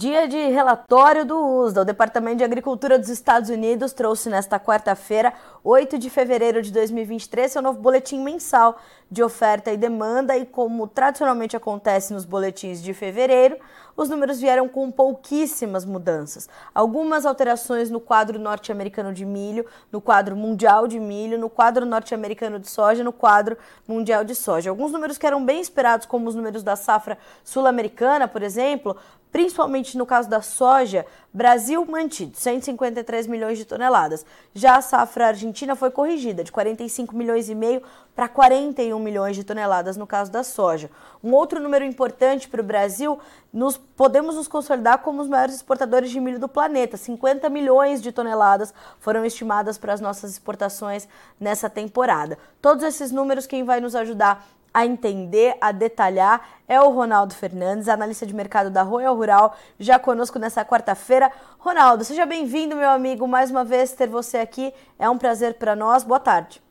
Dia 0.00 0.26
de 0.26 0.38
relatório 0.38 1.26
do 1.26 1.36
USDA. 1.36 1.82
O 1.82 1.84
Departamento 1.84 2.38
de 2.38 2.44
Agricultura 2.44 2.98
dos 2.98 3.10
Estados 3.10 3.50
Unidos 3.50 3.92
trouxe 3.92 4.30
nesta 4.30 4.58
quarta-feira, 4.58 5.34
8 5.62 5.98
de 5.98 6.08
fevereiro 6.08 6.62
de 6.62 6.72
2023, 6.72 7.52
seu 7.52 7.60
novo 7.60 7.78
boletim 7.78 8.18
mensal 8.24 8.80
de 9.10 9.22
oferta 9.22 9.70
e 9.70 9.76
demanda. 9.76 10.38
E 10.38 10.46
como 10.46 10.88
tradicionalmente 10.88 11.54
acontece 11.54 12.14
nos 12.14 12.24
boletins 12.24 12.82
de 12.82 12.94
fevereiro, 12.94 13.58
os 13.96 14.08
números 14.08 14.40
vieram 14.40 14.68
com 14.68 14.90
pouquíssimas 14.90 15.84
mudanças. 15.84 16.48
Algumas 16.74 17.26
alterações 17.26 17.90
no 17.90 18.00
quadro 18.00 18.38
norte-americano 18.38 19.12
de 19.12 19.24
milho, 19.24 19.66
no 19.90 20.00
quadro 20.00 20.36
mundial 20.36 20.86
de 20.86 20.98
milho, 20.98 21.38
no 21.38 21.50
quadro 21.50 21.84
norte-americano 21.84 22.58
de 22.58 22.68
soja, 22.68 23.04
no 23.04 23.12
quadro 23.12 23.56
mundial 23.86 24.24
de 24.24 24.34
soja. 24.34 24.70
Alguns 24.70 24.92
números 24.92 25.18
que 25.18 25.26
eram 25.26 25.44
bem 25.44 25.60
esperados, 25.60 26.06
como 26.06 26.28
os 26.28 26.34
números 26.34 26.62
da 26.62 26.76
safra 26.76 27.18
sul-americana, 27.44 28.26
por 28.26 28.42
exemplo, 28.42 28.96
principalmente 29.30 29.96
no 29.96 30.06
caso 30.06 30.28
da 30.28 30.42
soja, 30.42 31.06
Brasil 31.32 31.86
mantido, 31.86 32.36
153 32.36 33.28
milhões 33.28 33.56
de 33.56 33.64
toneladas. 33.64 34.26
Já 34.52 34.76
a 34.76 34.82
safra 34.82 35.28
argentina 35.28 35.76
foi 35.76 35.88
corrigida 35.88 36.42
de 36.42 36.50
45 36.50 37.14
milhões 37.14 37.48
e 37.48 37.54
meio 37.54 37.82
para 38.16 38.28
41 38.28 38.98
milhões 38.98 39.36
de 39.36 39.44
toneladas 39.44 39.96
no 39.96 40.08
caso 40.08 40.32
da 40.32 40.42
soja. 40.42 40.90
Um 41.22 41.32
outro 41.32 41.60
número 41.60 41.84
importante 41.84 42.48
para 42.48 42.60
o 42.60 42.64
Brasil, 42.64 43.16
nos, 43.52 43.76
podemos 43.76 44.34
nos 44.34 44.48
consolidar 44.48 44.98
como 44.98 45.22
os 45.22 45.28
maiores 45.28 45.54
exportadores 45.54 46.10
de 46.10 46.18
milho 46.18 46.40
do 46.40 46.48
planeta. 46.48 46.96
50 46.96 47.48
milhões 47.48 48.02
de 48.02 48.10
toneladas 48.10 48.74
foram 48.98 49.24
estimadas 49.24 49.78
para 49.78 49.92
as 49.92 50.00
nossas 50.00 50.32
exportações 50.32 51.06
nessa 51.38 51.70
temporada. 51.70 52.38
Todos 52.60 52.82
esses 52.82 53.12
números 53.12 53.46
quem 53.46 53.62
vai 53.62 53.80
nos 53.80 53.94
ajudar 53.94 54.44
a 54.72 54.86
entender, 54.86 55.56
a 55.60 55.72
detalhar 55.72 56.48
é 56.68 56.80
o 56.80 56.90
Ronaldo 56.90 57.34
Fernandes, 57.34 57.88
analista 57.88 58.24
de 58.24 58.34
mercado 58.34 58.70
da 58.70 58.82
Royal 58.82 59.16
Rural, 59.16 59.56
já 59.78 59.98
conosco 59.98 60.38
nessa 60.38 60.64
quarta-feira. 60.64 61.30
Ronaldo, 61.58 62.04
seja 62.04 62.24
bem-vindo, 62.24 62.76
meu 62.76 62.88
amigo. 62.88 63.26
Mais 63.26 63.50
uma 63.50 63.64
vez 63.64 63.92
ter 63.92 64.08
você 64.08 64.38
aqui 64.38 64.72
é 64.98 65.08
um 65.10 65.18
prazer 65.18 65.54
para 65.54 65.74
nós. 65.74 66.04
Boa 66.04 66.20
tarde. 66.20 66.62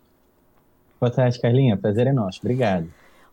Boa 1.00 1.12
tarde, 1.12 1.40
Carlinha. 1.40 1.78
Prazer 1.78 2.08
é 2.08 2.14
nosso. 2.14 2.40
Obrigado. 2.40 2.90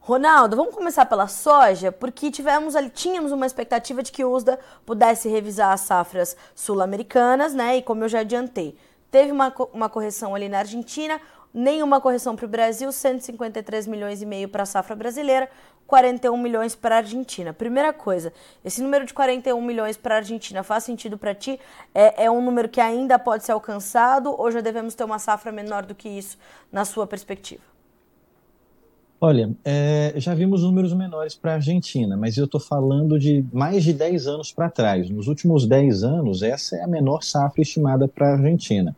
Ronaldo, 0.06 0.54
vamos 0.56 0.72
começar 0.72 1.04
pela 1.06 1.26
soja, 1.26 1.90
porque 1.90 2.30
tivemos 2.30 2.76
ali, 2.76 2.88
tínhamos 2.88 3.32
uma 3.32 3.44
expectativa 3.44 4.04
de 4.04 4.12
que 4.12 4.24
o 4.24 4.30
USDA 4.30 4.56
pudesse 4.84 5.28
revisar 5.28 5.72
as 5.72 5.80
safras 5.80 6.36
sul-americanas, 6.54 7.52
né? 7.52 7.78
E 7.78 7.82
como 7.82 8.04
eu 8.04 8.08
já 8.08 8.20
adiantei, 8.20 8.76
teve 9.10 9.32
uma, 9.32 9.52
uma 9.72 9.88
correção 9.88 10.32
ali 10.32 10.48
na 10.48 10.58
Argentina, 10.58 11.20
nenhuma 11.56 12.02
correção 12.02 12.36
para 12.36 12.44
o 12.44 12.48
Brasil, 12.48 12.92
153 12.92 13.86
milhões 13.86 14.20
e 14.20 14.26
meio 14.26 14.46
para 14.46 14.64
a 14.64 14.66
safra 14.66 14.94
brasileira, 14.94 15.48
41 15.86 16.36
milhões 16.36 16.74
para 16.74 16.96
a 16.96 16.98
Argentina. 16.98 17.54
Primeira 17.54 17.94
coisa, 17.94 18.30
esse 18.62 18.82
número 18.82 19.06
de 19.06 19.14
41 19.14 19.58
milhões 19.62 19.96
para 19.96 20.16
a 20.16 20.18
Argentina 20.18 20.62
faz 20.62 20.84
sentido 20.84 21.16
para 21.16 21.34
ti? 21.34 21.58
É, 21.94 22.24
é 22.24 22.30
um 22.30 22.44
número 22.44 22.68
que 22.68 22.78
ainda 22.78 23.18
pode 23.18 23.44
ser 23.44 23.52
alcançado 23.52 24.38
ou 24.38 24.50
já 24.50 24.60
devemos 24.60 24.94
ter 24.94 25.04
uma 25.04 25.18
safra 25.18 25.50
menor 25.50 25.86
do 25.86 25.94
que 25.94 26.10
isso 26.10 26.36
na 26.70 26.84
sua 26.84 27.06
perspectiva? 27.06 27.62
Olha, 29.18 29.50
é, 29.64 30.12
já 30.16 30.34
vimos 30.34 30.62
números 30.62 30.92
menores 30.92 31.34
para 31.34 31.52
a 31.52 31.54
Argentina, 31.54 32.18
mas 32.18 32.36
eu 32.36 32.44
estou 32.44 32.60
falando 32.60 33.18
de 33.18 33.42
mais 33.50 33.82
de 33.82 33.94
10 33.94 34.26
anos 34.26 34.52
para 34.52 34.68
trás. 34.68 35.08
Nos 35.08 35.26
últimos 35.26 35.66
10 35.66 36.04
anos, 36.04 36.42
essa 36.42 36.76
é 36.76 36.82
a 36.82 36.86
menor 36.86 37.22
safra 37.22 37.62
estimada 37.62 38.06
para 38.06 38.28
a 38.28 38.32
Argentina. 38.32 38.94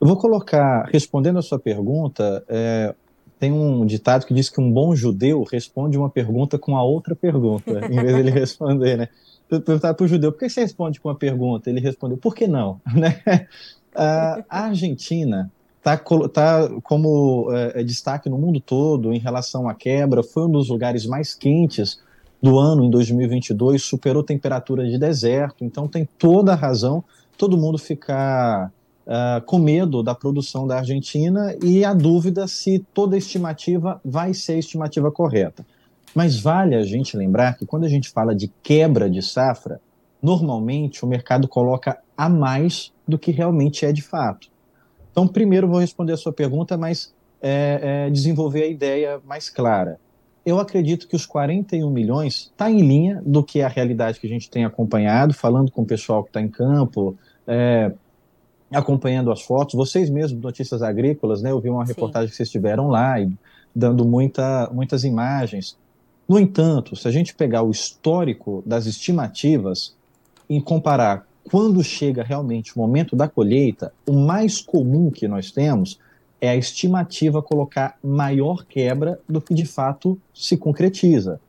Eu 0.00 0.06
vou 0.06 0.16
colocar, 0.16 0.88
respondendo 0.92 1.38
a 1.38 1.42
sua 1.42 1.58
pergunta, 1.58 2.44
é, 2.48 2.94
tem 3.38 3.52
um 3.52 3.84
ditado 3.84 4.26
que 4.26 4.34
diz 4.34 4.48
que 4.48 4.60
um 4.60 4.70
bom 4.70 4.94
judeu 4.94 5.44
responde 5.50 5.98
uma 5.98 6.10
pergunta 6.10 6.58
com 6.58 6.76
a 6.76 6.82
outra 6.82 7.14
pergunta, 7.16 7.70
em 7.86 8.00
vez 8.00 8.14
de 8.14 8.20
ele 8.20 8.30
responder, 8.32 8.96
né? 8.96 9.08
Eu 9.50 9.60
perguntava 9.60 9.94
para 9.94 10.04
o 10.04 10.08
judeu, 10.08 10.30
por 10.30 10.40
que 10.40 10.48
você 10.48 10.60
responde 10.60 11.00
com 11.00 11.08
uma 11.08 11.14
pergunta? 11.14 11.70
Ele 11.70 11.80
respondeu, 11.80 12.18
por 12.18 12.34
que 12.34 12.46
não? 12.46 12.80
Né? 12.94 13.46
A 13.94 14.66
Argentina 14.66 15.50
está 15.78 15.96
tá 15.96 16.68
como 16.82 17.48
é, 17.50 17.80
é, 17.80 17.82
destaque 17.82 18.28
no 18.28 18.38
mundo 18.38 18.60
todo 18.60 19.12
em 19.12 19.18
relação 19.18 19.68
à 19.68 19.74
quebra, 19.74 20.22
foi 20.22 20.44
um 20.44 20.50
dos 20.50 20.68
lugares 20.68 21.06
mais 21.06 21.34
quentes 21.34 22.00
do 22.40 22.58
ano 22.58 22.84
em 22.84 22.90
2022, 22.90 23.82
superou 23.82 24.22
temperatura 24.22 24.86
de 24.88 24.98
deserto, 24.98 25.64
então 25.64 25.88
tem 25.88 26.08
toda 26.18 26.52
a 26.52 26.56
razão 26.56 27.02
todo 27.36 27.56
mundo 27.56 27.78
ficar 27.78 28.72
uh, 29.08 29.40
com 29.46 29.58
medo 29.58 30.02
da 30.02 30.14
produção 30.14 30.66
da 30.66 30.78
Argentina 30.78 31.56
e 31.64 31.84
a 31.84 31.94
dúvida 31.94 32.46
se 32.46 32.84
toda 32.92 33.16
estimativa 33.16 34.00
vai 34.04 34.34
ser 34.34 34.52
a 34.52 34.58
estimativa 34.58 35.10
correta. 35.10 35.66
Mas 36.14 36.38
vale 36.38 36.74
a 36.74 36.82
gente 36.82 37.16
lembrar 37.16 37.56
que 37.56 37.66
quando 37.66 37.84
a 37.84 37.88
gente 37.88 38.10
fala 38.10 38.34
de 38.34 38.48
quebra 38.62 39.08
de 39.08 39.22
safra, 39.22 39.80
normalmente 40.22 41.04
o 41.04 41.08
mercado 41.08 41.48
coloca 41.48 41.98
a 42.16 42.28
mais 42.28 42.92
do 43.06 43.18
que 43.18 43.30
realmente 43.30 43.86
é 43.86 43.92
de 43.92 44.02
fato. 44.02 44.48
Então, 45.10 45.26
primeiro 45.26 45.66
vou 45.66 45.80
responder 45.80 46.12
a 46.12 46.16
sua 46.16 46.32
pergunta, 46.32 46.76
mas 46.76 47.14
é, 47.40 48.06
é, 48.06 48.10
desenvolver 48.10 48.62
a 48.62 48.66
ideia 48.66 49.20
mais 49.24 49.48
clara. 49.48 49.98
Eu 50.44 50.58
acredito 50.58 51.06
que 51.06 51.16
os 51.16 51.26
41 51.26 51.90
milhões 51.90 52.50
está 52.52 52.70
em 52.70 52.80
linha 52.80 53.22
do 53.24 53.42
que 53.42 53.60
é 53.60 53.64
a 53.64 53.68
realidade 53.68 54.18
que 54.18 54.26
a 54.26 54.30
gente 54.30 54.50
tem 54.50 54.64
acompanhado, 54.64 55.34
falando 55.34 55.70
com 55.70 55.82
o 55.82 55.86
pessoal 55.86 56.22
que 56.22 56.30
está 56.30 56.40
em 56.40 56.48
campo, 56.48 57.16
é, 57.46 57.92
acompanhando 58.70 59.30
as 59.32 59.42
fotos, 59.42 59.74
vocês 59.74 60.10
mesmos, 60.10 60.42
Notícias 60.42 60.82
Agrícolas, 60.82 61.42
né? 61.42 61.50
Eu 61.50 61.60
vi 61.60 61.70
uma 61.70 61.86
Sim. 61.86 61.92
reportagem 61.92 62.30
que 62.30 62.36
vocês 62.36 62.50
tiveram 62.50 62.88
lá 62.88 63.20
e 63.20 63.30
dando 63.74 64.04
muita, 64.04 64.68
muitas 64.72 65.04
imagens. 65.04 65.76
No 66.28 66.38
entanto, 66.38 66.94
se 66.94 67.08
a 67.08 67.10
gente 67.10 67.34
pegar 67.34 67.62
o 67.62 67.70
histórico 67.70 68.62
das 68.66 68.86
estimativas 68.86 69.94
e 70.48 70.60
comparar 70.60 71.26
quando 71.50 71.82
chega 71.82 72.22
realmente 72.22 72.76
o 72.76 72.78
momento 72.78 73.16
da 73.16 73.26
colheita, 73.26 73.92
o 74.06 74.12
mais 74.12 74.60
comum 74.60 75.10
que 75.10 75.26
nós 75.26 75.50
temos 75.50 75.98
é 76.40 76.50
a 76.50 76.56
estimativa 76.56 77.42
colocar 77.42 77.96
maior 78.02 78.64
quebra 78.66 79.18
do 79.28 79.40
que 79.40 79.54
de 79.54 79.64
fato 79.64 80.18
se 80.32 80.56
concretiza. 80.56 81.40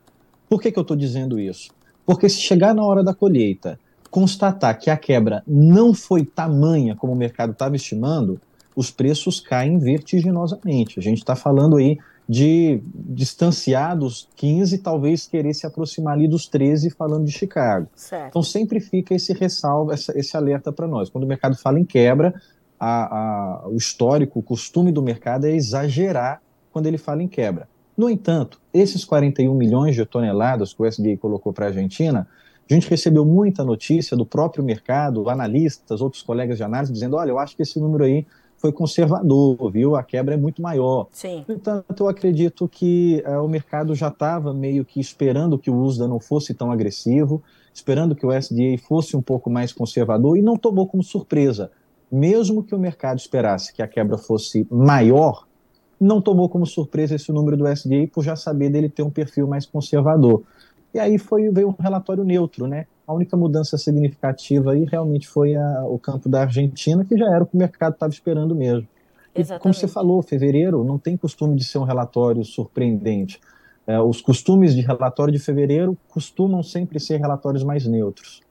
Por 0.48 0.62
que, 0.62 0.72
que 0.72 0.80
eu 0.80 0.84
estou 0.84 0.96
dizendo 0.98 1.40
isso? 1.40 1.72
Porque 2.06 2.30
se 2.30 2.40
chegar 2.40 2.74
na 2.74 2.84
hora 2.84 3.04
da 3.04 3.14
colheita 3.14 3.78
constatar 4.10 4.78
que 4.78 4.90
a 4.90 4.98
quebra 4.98 5.44
não 5.48 5.94
foi 5.94 6.26
tamanha 6.26 6.96
como 6.96 7.14
o 7.14 7.16
mercado 7.16 7.52
estava 7.52 7.76
estimando, 7.76 8.40
os 8.76 8.92
preços 8.92 9.40
caem 9.40 9.78
vertiginosamente. 9.78 11.00
A 11.00 11.02
gente 11.02 11.18
está 11.18 11.36
falando 11.36 11.78
aí 11.78 11.98
de 12.28 12.80
distanciados 12.94 14.30
15, 14.36 14.78
talvez 14.78 15.26
querer 15.26 15.54
se 15.54 15.66
aproximar 15.66 16.14
ali 16.14 16.28
dos 16.28 16.48
13 16.48 16.92
falando 16.92 17.26
de 17.26 17.32
Chicago. 17.32 17.88
Certo. 17.96 18.30
Então 18.30 18.44
sempre 18.44 18.80
fica 18.80 19.16
esse 19.16 19.34
ressalvo, 19.34 19.92
essa, 19.92 20.18
esse 20.18 20.38
alerta 20.38 20.72
para 20.72 20.88
nós. 20.88 21.10
Quando 21.10 21.24
o 21.24 21.28
mercado 21.28 21.58
fala 21.58 21.80
em 21.80 21.84
quebra, 21.84 22.40
a, 22.80 23.64
a, 23.64 23.68
o 23.68 23.76
histórico, 23.76 24.40
o 24.40 24.44
costume 24.44 24.92
do 24.92 25.02
mercado 25.02 25.46
é 25.46 25.52
exagerar 25.52 26.42
quando 26.72 26.86
ele 26.86 27.00
fala 27.00 27.24
em 27.24 27.28
quebra. 27.28 27.68
No 27.98 28.10
entanto, 28.10 28.62
esses 28.74 29.04
41 29.04 29.54
milhões 29.54 29.96
de 29.96 30.06
toneladas 30.06 30.72
que 30.72 30.82
o 30.82 30.86
SDA 30.86 31.18
colocou 31.18 31.52
para 31.52 31.66
a 31.66 31.68
Argentina 31.70 32.28
a 32.70 32.74
gente 32.74 32.90
recebeu 32.90 33.26
muita 33.26 33.64
notícia 33.64 34.16
do 34.16 34.26
próprio 34.26 34.64
mercado, 34.64 35.30
analistas, 35.30 36.02
outros 36.02 36.22
colegas 36.22 36.58
de 36.58 36.64
análise, 36.64 36.94
dizendo: 36.94 37.16
olha, 37.16 37.32
eu 37.32 37.40
acho 37.40 37.56
que 37.56 37.64
esse 37.64 37.80
número 37.80 38.04
aí 38.04 38.28
foi 38.60 38.72
conservador, 38.72 39.72
viu? 39.72 39.96
A 39.96 40.04
quebra 40.04 40.36
é 40.36 40.38
muito 40.38 40.62
maior. 40.62 41.08
Sim. 41.12 41.44
Portanto, 41.48 42.04
eu 42.04 42.10
acredito 42.10 42.68
que 42.68 43.24
uh, 43.26 43.44
o 43.44 43.48
mercado 43.48 43.96
já 43.96 44.10
estava 44.10 44.54
meio 44.54 44.86
que 44.86 45.00
esperando 45.00 45.58
que 45.58 45.72
o 45.72 45.82
USDA 45.82 46.08
não 46.08 46.20
fosse 46.20 46.54
tão 46.54 46.72
agressivo, 46.72 47.42
esperando 47.74 48.16
que 48.16 48.26
o 48.26 48.32
SDA 48.32 48.78
fosse 48.78 49.16
um 49.16 49.22
pouco 49.22 49.50
mais 49.50 49.72
conservador 49.72 50.38
e 50.38 50.42
não 50.42 50.58
tomou 50.58 50.86
como 50.88 51.02
surpresa. 51.02 51.72
Mesmo 52.12 52.64
que 52.64 52.76
o 52.76 52.80
mercado 52.80 53.18
esperasse 53.18 53.74
que 53.74 53.82
a 53.82 53.88
quebra 53.88 54.18
fosse 54.18 54.68
maior, 54.70 55.48
não 56.00 56.22
tomou 56.22 56.50
como 56.50 56.66
surpresa 56.66 57.16
esse 57.16 57.32
número 57.32 57.58
do 57.58 57.68
SDA 57.68 58.08
por 58.12 58.24
já 58.24 58.36
saber 58.36 58.70
dele 58.70 58.90
ter 58.90 59.04
um 59.04 59.10
perfil 59.10 59.48
mais 59.48 59.66
conservador. 59.66 60.44
E 60.94 61.00
aí 61.00 61.18
foi, 61.18 61.50
veio 61.50 61.70
um 61.70 61.82
relatório 61.82 62.24
neutro, 62.24 62.68
né? 62.68 62.86
A 63.06 63.14
única 63.14 63.36
mudança 63.36 63.78
significativa 63.78 64.72
aí 64.72 64.86
realmente 64.86 65.28
foi 65.28 65.56
a, 65.56 65.86
o 65.86 65.98
campo 65.98 66.30
da 66.30 66.42
Argentina, 66.42 67.04
que 67.06 67.18
já 67.18 67.28
era 67.28 67.44
o 67.44 67.48
que 67.48 67.56
o 67.56 67.60
mercado 67.60 67.94
estava 67.94 68.12
esperando 68.12 68.56
mesmo. 68.56 68.88
E, 69.36 69.44
como 69.60 69.74
você 69.74 69.88
falou, 69.88 70.22
fevereiro 70.22 70.84
não 70.84 70.98
tem 70.98 71.16
costume 71.16 71.56
de 71.56 71.64
ser 71.64 71.78
um 71.78 71.84
relatório 71.84 72.44
surpreendente. 72.44 73.40
É, 73.86 74.00
os 74.00 74.22
costumes 74.22 74.76
de 74.76 74.82
relatório 74.82 75.34
de 75.34 75.40
fevereiro 75.40 75.98
costumam 76.10 76.62
sempre 76.62 77.00
ser 77.00 77.18
relatórios 77.18 77.64
mais 77.64 77.86
neutros. 77.88 78.42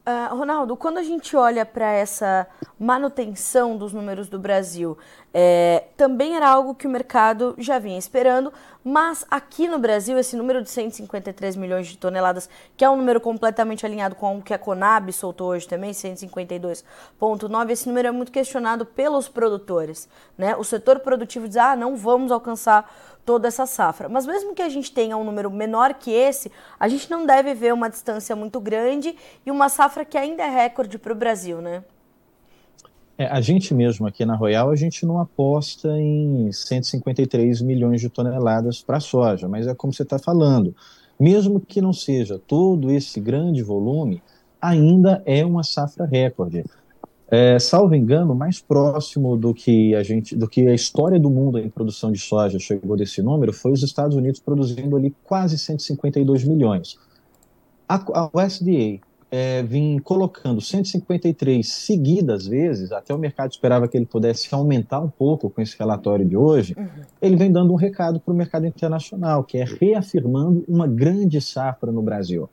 Uh, 0.00 0.34
Ronaldo, 0.34 0.76
quando 0.76 0.98
a 0.98 1.02
gente 1.02 1.36
olha 1.36 1.64
para 1.64 1.92
essa 1.92 2.46
manutenção 2.78 3.76
dos 3.76 3.92
números 3.92 4.28
do 4.28 4.38
Brasil, 4.38 4.96
é, 5.32 5.84
também 5.96 6.34
era 6.34 6.48
algo 6.48 6.74
que 6.74 6.86
o 6.86 6.90
mercado 6.90 7.54
já 7.56 7.78
vinha 7.78 7.98
esperando, 7.98 8.52
mas 8.82 9.24
aqui 9.30 9.68
no 9.68 9.78
Brasil, 9.78 10.18
esse 10.18 10.34
número 10.34 10.62
de 10.62 10.70
153 10.70 11.54
milhões 11.54 11.86
de 11.86 11.96
toneladas, 11.96 12.48
que 12.76 12.84
é 12.84 12.90
um 12.90 12.96
número 12.96 13.20
completamente 13.20 13.86
alinhado 13.86 14.14
com 14.14 14.38
o 14.38 14.42
que 14.42 14.52
a 14.52 14.58
Conab 14.58 15.12
soltou 15.12 15.48
hoje 15.48 15.68
também, 15.68 15.92
152,9, 15.92 17.70
esse 17.70 17.86
número 17.86 18.08
é 18.08 18.10
muito 18.10 18.32
questionado 18.32 18.84
pelos 18.84 19.28
produtores. 19.28 20.08
Né? 20.36 20.56
O 20.56 20.64
setor 20.64 20.98
produtivo 21.00 21.46
diz: 21.46 21.58
ah, 21.58 21.76
não 21.76 21.96
vamos 21.96 22.32
alcançar 22.32 22.90
toda 23.24 23.46
essa 23.46 23.66
safra. 23.66 24.08
Mas 24.08 24.26
mesmo 24.26 24.54
que 24.54 24.62
a 24.62 24.68
gente 24.68 24.90
tenha 24.90 25.16
um 25.16 25.22
número 25.22 25.50
menor 25.50 25.94
que 25.94 26.10
esse, 26.10 26.50
a 26.78 26.88
gente 26.88 27.08
não 27.10 27.24
deve 27.24 27.54
ver 27.54 27.72
uma 27.72 27.88
distância 27.88 28.34
muito 28.34 28.58
grande 28.60 29.14
e 29.46 29.50
uma 29.50 29.68
safra 29.68 30.04
que 30.04 30.18
ainda 30.18 30.42
é 30.42 30.48
recorde 30.48 30.98
para 30.98 31.12
o 31.12 31.16
Brasil, 31.16 31.60
né? 31.60 31.84
É, 33.20 33.26
a 33.26 33.38
gente 33.42 33.74
mesmo 33.74 34.06
aqui 34.06 34.24
na 34.24 34.34
Royal, 34.34 34.70
a 34.70 34.76
gente 34.76 35.04
não 35.04 35.20
aposta 35.20 35.90
em 36.00 36.50
153 36.50 37.60
milhões 37.60 38.00
de 38.00 38.08
toneladas 38.08 38.80
para 38.80 38.98
soja, 38.98 39.46
mas 39.46 39.66
é 39.66 39.74
como 39.74 39.92
você 39.92 40.04
está 40.04 40.18
falando, 40.18 40.74
mesmo 41.18 41.60
que 41.60 41.82
não 41.82 41.92
seja 41.92 42.38
todo 42.38 42.90
esse 42.90 43.20
grande 43.20 43.62
volume, 43.62 44.22
ainda 44.58 45.22
é 45.26 45.44
uma 45.44 45.62
safra 45.62 46.06
recorde. 46.06 46.64
É, 47.30 47.58
salvo 47.58 47.94
engano, 47.94 48.34
mais 48.34 48.58
próximo 48.58 49.36
do 49.36 49.52
que 49.52 49.94
a 49.94 50.02
gente, 50.02 50.34
do 50.34 50.48
que 50.48 50.66
a 50.66 50.74
história 50.74 51.20
do 51.20 51.28
mundo 51.28 51.58
em 51.58 51.68
produção 51.68 52.10
de 52.10 52.18
soja 52.18 52.58
chegou 52.58 52.96
desse 52.96 53.20
número, 53.20 53.52
foi 53.52 53.72
os 53.72 53.82
Estados 53.82 54.16
Unidos 54.16 54.40
produzindo 54.40 54.96
ali 54.96 55.14
quase 55.24 55.58
152 55.58 56.44
milhões. 56.44 56.98
A, 57.86 57.96
a 57.96 58.30
USDA 58.32 58.98
é, 59.30 59.62
vim 59.62 59.98
colocando 59.98 60.60
153 60.60 61.66
seguidas 61.66 62.46
vezes, 62.46 62.90
até 62.90 63.14
o 63.14 63.18
mercado 63.18 63.52
esperava 63.52 63.86
que 63.86 63.96
ele 63.96 64.06
pudesse 64.06 64.52
aumentar 64.52 65.00
um 65.00 65.08
pouco 65.08 65.48
com 65.48 65.62
esse 65.62 65.78
relatório 65.78 66.26
de 66.26 66.36
hoje, 66.36 66.74
uhum. 66.76 66.88
ele 67.22 67.36
vem 67.36 67.52
dando 67.52 67.72
um 67.72 67.76
recado 67.76 68.18
para 68.18 68.34
o 68.34 68.36
mercado 68.36 68.66
internacional, 68.66 69.44
que 69.44 69.58
é 69.58 69.64
reafirmando 69.64 70.64
uma 70.66 70.86
grande 70.86 71.40
safra 71.40 71.92
no 71.92 72.02
Brasil. 72.02 72.48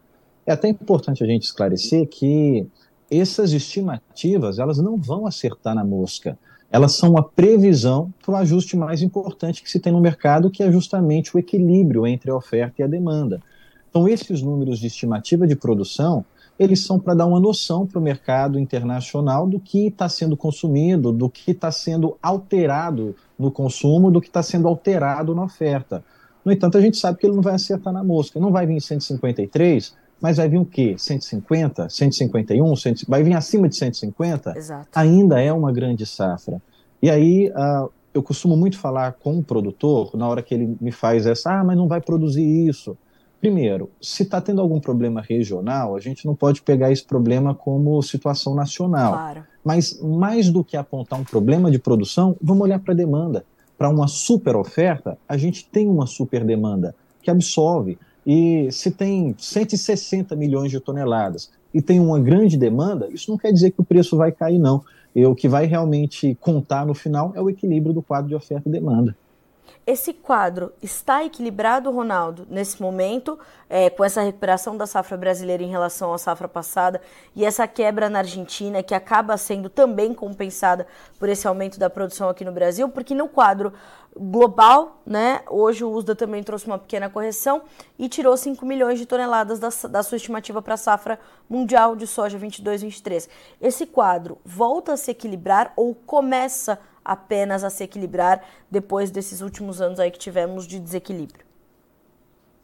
É 0.45 0.51
até 0.51 0.69
importante 0.69 1.23
a 1.23 1.27
gente 1.27 1.43
esclarecer 1.43 2.07
que 2.07 2.67
essas 3.09 3.53
estimativas 3.53 4.59
elas 4.59 4.77
não 4.77 4.97
vão 4.97 5.25
acertar 5.25 5.73
na 5.73 5.83
mosca. 5.83 6.37
Elas 6.69 6.93
são 6.93 7.11
uma 7.11 7.23
previsão 7.23 8.13
para 8.23 8.33
o 8.33 8.35
ajuste 8.35 8.75
mais 8.75 9.01
importante 9.01 9.63
que 9.63 9.69
se 9.69 9.79
tem 9.79 9.91
no 9.91 10.01
mercado, 10.01 10.51
que 10.51 10.61
é 10.61 10.71
justamente 10.71 11.35
o 11.35 11.39
equilíbrio 11.39 12.05
entre 12.05 12.29
a 12.29 12.35
oferta 12.35 12.81
e 12.81 12.83
a 12.83 12.87
demanda. 12.87 13.41
Então, 13.89 14.07
esses 14.07 14.41
números 14.41 14.79
de 14.79 14.87
estimativa 14.87 15.47
de 15.47 15.55
produção, 15.55 16.25
eles 16.59 16.83
são 16.83 16.99
para 16.99 17.13
dar 17.13 17.25
uma 17.25 17.39
noção 17.39 17.85
para 17.85 17.99
o 17.99 18.01
mercado 18.01 18.59
internacional 18.59 19.47
do 19.47 19.59
que 19.59 19.87
está 19.87 20.09
sendo 20.09 20.35
consumido, 20.35 21.11
do 21.11 21.29
que 21.29 21.51
está 21.51 21.71
sendo 21.71 22.17
alterado 22.21 23.15
no 23.37 23.51
consumo, 23.51 24.11
do 24.11 24.19
que 24.19 24.27
está 24.27 24.41
sendo 24.41 24.67
alterado 24.67 25.35
na 25.35 25.43
oferta. 25.43 26.03
No 26.43 26.51
entanto, 26.51 26.77
a 26.77 26.81
gente 26.81 26.97
sabe 26.97 27.19
que 27.19 27.27
ele 27.27 27.35
não 27.35 27.43
vai 27.43 27.55
acertar 27.55 27.93
na 27.93 28.03
mosca. 28.03 28.39
Não 28.39 28.51
vai 28.51 28.65
vir 28.65 28.81
153, 28.81 29.93
mas 30.19 30.37
vai 30.37 30.49
vir 30.49 30.57
o 30.57 30.65
quê? 30.65 30.95
150, 30.97 31.89
151, 31.89 32.75
100, 32.75 32.95
vai 33.07 33.21
vir 33.21 33.33
acima 33.33 33.69
de 33.69 33.75
150? 33.75 34.57
Exato. 34.57 34.87
Ainda 34.95 35.41
é 35.41 35.51
uma 35.53 35.71
grande 35.71 36.05
safra. 36.05 36.61
E 37.01 37.09
aí, 37.09 37.49
uh, 37.49 37.91
eu 38.13 38.23
costumo 38.23 38.57
muito 38.57 38.79
falar 38.79 39.13
com 39.13 39.37
o 39.37 39.43
produtor, 39.43 40.11
na 40.15 40.27
hora 40.27 40.41
que 40.41 40.53
ele 40.53 40.75
me 40.81 40.91
faz 40.91 41.27
essa, 41.27 41.51
ah, 41.51 41.63
mas 41.63 41.77
não 41.77 41.87
vai 41.87 42.01
produzir 42.01 42.43
isso. 42.67 42.97
Primeiro, 43.39 43.91
se 44.01 44.23
está 44.23 44.41
tendo 44.41 44.61
algum 44.61 44.79
problema 44.79 45.21
regional, 45.21 45.95
a 45.95 45.99
gente 45.99 46.25
não 46.25 46.35
pode 46.35 46.61
pegar 46.61 46.91
esse 46.91 47.03
problema 47.03 47.53
como 47.53 48.01
situação 48.01 48.55
nacional. 48.55 49.13
Claro. 49.13 49.43
Mas 49.63 50.01
mais 50.01 50.49
do 50.49 50.63
que 50.63 50.75
apontar 50.75 51.19
um 51.19 51.23
problema 51.23 51.69
de 51.69 51.77
produção, 51.77 52.35
vamos 52.41 52.63
olhar 52.63 52.79
para 52.79 52.93
a 52.93 52.97
demanda. 52.97 53.45
Para 53.77 53.89
uma 53.89 54.07
super 54.07 54.55
oferta, 54.55 55.17
a 55.29 55.37
gente 55.37 55.67
tem 55.69 55.87
uma 55.87 56.07
super 56.07 56.43
demanda 56.43 56.95
que 57.21 57.29
absolve. 57.29 57.99
E 58.25 58.69
se 58.71 58.89
tem 58.89 59.35
160 59.37 60.35
milhões 60.35 60.71
de 60.71 60.79
toneladas 60.79 61.51
e 61.73 61.81
tem 61.81 61.99
uma 61.99 62.19
grande 62.19 62.57
demanda, 62.57 63.07
isso 63.11 63.29
não 63.29 63.37
quer 63.37 63.51
dizer 63.51 63.71
que 63.71 63.81
o 63.81 63.85
preço 63.85 64.17
vai 64.17 64.31
cair, 64.31 64.57
não. 64.57 64.83
E 65.15 65.25
o 65.25 65.35
que 65.35 65.47
vai 65.47 65.65
realmente 65.65 66.35
contar 66.41 66.85
no 66.85 66.93
final 66.93 67.31
é 67.35 67.41
o 67.41 67.49
equilíbrio 67.49 67.93
do 67.93 68.01
quadro 68.01 68.29
de 68.29 68.35
oferta 68.35 68.67
e 68.67 68.71
demanda. 68.71 69.15
Esse 69.85 70.13
quadro 70.13 70.73
está 70.81 71.23
equilibrado, 71.23 71.91
Ronaldo, 71.91 72.45
nesse 72.49 72.81
momento, 72.81 73.39
é, 73.69 73.89
com 73.89 74.03
essa 74.03 74.21
recuperação 74.21 74.75
da 74.75 74.85
safra 74.85 75.15
brasileira 75.15 75.63
em 75.63 75.69
relação 75.69 76.13
à 76.13 76.17
safra 76.17 76.47
passada 76.47 77.01
e 77.35 77.45
essa 77.45 77.67
quebra 77.67 78.09
na 78.09 78.19
Argentina, 78.19 78.83
que 78.83 78.93
acaba 78.93 79.37
sendo 79.37 79.69
também 79.69 80.13
compensada 80.13 80.87
por 81.19 81.29
esse 81.29 81.47
aumento 81.47 81.79
da 81.79 81.89
produção 81.89 82.29
aqui 82.29 82.43
no 82.43 82.51
Brasil, 82.51 82.89
porque 82.89 83.15
no 83.15 83.27
quadro 83.27 83.73
global, 84.19 85.01
né, 85.05 85.41
hoje 85.47 85.83
o 85.83 85.91
USDA 85.91 86.15
também 86.15 86.43
trouxe 86.43 86.65
uma 86.65 86.79
pequena 86.79 87.09
correção 87.09 87.61
e 87.97 88.09
tirou 88.09 88.35
5 88.35 88.65
milhões 88.65 88.99
de 88.99 89.05
toneladas 89.05 89.59
da, 89.59 89.69
da 89.89 90.03
sua 90.03 90.17
estimativa 90.17 90.61
para 90.61 90.73
a 90.73 90.77
safra 90.77 91.19
mundial 91.49 91.95
de 91.95 92.07
soja 92.07 92.37
22-23. 92.39 93.29
Esse 93.61 93.85
quadro 93.85 94.37
volta 94.43 94.93
a 94.93 94.97
se 94.97 95.11
equilibrar 95.11 95.71
ou 95.75 95.93
começa 95.93 96.73
a 96.73 96.77
apenas 97.07 97.63
a 97.63 97.69
se 97.69 97.83
equilibrar 97.83 98.43
depois 98.69 99.09
desses 99.09 99.39
últimos 99.41 99.79
anos 99.79 99.99
aí 99.99 100.11
que 100.11 100.19
tivemos 100.19 100.67
de 100.67 100.77
desequilíbrio? 100.79 101.47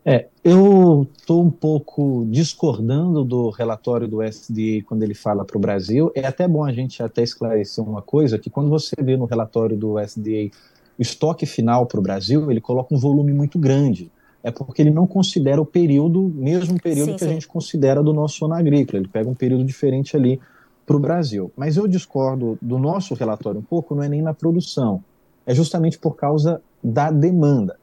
É, 0.05 0.27
eu 0.43 1.07
estou 1.17 1.41
um 1.41 1.49
pouco 1.49 2.27
discordando 2.29 3.23
do 3.23 3.49
relatório 3.49 4.05
do 4.05 4.21
SDA 4.21 4.83
quando 4.85 5.01
ele 5.01 5.13
fala 5.13 5.45
para 5.45 5.57
o 5.57 5.61
Brasil. 5.61 6.11
É 6.13 6.25
até 6.25 6.45
bom 6.45 6.65
a 6.65 6.73
gente 6.73 7.01
até 7.01 7.23
esclarecer 7.23 7.81
uma 7.81 8.01
coisa, 8.01 8.37
que 8.37 8.49
quando 8.49 8.69
você 8.69 8.95
vê 9.01 9.15
no 9.15 9.23
relatório 9.23 9.77
do 9.77 9.97
SDA 9.97 10.51
o 10.99 11.01
estoque 11.01 11.45
final 11.45 11.85
para 11.85 11.99
o 11.99 12.03
Brasil, 12.03 12.51
ele 12.51 12.59
coloca 12.59 12.93
um 12.93 12.99
volume 12.99 13.31
muito 13.31 13.57
grande. 13.57 14.11
É 14.43 14.51
porque 14.51 14.81
ele 14.81 14.91
não 14.91 15.07
considera 15.07 15.61
o 15.61 15.65
período, 15.65 16.21
mesmo 16.35 16.79
período 16.81 17.11
sim, 17.11 17.13
que 17.13 17.19
sim. 17.23 17.29
a 17.29 17.33
gente 17.33 17.47
considera 17.47 18.03
do 18.03 18.11
nosso 18.11 18.39
sono 18.39 18.53
agrícola. 18.53 18.99
Ele 18.99 19.07
pega 19.07 19.29
um 19.29 19.33
período 19.33 19.63
diferente 19.63 20.17
ali 20.17 20.37
para 20.85 20.95
o 20.95 20.99
Brasil. 20.99 21.51
Mas 21.55 21.77
eu 21.77 21.87
discordo 21.87 22.57
do 22.61 22.77
nosso 22.77 23.13
relatório 23.13 23.59
um 23.59 23.63
pouco, 23.63 23.95
não 23.95 24.03
é 24.03 24.09
nem 24.09 24.21
na 24.21 24.33
produção, 24.33 25.03
é 25.45 25.53
justamente 25.53 25.97
por 25.97 26.15
causa 26.15 26.61
da 26.83 27.11
demanda. 27.11 27.77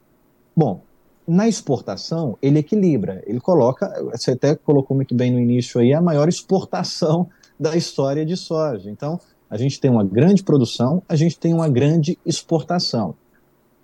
Bom, 0.54 0.82
na 1.26 1.48
exportação, 1.48 2.36
ele 2.42 2.58
equilibra, 2.58 3.22
ele 3.26 3.40
coloca, 3.40 3.88
você 4.10 4.32
até 4.32 4.54
colocou 4.54 4.96
muito 4.96 5.14
bem 5.14 5.30
no 5.30 5.38
início 5.38 5.80
aí, 5.80 5.92
a 5.92 6.00
maior 6.00 6.28
exportação 6.28 7.28
da 7.58 7.76
história 7.76 8.24
de 8.24 8.36
soja. 8.36 8.90
Então, 8.90 9.20
a 9.48 9.56
gente 9.56 9.80
tem 9.80 9.90
uma 9.90 10.04
grande 10.04 10.42
produção, 10.42 11.02
a 11.08 11.16
gente 11.16 11.38
tem 11.38 11.52
uma 11.52 11.68
grande 11.68 12.18
exportação. 12.24 13.14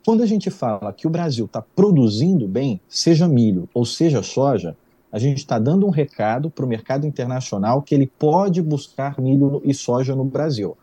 Quando 0.04 0.22
a 0.22 0.26
gente 0.26 0.50
fala 0.50 0.92
que 0.92 1.06
o 1.06 1.10
Brasil 1.10 1.46
está 1.46 1.60
produzindo 1.60 2.46
bem, 2.46 2.80
seja 2.88 3.26
milho 3.26 3.68
ou 3.74 3.84
seja 3.84 4.22
soja, 4.22 4.76
a 5.10 5.18
gente 5.18 5.38
está 5.38 5.58
dando 5.58 5.86
um 5.86 5.90
recado 5.90 6.50
para 6.50 6.64
o 6.64 6.68
mercado 6.68 7.06
internacional 7.06 7.82
que 7.82 7.94
ele 7.94 8.06
pode 8.06 8.60
buscar 8.60 9.20
milho 9.20 9.62
e 9.64 9.72
soja 9.72 10.14
no 10.14 10.24
Brasil. 10.24 10.76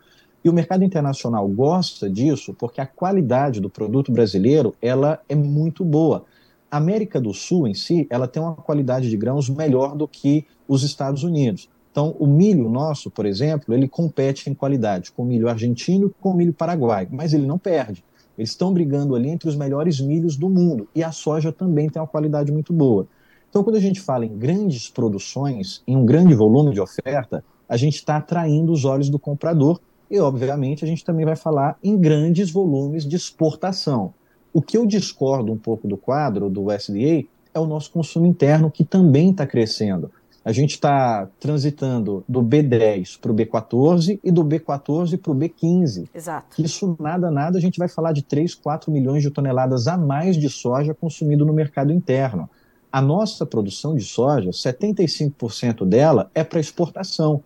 E 0.44 0.48
o 0.48 0.52
mercado 0.52 0.84
internacional 0.84 1.48
gosta 1.48 2.08
disso 2.08 2.54
porque 2.54 2.80
a 2.80 2.86
qualidade 2.86 3.60
do 3.60 3.70
produto 3.70 4.12
brasileiro 4.12 4.74
ela 4.80 5.20
é 5.28 5.34
muito 5.34 5.84
boa. 5.84 6.24
A 6.70 6.76
América 6.76 7.20
do 7.20 7.32
Sul 7.32 7.68
em 7.68 7.74
si, 7.74 8.06
ela 8.10 8.26
tem 8.26 8.42
uma 8.42 8.54
qualidade 8.54 9.08
de 9.08 9.16
grãos 9.16 9.48
melhor 9.48 9.96
do 9.96 10.06
que 10.08 10.44
os 10.66 10.82
Estados 10.82 11.22
Unidos. 11.22 11.70
Então, 11.90 12.16
o 12.18 12.26
milho 12.26 12.68
nosso, 12.68 13.10
por 13.10 13.24
exemplo, 13.24 13.72
ele 13.72 13.86
compete 13.86 14.50
em 14.50 14.54
qualidade 14.54 15.12
com 15.12 15.22
o 15.22 15.24
milho 15.24 15.48
argentino 15.48 16.08
e 16.08 16.22
com 16.22 16.30
o 16.30 16.36
milho 16.36 16.52
paraguaio, 16.52 17.08
mas 17.12 17.32
ele 17.32 17.46
não 17.46 17.56
perde. 17.56 18.04
Eles 18.36 18.50
estão 18.50 18.72
brigando 18.72 19.14
ali 19.14 19.28
entre 19.28 19.48
os 19.48 19.54
melhores 19.54 20.00
milhos 20.00 20.36
do 20.36 20.50
mundo. 20.50 20.88
E 20.94 21.04
a 21.04 21.12
soja 21.12 21.52
também 21.52 21.88
tem 21.88 22.02
uma 22.02 22.08
qualidade 22.08 22.50
muito 22.50 22.72
boa. 22.72 23.06
Então, 23.54 23.62
quando 23.62 23.76
a 23.76 23.80
gente 23.80 24.00
fala 24.00 24.26
em 24.26 24.36
grandes 24.36 24.90
produções, 24.90 25.80
em 25.86 25.96
um 25.96 26.04
grande 26.04 26.34
volume 26.34 26.74
de 26.74 26.80
oferta, 26.80 27.44
a 27.68 27.76
gente 27.76 27.94
está 27.94 28.16
atraindo 28.16 28.72
os 28.72 28.84
olhos 28.84 29.08
do 29.08 29.16
comprador 29.16 29.78
e, 30.10 30.18
obviamente, 30.18 30.84
a 30.84 30.88
gente 30.88 31.04
também 31.04 31.24
vai 31.24 31.36
falar 31.36 31.78
em 31.80 31.96
grandes 31.96 32.50
volumes 32.50 33.06
de 33.06 33.14
exportação. 33.14 34.12
O 34.52 34.60
que 34.60 34.76
eu 34.76 34.84
discordo 34.84 35.52
um 35.52 35.56
pouco 35.56 35.86
do 35.86 35.96
quadro 35.96 36.50
do 36.50 36.64
USDA 36.64 37.28
é 37.54 37.60
o 37.60 37.64
nosso 37.64 37.92
consumo 37.92 38.26
interno, 38.26 38.72
que 38.72 38.84
também 38.84 39.30
está 39.30 39.46
crescendo. 39.46 40.10
A 40.44 40.50
gente 40.50 40.72
está 40.72 41.28
transitando 41.38 42.24
do 42.28 42.42
B10 42.42 43.20
para 43.20 43.30
o 43.30 43.36
B14 43.36 44.18
e 44.24 44.32
do 44.32 44.44
B14 44.44 45.16
para 45.16 45.30
o 45.30 45.36
B15. 45.36 46.08
Exato. 46.12 46.60
Isso 46.60 46.96
nada, 46.98 47.30
nada, 47.30 47.56
a 47.56 47.60
gente 47.60 47.78
vai 47.78 47.88
falar 47.88 48.10
de 48.10 48.24
3, 48.24 48.52
4 48.56 48.90
milhões 48.90 49.22
de 49.22 49.30
toneladas 49.30 49.86
a 49.86 49.96
mais 49.96 50.36
de 50.36 50.50
soja 50.50 50.92
consumido 50.92 51.46
no 51.46 51.52
mercado 51.52 51.92
interno 51.92 52.50
a 52.94 53.02
nossa 53.02 53.44
produção 53.44 53.96
de 53.96 54.04
soja, 54.04 54.50
75% 54.50 55.84
dela 55.84 56.30
é 56.32 56.44
para 56.44 56.60
exportação. 56.60 57.42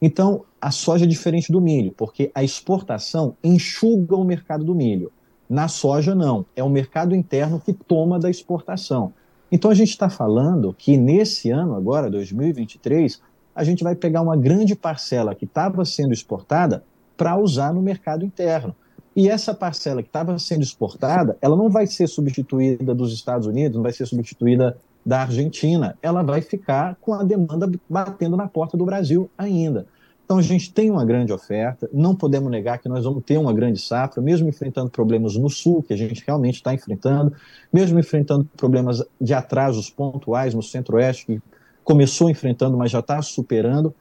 Então, 0.00 0.46
a 0.58 0.70
soja 0.70 1.04
é 1.04 1.06
diferente 1.06 1.52
do 1.52 1.60
milho, 1.60 1.92
porque 1.94 2.30
a 2.34 2.42
exportação 2.42 3.36
enxuga 3.44 4.16
o 4.16 4.24
mercado 4.24 4.64
do 4.64 4.74
milho. 4.74 5.12
Na 5.50 5.68
soja, 5.68 6.14
não. 6.14 6.46
É 6.56 6.64
o 6.64 6.70
mercado 6.70 7.14
interno 7.14 7.60
que 7.60 7.74
toma 7.74 8.18
da 8.18 8.30
exportação. 8.30 9.12
Então, 9.52 9.70
a 9.70 9.74
gente 9.74 9.90
está 9.90 10.08
falando 10.08 10.72
que 10.72 10.96
nesse 10.96 11.50
ano, 11.50 11.74
agora, 11.74 12.10
2023, 12.10 13.20
a 13.54 13.64
gente 13.64 13.84
vai 13.84 13.94
pegar 13.94 14.22
uma 14.22 14.34
grande 14.34 14.74
parcela 14.74 15.34
que 15.34 15.44
estava 15.44 15.84
sendo 15.84 16.14
exportada 16.14 16.82
para 17.18 17.36
usar 17.36 17.70
no 17.74 17.82
mercado 17.82 18.24
interno. 18.24 18.74
E 19.16 19.30
essa 19.30 19.54
parcela 19.54 20.02
que 20.02 20.08
estava 20.08 20.38
sendo 20.38 20.62
exportada, 20.62 21.36
ela 21.42 21.56
não 21.56 21.70
vai 21.70 21.86
ser 21.86 22.06
substituída 22.06 22.94
dos 22.94 23.14
Estados 23.14 23.46
Unidos, 23.46 23.76
não 23.76 23.82
vai 23.82 23.92
ser 23.92 24.04
substituída 24.04 24.76
da 25.06 25.20
Argentina, 25.20 25.96
ela 26.02 26.24
vai 26.24 26.42
ficar 26.42 26.96
com 27.00 27.14
a 27.14 27.22
demanda 27.22 27.70
batendo 27.88 28.36
na 28.36 28.48
porta 28.48 28.76
do 28.76 28.84
Brasil 28.84 29.30
ainda. 29.38 29.86
Então 30.24 30.38
a 30.38 30.42
gente 30.42 30.72
tem 30.72 30.90
uma 30.90 31.04
grande 31.04 31.32
oferta, 31.32 31.88
não 31.92 32.12
podemos 32.12 32.50
negar 32.50 32.78
que 32.78 32.88
nós 32.88 33.04
vamos 33.04 33.22
ter 33.24 33.38
uma 33.38 33.52
grande 33.52 33.80
safra, 33.80 34.20
mesmo 34.20 34.48
enfrentando 34.48 34.90
problemas 34.90 35.36
no 35.36 35.48
sul, 35.48 35.84
que 35.84 35.92
a 35.92 35.96
gente 35.96 36.24
realmente 36.26 36.56
está 36.56 36.74
enfrentando, 36.74 37.32
mesmo 37.72 37.96
enfrentando 38.00 38.44
problemas 38.56 39.00
de 39.20 39.32
atrasos 39.32 39.88
pontuais 39.88 40.52
no 40.52 40.64
centro-oeste, 40.64 41.26
que 41.26 41.42
começou 41.84 42.28
enfrentando, 42.28 42.76
mas 42.76 42.90
já 42.90 42.98
está 42.98 43.22
superando. 43.22 43.94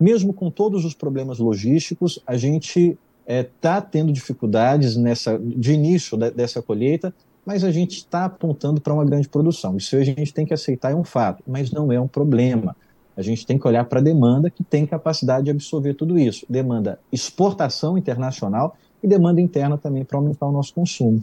Mesmo 0.00 0.32
com 0.32 0.50
todos 0.50 0.84
os 0.84 0.94
problemas 0.94 1.38
logísticos, 1.38 2.18
a 2.26 2.36
gente 2.36 2.98
está 3.24 3.76
é, 3.76 3.80
tendo 3.80 4.12
dificuldades 4.12 4.96
nessa, 4.96 5.38
de 5.38 5.72
início 5.72 6.18
de, 6.18 6.32
dessa 6.32 6.60
colheita, 6.60 7.14
mas 7.48 7.64
a 7.64 7.70
gente 7.70 7.96
está 7.96 8.26
apontando 8.26 8.78
para 8.78 8.92
uma 8.92 9.06
grande 9.06 9.26
produção. 9.26 9.74
Isso 9.74 9.96
a 9.96 10.04
gente 10.04 10.34
tem 10.34 10.44
que 10.44 10.52
aceitar, 10.52 10.92
é 10.92 10.94
um 10.94 11.02
fato, 11.02 11.42
mas 11.46 11.70
não 11.70 11.90
é 11.90 11.98
um 11.98 12.06
problema. 12.06 12.76
A 13.16 13.22
gente 13.22 13.46
tem 13.46 13.58
que 13.58 13.66
olhar 13.66 13.86
para 13.86 14.00
a 14.00 14.02
demanda 14.02 14.50
que 14.50 14.62
tem 14.62 14.84
capacidade 14.86 15.46
de 15.46 15.50
absorver 15.50 15.94
tudo 15.94 16.18
isso. 16.18 16.44
Demanda 16.46 17.00
exportação 17.10 17.96
internacional 17.96 18.76
e 19.02 19.08
demanda 19.08 19.40
interna 19.40 19.78
também 19.78 20.04
para 20.04 20.18
aumentar 20.18 20.44
o 20.44 20.52
nosso 20.52 20.74
consumo. 20.74 21.22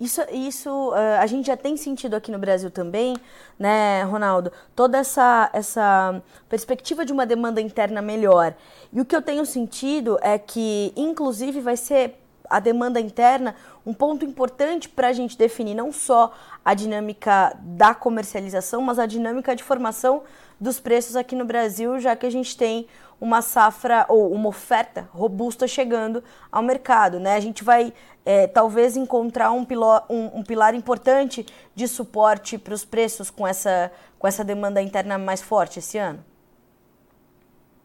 Isso, 0.00 0.22
isso 0.32 0.70
uh, 0.70 1.20
a 1.20 1.26
gente 1.26 1.48
já 1.48 1.58
tem 1.58 1.76
sentido 1.76 2.14
aqui 2.14 2.32
no 2.32 2.38
Brasil 2.38 2.70
também, 2.70 3.14
né, 3.58 4.02
Ronaldo? 4.04 4.50
Toda 4.74 4.96
essa, 4.96 5.50
essa 5.52 6.22
perspectiva 6.48 7.04
de 7.04 7.12
uma 7.12 7.26
demanda 7.26 7.60
interna 7.60 8.00
melhor. 8.00 8.54
E 8.90 8.98
o 8.98 9.04
que 9.04 9.14
eu 9.14 9.20
tenho 9.20 9.44
sentido 9.44 10.18
é 10.22 10.38
que, 10.38 10.90
inclusive, 10.96 11.60
vai 11.60 11.76
ser 11.76 12.23
a 12.48 12.60
demanda 12.60 13.00
interna 13.00 13.54
um 13.86 13.92
ponto 13.92 14.24
importante 14.24 14.88
para 14.88 15.08
a 15.08 15.12
gente 15.12 15.36
definir 15.36 15.74
não 15.74 15.92
só 15.92 16.32
a 16.64 16.74
dinâmica 16.74 17.56
da 17.60 17.94
comercialização, 17.94 18.80
mas 18.82 18.98
a 18.98 19.06
dinâmica 19.06 19.54
de 19.54 19.62
formação 19.62 20.22
dos 20.60 20.80
preços 20.80 21.16
aqui 21.16 21.34
no 21.34 21.44
Brasil, 21.44 21.98
já 21.98 22.14
que 22.16 22.26
a 22.26 22.30
gente 22.30 22.56
tem 22.56 22.86
uma 23.20 23.42
safra 23.42 24.04
ou 24.08 24.32
uma 24.32 24.48
oferta 24.48 25.08
robusta 25.12 25.66
chegando 25.66 26.22
ao 26.50 26.62
mercado. 26.62 27.18
Né? 27.18 27.34
A 27.34 27.40
gente 27.40 27.64
vai 27.64 27.92
é, 28.24 28.46
talvez 28.46 28.96
encontrar 28.96 29.50
um, 29.50 29.64
piló, 29.64 30.02
um, 30.08 30.38
um, 30.38 30.42
pilar 30.42 30.74
importante 30.74 31.46
de 31.74 31.88
suporte 31.88 32.58
para 32.58 32.74
os 32.74 32.84
preços 32.84 33.30
com 33.30 33.46
essa, 33.46 33.90
com 34.18 34.26
essa 34.26 34.44
demanda 34.44 34.80
interna 34.80 35.18
mais 35.18 35.42
forte 35.42 35.78
esse 35.78 35.98
ano? 35.98 36.24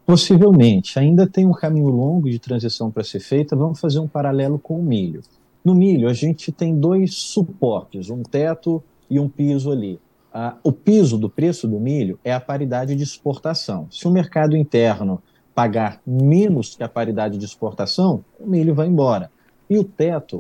Possivelmente. 0.09 0.97
Ainda 0.97 1.27
tem 1.27 1.45
um 1.45 1.51
caminho 1.51 1.89
longo 1.89 2.29
de 2.29 2.39
transição 2.39 2.89
para 2.89 3.03
ser 3.03 3.19
feita. 3.19 3.55
Vamos 3.55 3.79
fazer 3.79 3.99
um 3.99 4.07
paralelo 4.07 4.57
com 4.57 4.79
o 4.79 4.83
milho. 4.83 5.21
No 5.63 5.75
milho, 5.75 6.09
a 6.09 6.13
gente 6.13 6.51
tem 6.51 6.75
dois 6.75 7.13
suportes, 7.15 8.09
um 8.09 8.23
teto 8.23 8.81
e 9.09 9.19
um 9.19 9.29
piso 9.29 9.71
ali 9.71 9.99
o 10.63 10.71
piso 10.71 11.17
do 11.17 11.29
preço 11.29 11.67
do 11.67 11.79
milho 11.79 12.19
é 12.23 12.33
a 12.33 12.39
paridade 12.39 12.95
de 12.95 13.03
exportação. 13.03 13.87
Se 13.89 14.07
o 14.07 14.11
mercado 14.11 14.55
interno 14.55 15.21
pagar 15.55 15.99
menos 16.05 16.75
que 16.75 16.83
a 16.83 16.89
paridade 16.89 17.37
de 17.37 17.45
exportação, 17.45 18.23
o 18.39 18.47
milho 18.47 18.73
vai 18.73 18.87
embora. 18.87 19.31
E 19.69 19.77
o 19.77 19.83
teto, 19.83 20.39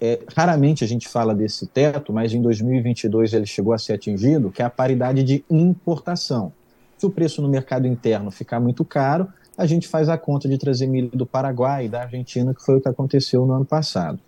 é, 0.00 0.20
raramente 0.34 0.84
a 0.84 0.86
gente 0.86 1.08
fala 1.08 1.34
desse 1.34 1.66
teto, 1.66 2.12
mas 2.12 2.32
em 2.32 2.40
2022 2.40 3.34
ele 3.34 3.46
chegou 3.46 3.72
a 3.72 3.78
ser 3.78 3.94
atingido, 3.94 4.50
que 4.50 4.62
é 4.62 4.64
a 4.64 4.70
paridade 4.70 5.22
de 5.22 5.44
importação. 5.50 6.52
Se 7.04 7.06
o 7.06 7.10
preço 7.10 7.42
no 7.42 7.50
mercado 7.50 7.86
interno 7.86 8.30
ficar 8.30 8.58
muito 8.58 8.82
caro, 8.82 9.28
a 9.58 9.66
gente 9.66 9.86
faz 9.86 10.08
a 10.08 10.16
conta 10.16 10.48
de 10.48 10.56
trazer 10.56 10.86
milho 10.86 11.10
do 11.10 11.26
Paraguai 11.26 11.84
e 11.84 11.88
da 11.90 12.00
Argentina, 12.00 12.54
que 12.54 12.64
foi 12.64 12.78
o 12.78 12.80
que 12.80 12.88
aconteceu 12.88 13.44
no 13.44 13.52
ano 13.52 13.64
passado. 13.66 14.18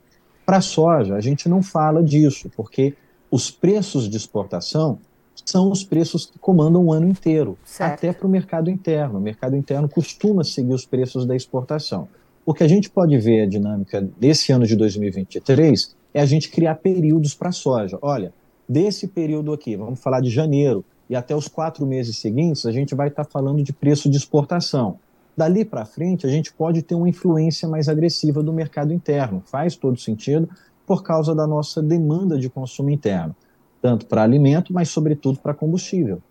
Para 0.45 0.59
a 0.59 0.61
soja, 0.61 1.15
a 1.15 1.21
gente 1.23 1.49
não 1.49 1.63
fala 1.63 2.05
disso, 2.05 2.51
porque 2.55 2.95
os 3.31 3.51
preços 3.51 4.11
de 4.11 4.17
exportação 4.19 4.99
são 5.43 5.71
os 5.73 5.83
preços 5.83 6.27
que 6.27 6.39
comandam 6.39 6.85
o 6.85 6.93
ano 6.93 7.09
inteiro, 7.09 7.57
certo. 7.65 7.95
até 7.95 8.13
para 8.13 8.27
o 8.27 8.31
mercado 8.31 8.69
interno. 8.69 9.19
O 9.19 9.23
mercado 9.23 9.57
interno 9.57 9.89
costuma 9.89 10.45
seguir 10.45 10.75
os 10.75 10.85
preços 10.85 11.25
da 11.25 11.35
exportação. 11.35 12.07
O 12.45 12.53
que 12.53 12.63
a 12.63 12.69
gente 12.69 12.91
pode 12.91 13.17
ver 13.17 13.45
a 13.45 13.47
dinâmica 13.47 14.07
desse 14.21 14.53
ano 14.53 14.67
de 14.67 14.77
2023 14.77 15.97
é 16.13 16.21
a 16.21 16.27
gente 16.27 16.51
criar 16.51 16.75
períodos 16.75 17.33
para 17.33 17.49
a 17.49 17.53
soja. 17.53 17.99
Olha, 18.03 18.35
desse 18.69 19.09
período 19.09 19.55
aqui, 19.55 19.77
vamos 19.77 19.99
falar 19.99 20.21
de 20.21 20.29
janeiro, 20.29 20.85
e 21.09 21.15
até 21.15 21.35
os 21.35 21.49
quatro 21.49 21.87
meses 21.87 22.19
seguintes, 22.19 22.67
a 22.67 22.73
gente 22.73 22.95
vai 22.95 23.09
estar 23.09 23.25
tá 23.25 23.31
falando 23.31 23.63
de 23.63 23.73
preço 23.73 24.11
de 24.11 24.17
exportação. 24.17 24.99
Dali 25.37 25.65
para 25.65 25.85
frente, 25.85 26.27
a 26.27 26.31
gente 26.31 26.53
pode 26.53 26.83
ter 26.83 26.95
uma 26.95 27.09
influência 27.09 27.69
mais 27.69 27.89
agressiva 27.89 28.43
do 28.43 28.53
mercado 28.53 28.93
interno. 28.93 29.43
Faz 29.47 29.77
todo 29.77 30.01
sentido, 30.01 30.49
por 30.87 31.03
causa 31.03 31.35
da 31.35 31.47
nossa 31.47 31.83
demanda 31.83 32.39
de 32.39 32.49
consumo 32.49 32.91
interno, 32.91 33.35
tanto 33.83 34.07
para 34.07 34.23
alimento, 34.23 34.73
mas 34.73 34.89
sobretudo 34.89 35.39
para 35.39 35.53
combustível. 35.53 36.23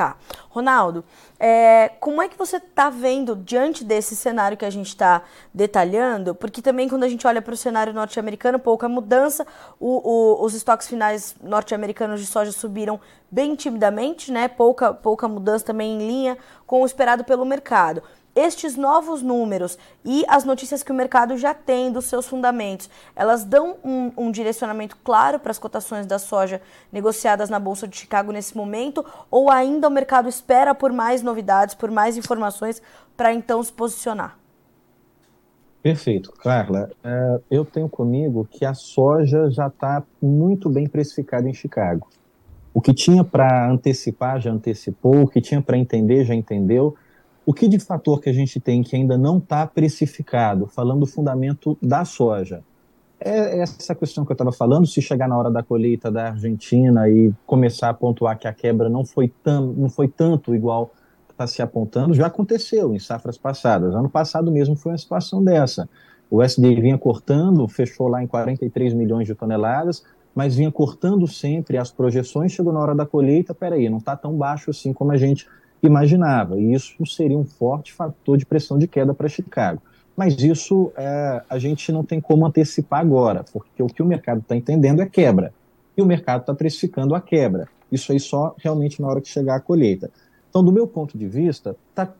Tá. 0.00 0.16
Ronaldo, 0.48 1.04
é, 1.38 1.90
como 2.00 2.22
é 2.22 2.28
que 2.28 2.38
você 2.38 2.56
está 2.56 2.88
vendo 2.88 3.36
diante 3.36 3.84
desse 3.84 4.16
cenário 4.16 4.56
que 4.56 4.64
a 4.64 4.70
gente 4.70 4.86
está 4.86 5.24
detalhando? 5.52 6.34
Porque 6.34 6.62
também 6.62 6.88
quando 6.88 7.04
a 7.04 7.08
gente 7.08 7.26
olha 7.26 7.42
para 7.42 7.52
o 7.52 7.56
cenário 7.56 7.92
norte-americano, 7.92 8.58
pouca 8.58 8.88
mudança, 8.88 9.46
o, 9.78 10.00
o, 10.10 10.42
os 10.42 10.54
estoques 10.54 10.88
finais 10.88 11.36
norte-americanos 11.42 12.18
de 12.18 12.26
soja 12.26 12.50
subiram 12.50 12.98
bem 13.30 13.54
timidamente, 13.54 14.32
né? 14.32 14.48
Pouca, 14.48 14.94
pouca 14.94 15.28
mudança 15.28 15.66
também 15.66 15.92
em 15.92 15.98
linha 15.98 16.38
com 16.66 16.80
o 16.80 16.86
esperado 16.86 17.22
pelo 17.22 17.44
mercado 17.44 18.02
estes 18.34 18.76
novos 18.76 19.22
números 19.22 19.78
e 20.04 20.24
as 20.28 20.44
notícias 20.44 20.82
que 20.82 20.92
o 20.92 20.94
mercado 20.94 21.36
já 21.36 21.52
tem 21.52 21.90
dos 21.90 22.06
seus 22.06 22.26
fundamentos, 22.26 22.88
elas 23.14 23.44
dão 23.44 23.76
um, 23.84 24.12
um 24.16 24.30
direcionamento 24.30 24.96
claro 25.02 25.38
para 25.38 25.50
as 25.50 25.58
cotações 25.58 26.06
da 26.06 26.18
soja 26.18 26.60
negociadas 26.92 27.50
na 27.50 27.58
Bolsa 27.58 27.88
de 27.88 27.96
Chicago 27.96 28.32
nesse 28.32 28.56
momento? 28.56 29.04
Ou 29.30 29.50
ainda 29.50 29.88
o 29.88 29.90
mercado 29.90 30.28
espera 30.28 30.74
por 30.74 30.92
mais 30.92 31.22
novidades, 31.22 31.74
por 31.74 31.90
mais 31.90 32.16
informações, 32.16 32.80
para 33.16 33.32
então 33.32 33.62
se 33.62 33.72
posicionar? 33.72 34.38
Perfeito, 35.82 36.30
Carla. 36.32 36.90
Uh, 37.02 37.42
eu 37.50 37.64
tenho 37.64 37.88
comigo 37.88 38.46
que 38.50 38.64
a 38.66 38.74
soja 38.74 39.50
já 39.50 39.68
está 39.68 40.02
muito 40.20 40.68
bem 40.68 40.86
precificada 40.86 41.48
em 41.48 41.54
Chicago. 41.54 42.06
O 42.72 42.80
que 42.80 42.92
tinha 42.92 43.24
para 43.24 43.70
antecipar 43.70 44.40
já 44.40 44.50
antecipou, 44.50 45.22
o 45.22 45.28
que 45.28 45.40
tinha 45.40 45.60
para 45.60 45.78
entender 45.78 46.24
já 46.24 46.34
entendeu 46.34 46.96
o 47.50 47.52
que 47.52 47.66
de 47.66 47.80
fator 47.80 48.20
que 48.20 48.30
a 48.30 48.32
gente 48.32 48.60
tem 48.60 48.80
que 48.80 48.94
ainda 48.94 49.18
não 49.18 49.38
está 49.38 49.66
precificado, 49.66 50.68
falando 50.68 51.00
do 51.00 51.06
fundamento 51.06 51.76
da 51.82 52.04
soja? 52.04 52.62
É 53.18 53.58
essa 53.58 53.92
questão 53.92 54.24
que 54.24 54.30
eu 54.30 54.34
estava 54.34 54.52
falando, 54.52 54.86
se 54.86 55.02
chegar 55.02 55.26
na 55.26 55.36
hora 55.36 55.50
da 55.50 55.60
colheita 55.60 56.12
da 56.12 56.28
Argentina 56.28 57.08
e 57.08 57.32
começar 57.44 57.88
a 57.88 57.94
pontuar 57.94 58.38
que 58.38 58.46
a 58.46 58.52
quebra 58.52 58.88
não 58.88 59.04
foi, 59.04 59.26
tam, 59.42 59.66
não 59.76 59.90
foi 59.90 60.06
tanto 60.06 60.54
igual 60.54 60.92
está 61.28 61.44
se 61.44 61.60
apontando, 61.60 62.14
já 62.14 62.28
aconteceu 62.28 62.94
em 62.94 63.00
safras 63.00 63.36
passadas. 63.36 63.96
Ano 63.96 64.08
passado 64.08 64.52
mesmo 64.52 64.76
foi 64.76 64.92
uma 64.92 64.98
situação 64.98 65.42
dessa. 65.42 65.88
O 66.30 66.40
SD 66.40 66.80
vinha 66.80 66.98
cortando, 66.98 67.66
fechou 67.66 68.06
lá 68.06 68.22
em 68.22 68.28
43 68.28 68.94
milhões 68.94 69.26
de 69.26 69.34
toneladas, 69.34 70.04
mas 70.32 70.54
vinha 70.54 70.70
cortando 70.70 71.26
sempre 71.26 71.78
as 71.78 71.90
projeções, 71.90 72.52
chegou 72.52 72.72
na 72.72 72.78
hora 72.78 72.94
da 72.94 73.04
colheita, 73.04 73.52
peraí, 73.52 73.88
não 73.88 73.98
está 73.98 74.14
tão 74.14 74.36
baixo 74.36 74.70
assim 74.70 74.92
como 74.92 75.10
a 75.10 75.16
gente 75.16 75.48
imaginava. 75.82 76.58
E 76.58 76.72
isso 76.72 77.04
seria 77.06 77.38
um 77.38 77.44
forte 77.44 77.92
fator 77.92 78.36
de 78.36 78.46
pressão 78.46 78.78
de 78.78 78.86
queda 78.86 79.14
para 79.14 79.28
Chicago. 79.28 79.82
Mas 80.16 80.38
isso 80.42 80.92
é, 80.96 81.42
a 81.48 81.58
gente 81.58 81.90
não 81.90 82.04
tem 82.04 82.20
como 82.20 82.44
antecipar 82.44 83.00
agora, 83.00 83.44
porque 83.52 83.82
o 83.82 83.86
que 83.86 84.02
o 84.02 84.06
mercado 84.06 84.40
está 84.40 84.54
entendendo 84.54 85.00
é 85.00 85.06
quebra. 85.06 85.52
E 85.96 86.02
o 86.02 86.06
mercado 86.06 86.42
está 86.42 86.54
precificando 86.54 87.14
a 87.14 87.20
quebra. 87.20 87.68
Isso 87.90 88.12
aí 88.12 88.20
só 88.20 88.54
realmente 88.58 89.00
na 89.00 89.08
hora 89.08 89.20
que 89.20 89.28
chegar 89.28 89.56
a 89.56 89.60
colheita. 89.60 90.10
Então, 90.48 90.64
do 90.64 90.72
meu 90.72 90.86
ponto 90.86 91.16
de 91.16 91.26
vista, 91.26 91.76
está 91.90 92.12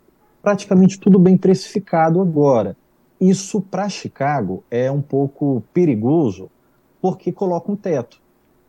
praticamente 0.42 0.98
tudo 0.98 1.18
bem 1.18 1.36
precificado 1.36 2.20
agora. 2.20 2.76
Isso 3.20 3.60
para 3.60 3.88
Chicago 3.88 4.64
é 4.70 4.90
um 4.90 5.02
pouco 5.02 5.62
perigoso, 5.74 6.50
porque 7.02 7.30
coloca 7.30 7.70
um 7.70 7.76
teto. 7.76 8.20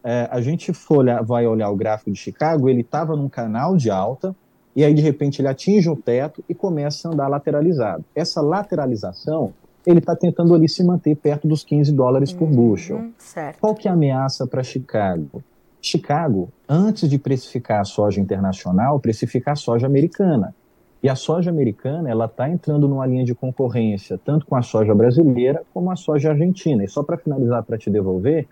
É, 0.03 0.27
a 0.31 0.41
gente 0.41 0.71
olhar, 0.89 1.23
vai 1.23 1.45
olhar 1.45 1.69
o 1.69 1.75
gráfico 1.75 2.11
de 2.11 2.17
Chicago, 2.17 2.67
ele 2.67 2.81
estava 2.81 3.15
num 3.15 3.29
canal 3.29 3.77
de 3.77 3.89
alta, 3.89 4.35
e 4.75 4.83
aí 4.83 4.93
de 4.93 5.01
repente 5.01 5.41
ele 5.41 5.47
atinge 5.47 5.89
o 5.89 5.95
teto 5.95 6.43
e 6.47 6.55
começa 6.55 7.07
a 7.07 7.11
andar 7.11 7.27
lateralizado. 7.27 8.03
Essa 8.15 8.41
lateralização, 8.41 9.53
ele 9.85 9.99
está 9.99 10.15
tentando 10.15 10.53
ali 10.53 10.69
se 10.69 10.83
manter 10.83 11.15
perto 11.15 11.47
dos 11.47 11.63
15 11.63 11.91
dólares 11.91 12.31
por 12.31 12.47
uhum, 12.47 12.55
bushel. 12.55 13.09
Certo. 13.17 13.59
Qual 13.59 13.75
que 13.75 13.87
é 13.87 13.91
a 13.91 13.93
ameaça 13.93 14.47
para 14.47 14.63
Chicago? 14.63 15.43
Chicago, 15.81 16.49
antes 16.69 17.09
de 17.09 17.17
precificar 17.17 17.81
a 17.81 17.83
soja 17.83 18.21
internacional, 18.21 18.99
precifica 18.99 19.53
a 19.53 19.55
soja 19.55 19.87
americana. 19.87 20.53
E 21.03 21.09
a 21.09 21.15
soja 21.15 21.49
americana, 21.49 22.09
ela 22.09 22.25
está 22.25 22.47
entrando 22.47 22.87
numa 22.87 23.07
linha 23.07 23.25
de 23.25 23.33
concorrência, 23.33 24.19
tanto 24.23 24.45
com 24.45 24.55
a 24.55 24.61
soja 24.61 24.93
brasileira 24.93 25.63
como 25.73 25.89
a 25.89 25.95
soja 25.95 26.29
argentina. 26.29 26.83
E 26.83 26.87
só 26.87 27.01
para 27.01 27.17
finalizar, 27.17 27.63
para 27.63 27.75
te 27.75 27.89
devolver, 27.89 28.47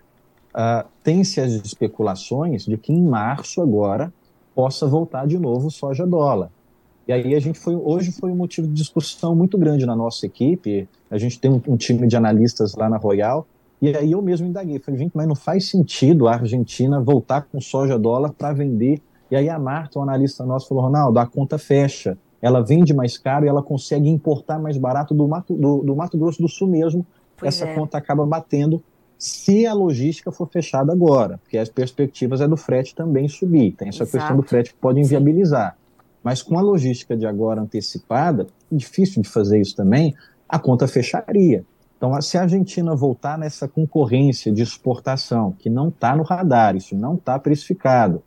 uh, 0.52 0.84
tem-se 1.04 1.40
as 1.40 1.52
especulações 1.52 2.64
de 2.64 2.76
que 2.76 2.92
em 2.92 3.02
março 3.02 3.62
agora 3.62 4.12
possa 4.54 4.86
voltar 4.86 5.26
de 5.26 5.38
novo 5.38 5.68
o 5.68 5.70
soja 5.70 6.06
dólar. 6.06 6.50
E 7.08 7.12
aí 7.12 7.34
a 7.34 7.40
gente 7.40 7.58
foi, 7.58 7.74
hoje 7.74 8.12
foi 8.12 8.30
um 8.30 8.36
motivo 8.36 8.66
de 8.68 8.74
discussão 8.74 9.34
muito 9.34 9.58
grande 9.58 9.84
na 9.84 9.96
nossa 9.96 10.26
equipe. 10.26 10.88
A 11.10 11.18
gente 11.18 11.40
tem 11.40 11.50
um, 11.50 11.60
um 11.68 11.76
time 11.76 12.06
de 12.06 12.16
analistas 12.16 12.74
lá 12.74 12.88
na 12.88 12.96
Royal, 12.96 13.46
e 13.82 13.96
aí 13.96 14.12
eu 14.12 14.20
mesmo 14.20 14.46
indaguei, 14.46 14.78
falei, 14.78 15.00
gente, 15.00 15.12
mas 15.14 15.26
não 15.26 15.34
faz 15.34 15.70
sentido 15.70 16.28
a 16.28 16.34
Argentina 16.34 17.00
voltar 17.00 17.42
com 17.50 17.60
soja 17.60 17.98
dólar 17.98 18.32
para 18.32 18.52
vender. 18.52 19.00
E 19.30 19.36
aí 19.36 19.48
a 19.48 19.58
Marta, 19.58 19.98
um 19.98 20.02
analista 20.02 20.44
nosso, 20.44 20.68
falou, 20.68 20.84
Ronaldo, 20.84 21.18
a 21.18 21.26
conta 21.26 21.56
fecha. 21.56 22.18
Ela 22.42 22.60
vende 22.60 22.92
mais 22.92 23.16
caro 23.16 23.46
e 23.46 23.48
ela 23.48 23.62
consegue 23.62 24.08
importar 24.08 24.58
mais 24.58 24.76
barato 24.76 25.14
do 25.14 25.26
Mato, 25.26 25.54
do, 25.54 25.82
do 25.82 25.96
Mato 25.96 26.18
Grosso 26.18 26.42
do 26.42 26.48
Sul 26.48 26.68
mesmo. 26.68 27.06
Pois 27.36 27.54
Essa 27.54 27.66
é. 27.66 27.74
conta 27.74 27.96
acaba 27.96 28.26
batendo 28.26 28.82
se 29.20 29.66
a 29.66 29.74
logística 29.74 30.32
for 30.32 30.48
fechada 30.48 30.90
agora, 30.90 31.36
porque 31.42 31.58
as 31.58 31.68
perspectivas 31.68 32.40
é 32.40 32.48
do 32.48 32.56
frete 32.56 32.94
também 32.94 33.28
subir. 33.28 33.72
Tem 33.72 33.90
essa 33.90 34.04
Exato. 34.04 34.16
questão 34.16 34.36
do 34.38 34.42
frete 34.42 34.72
que 34.72 34.78
pode 34.78 34.98
inviabilizar. 34.98 35.76
Mas 36.24 36.40
com 36.40 36.58
a 36.58 36.62
logística 36.62 37.14
de 37.14 37.26
agora 37.26 37.60
antecipada, 37.60 38.46
difícil 38.72 39.20
de 39.20 39.28
fazer 39.28 39.60
isso 39.60 39.76
também, 39.76 40.14
a 40.48 40.58
conta 40.58 40.88
fecharia. 40.88 41.66
Então, 41.98 42.18
se 42.22 42.38
a 42.38 42.42
Argentina 42.42 42.96
voltar 42.96 43.36
nessa 43.38 43.68
concorrência 43.68 44.50
de 44.50 44.62
exportação, 44.62 45.52
que 45.52 45.68
não 45.68 45.88
está 45.88 46.16
no 46.16 46.22
radar, 46.22 46.74
isso 46.74 46.96
não 46.96 47.14
está 47.16 47.38
precificado, 47.38 48.22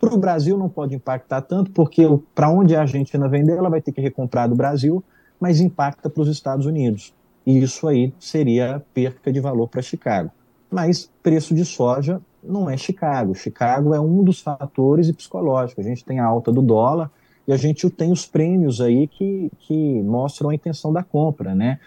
para 0.00 0.12
o 0.12 0.18
Brasil 0.18 0.58
não 0.58 0.68
pode 0.68 0.96
impactar 0.96 1.42
tanto, 1.42 1.70
porque 1.70 2.02
para 2.34 2.50
onde 2.50 2.74
a 2.74 2.80
Argentina 2.80 3.28
vender, 3.28 3.56
ela 3.56 3.70
vai 3.70 3.80
ter 3.80 3.92
que 3.92 4.00
recomprar 4.00 4.48
do 4.48 4.56
Brasil, 4.56 5.04
mas 5.38 5.60
impacta 5.60 6.10
para 6.10 6.20
os 6.20 6.28
Estados 6.28 6.66
Unidos 6.66 7.14
e 7.46 7.58
isso 7.58 7.88
aí 7.88 8.12
seria 8.18 8.82
perca 8.94 9.32
de 9.32 9.40
valor 9.40 9.68
para 9.68 9.82
Chicago. 9.82 10.30
Mas 10.70 11.10
preço 11.22 11.54
de 11.54 11.64
soja 11.64 12.20
não 12.42 12.68
é 12.68 12.76
Chicago. 12.76 13.34
Chicago 13.34 13.94
é 13.94 14.00
um 14.00 14.24
dos 14.24 14.40
fatores 14.40 15.10
psicológicos. 15.12 15.84
A 15.84 15.88
gente 15.88 16.04
tem 16.04 16.18
a 16.18 16.24
alta 16.24 16.50
do 16.50 16.62
dólar 16.62 17.10
e 17.46 17.52
a 17.52 17.56
gente 17.56 17.88
tem 17.90 18.12
os 18.12 18.26
prêmios 18.26 18.80
aí 18.80 19.06
que, 19.06 19.50
que 19.60 20.02
mostram 20.02 20.50
a 20.50 20.54
intenção 20.54 20.92
da 20.92 21.02
compra, 21.02 21.54
né? 21.54 21.78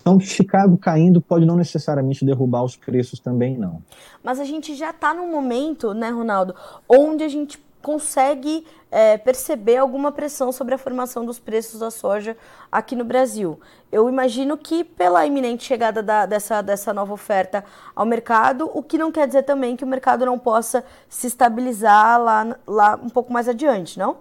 Então, 0.00 0.18
Chicago 0.20 0.78
caindo 0.78 1.20
pode 1.20 1.44
não 1.44 1.56
necessariamente 1.56 2.24
derrubar 2.24 2.62
os 2.62 2.76
preços 2.76 3.18
também, 3.18 3.58
não. 3.58 3.82
Mas 4.22 4.38
a 4.38 4.44
gente 4.44 4.74
já 4.74 4.90
está 4.90 5.12
num 5.12 5.30
momento, 5.30 5.92
né, 5.92 6.08
Ronaldo, 6.10 6.54
onde 6.88 7.24
a 7.24 7.28
gente 7.28 7.58
consegue 7.82 8.64
é, 8.90 9.16
perceber 9.18 9.76
alguma 9.76 10.10
pressão 10.10 10.50
sobre 10.52 10.74
a 10.74 10.78
formação 10.78 11.24
dos 11.24 11.38
preços 11.38 11.80
da 11.80 11.90
soja 11.90 12.36
aqui 12.70 12.96
no 12.96 13.04
Brasil. 13.04 13.58
Eu 13.90 14.08
imagino 14.08 14.56
que 14.56 14.84
pela 14.84 15.24
iminente 15.26 15.64
chegada 15.64 16.02
da, 16.02 16.26
dessa, 16.26 16.62
dessa 16.62 16.92
nova 16.92 17.12
oferta 17.12 17.64
ao 17.94 18.04
mercado, 18.04 18.70
o 18.74 18.82
que 18.82 18.98
não 18.98 19.12
quer 19.12 19.26
dizer 19.26 19.42
também 19.42 19.76
que 19.76 19.84
o 19.84 19.86
mercado 19.86 20.24
não 20.26 20.38
possa 20.38 20.84
se 21.08 21.26
estabilizar 21.26 22.20
lá, 22.20 22.56
lá 22.66 23.00
um 23.02 23.08
pouco 23.08 23.32
mais 23.32 23.48
adiante, 23.48 23.98
não? 23.98 24.16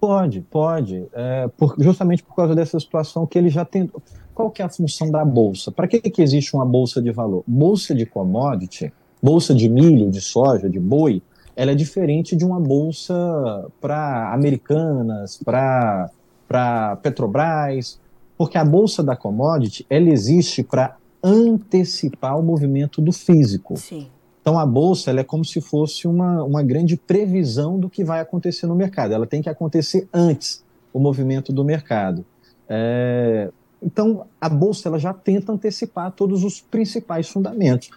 Pode, 0.00 0.40
pode. 0.42 1.08
É, 1.12 1.48
por, 1.56 1.74
justamente 1.78 2.22
por 2.22 2.34
causa 2.34 2.54
dessa 2.54 2.78
situação 2.78 3.26
que 3.26 3.36
ele 3.36 3.48
já 3.48 3.64
tem. 3.64 3.90
Qual 4.32 4.50
que 4.50 4.62
é 4.62 4.64
a 4.64 4.68
função 4.68 5.10
da 5.10 5.24
bolsa? 5.24 5.72
Para 5.72 5.88
que, 5.88 5.98
que 6.00 6.22
existe 6.22 6.54
uma 6.54 6.64
bolsa 6.64 7.02
de 7.02 7.10
valor? 7.10 7.42
Bolsa 7.44 7.92
de 7.92 8.06
commodity, 8.06 8.92
bolsa 9.20 9.52
de 9.52 9.68
milho, 9.68 10.08
de 10.08 10.20
soja, 10.20 10.70
de 10.70 10.78
boi, 10.78 11.20
ela 11.58 11.72
é 11.72 11.74
diferente 11.74 12.36
de 12.36 12.44
uma 12.44 12.60
bolsa 12.60 13.68
para 13.80 14.32
americanas, 14.32 15.40
para 15.44 16.96
Petrobras, 17.02 17.98
porque 18.36 18.56
a 18.56 18.64
bolsa 18.64 19.02
da 19.02 19.16
commodity 19.16 19.84
ela 19.90 20.08
existe 20.08 20.62
para 20.62 20.96
antecipar 21.20 22.38
o 22.38 22.44
movimento 22.44 23.02
do 23.02 23.10
físico. 23.10 23.76
Sim. 23.76 24.06
Então 24.40 24.56
a 24.56 24.64
bolsa 24.64 25.10
ela 25.10 25.18
é 25.18 25.24
como 25.24 25.44
se 25.44 25.60
fosse 25.60 26.06
uma, 26.06 26.44
uma 26.44 26.62
grande 26.62 26.96
previsão 26.96 27.76
do 27.76 27.90
que 27.90 28.04
vai 28.04 28.20
acontecer 28.20 28.68
no 28.68 28.76
mercado. 28.76 29.12
Ela 29.12 29.26
tem 29.26 29.42
que 29.42 29.48
acontecer 29.48 30.08
antes 30.14 30.64
o 30.92 31.00
movimento 31.00 31.52
do 31.52 31.64
mercado. 31.64 32.24
É, 32.68 33.50
então 33.82 34.26
a 34.40 34.48
bolsa 34.48 34.88
ela 34.88 34.98
já 35.00 35.12
tenta 35.12 35.50
antecipar 35.50 36.12
todos 36.12 36.44
os 36.44 36.60
principais 36.60 37.28
fundamentos. 37.28 37.90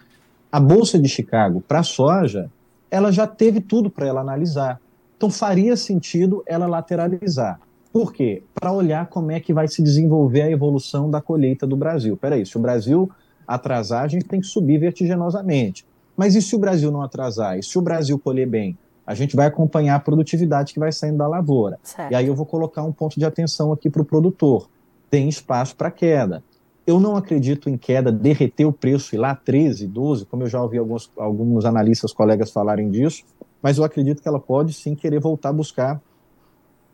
A 0.50 0.58
bolsa 0.58 0.98
de 0.98 1.08
Chicago 1.08 1.60
para 1.60 1.84
soja 1.84 2.50
ela 2.92 3.10
já 3.10 3.26
teve 3.26 3.58
tudo 3.62 3.88
para 3.88 4.06
ela 4.06 4.20
analisar. 4.20 4.78
Então 5.16 5.30
faria 5.30 5.74
sentido 5.78 6.42
ela 6.46 6.66
lateralizar. 6.66 7.58
Por 7.90 8.12
quê? 8.12 8.42
Para 8.54 8.70
olhar 8.70 9.06
como 9.06 9.32
é 9.32 9.40
que 9.40 9.54
vai 9.54 9.66
se 9.66 9.82
desenvolver 9.82 10.42
a 10.42 10.50
evolução 10.50 11.10
da 11.10 11.18
colheita 11.18 11.66
do 11.66 11.74
Brasil. 11.74 12.18
Peraí, 12.18 12.44
se 12.44 12.54
o 12.58 12.60
Brasil 12.60 13.10
atrasar, 13.48 14.04
a 14.04 14.08
gente 14.08 14.26
tem 14.26 14.40
que 14.40 14.46
subir 14.46 14.78
vertiginosamente. 14.78 15.86
Mas 16.14 16.34
e 16.34 16.42
se 16.42 16.54
o 16.54 16.58
Brasil 16.58 16.90
não 16.90 17.00
atrasar? 17.00 17.58
E 17.58 17.62
se 17.62 17.78
o 17.78 17.82
Brasil 17.82 18.18
colher 18.18 18.46
bem? 18.46 18.76
A 19.06 19.14
gente 19.14 19.34
vai 19.34 19.46
acompanhar 19.46 19.94
a 19.94 20.00
produtividade 20.00 20.74
que 20.74 20.78
vai 20.78 20.92
saindo 20.92 21.16
da 21.16 21.26
lavoura. 21.26 21.78
Certo. 21.82 22.12
E 22.12 22.14
aí 22.14 22.26
eu 22.26 22.34
vou 22.34 22.44
colocar 22.44 22.82
um 22.82 22.92
ponto 22.92 23.18
de 23.18 23.24
atenção 23.24 23.72
aqui 23.72 23.88
para 23.88 24.02
o 24.02 24.04
produtor. 24.04 24.68
Tem 25.10 25.30
espaço 25.30 25.74
para 25.76 25.90
queda. 25.90 26.44
Eu 26.86 26.98
não 26.98 27.16
acredito 27.16 27.70
em 27.70 27.76
queda, 27.76 28.10
derreter 28.10 28.64
o 28.64 28.72
preço 28.72 29.14
e 29.14 29.18
lá 29.18 29.34
13, 29.34 29.86
12, 29.86 30.26
como 30.26 30.42
eu 30.42 30.48
já 30.48 30.60
ouvi 30.60 30.78
alguns, 30.78 31.10
alguns 31.16 31.64
analistas, 31.64 32.12
colegas 32.12 32.50
falarem 32.50 32.90
disso, 32.90 33.24
mas 33.62 33.78
eu 33.78 33.84
acredito 33.84 34.20
que 34.20 34.28
ela 34.28 34.40
pode 34.40 34.72
sim 34.72 34.94
querer 34.94 35.20
voltar 35.20 35.50
a 35.50 35.52
buscar 35.52 36.00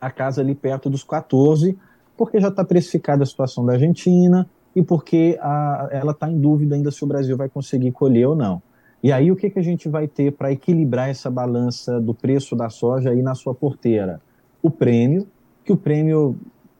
a 0.00 0.10
casa 0.10 0.42
ali 0.42 0.54
perto 0.54 0.90
dos 0.90 1.02
14, 1.02 1.76
porque 2.16 2.38
já 2.38 2.48
está 2.48 2.64
precificada 2.64 3.22
a 3.22 3.26
situação 3.26 3.64
da 3.64 3.72
Argentina 3.74 4.48
e 4.76 4.82
porque 4.82 5.38
a, 5.40 5.88
ela 5.90 6.12
está 6.12 6.30
em 6.30 6.38
dúvida 6.38 6.74
ainda 6.74 6.90
se 6.90 7.02
o 7.02 7.06
Brasil 7.06 7.36
vai 7.36 7.48
conseguir 7.48 7.90
colher 7.92 8.28
ou 8.28 8.36
não. 8.36 8.62
E 9.02 9.12
aí 9.12 9.30
o 9.30 9.36
que, 9.36 9.48
que 9.48 9.58
a 9.58 9.62
gente 9.62 9.88
vai 9.88 10.08
ter 10.08 10.32
para 10.32 10.52
equilibrar 10.52 11.08
essa 11.08 11.30
balança 11.30 12.00
do 12.00 12.12
preço 12.12 12.54
da 12.56 12.68
soja 12.68 13.10
aí 13.10 13.22
na 13.22 13.34
sua 13.34 13.54
porteira? 13.54 14.20
O 14.60 14.70
prêmio, 14.70 15.26
que 15.64 15.72
o 15.72 15.76
prêmio 15.76 16.36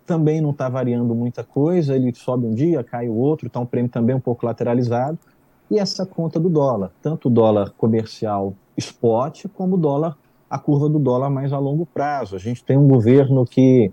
também 0.09 0.41
não 0.41 0.51
está 0.51 0.71
variando 0.71 1.15
muita 1.15 1.45
coisa, 1.45 1.95
ele 1.95 2.15
sobe 2.15 2.47
um 2.47 2.55
dia, 2.55 2.83
cai 2.83 3.11
o 3.11 3.15
outro, 3.15 3.47
está 3.47 3.61
um 3.61 3.67
prêmio 3.67 3.91
também 3.91 4.17
um 4.17 4.21
pouco 4.21 4.47
lateralizado. 4.47 5.19
E 5.71 5.79
essa 5.79 6.07
conta 6.07 6.41
do 6.41 6.49
dólar, 6.49 6.91
tanto 7.03 7.29
o 7.29 7.31
dólar 7.31 7.75
comercial 7.77 8.55
spot, 8.75 9.45
como 9.55 9.77
o 9.77 9.79
dólar, 9.79 10.17
a 10.49 10.59
curva 10.59 10.89
do 10.89 10.99
dólar 10.99 11.29
mais 11.29 11.53
a 11.53 11.59
longo 11.59 11.85
prazo. 11.85 12.35
A 12.35 12.39
gente 12.39 12.65
tem 12.65 12.79
um 12.79 12.89
governo 12.89 13.45
que, 13.45 13.93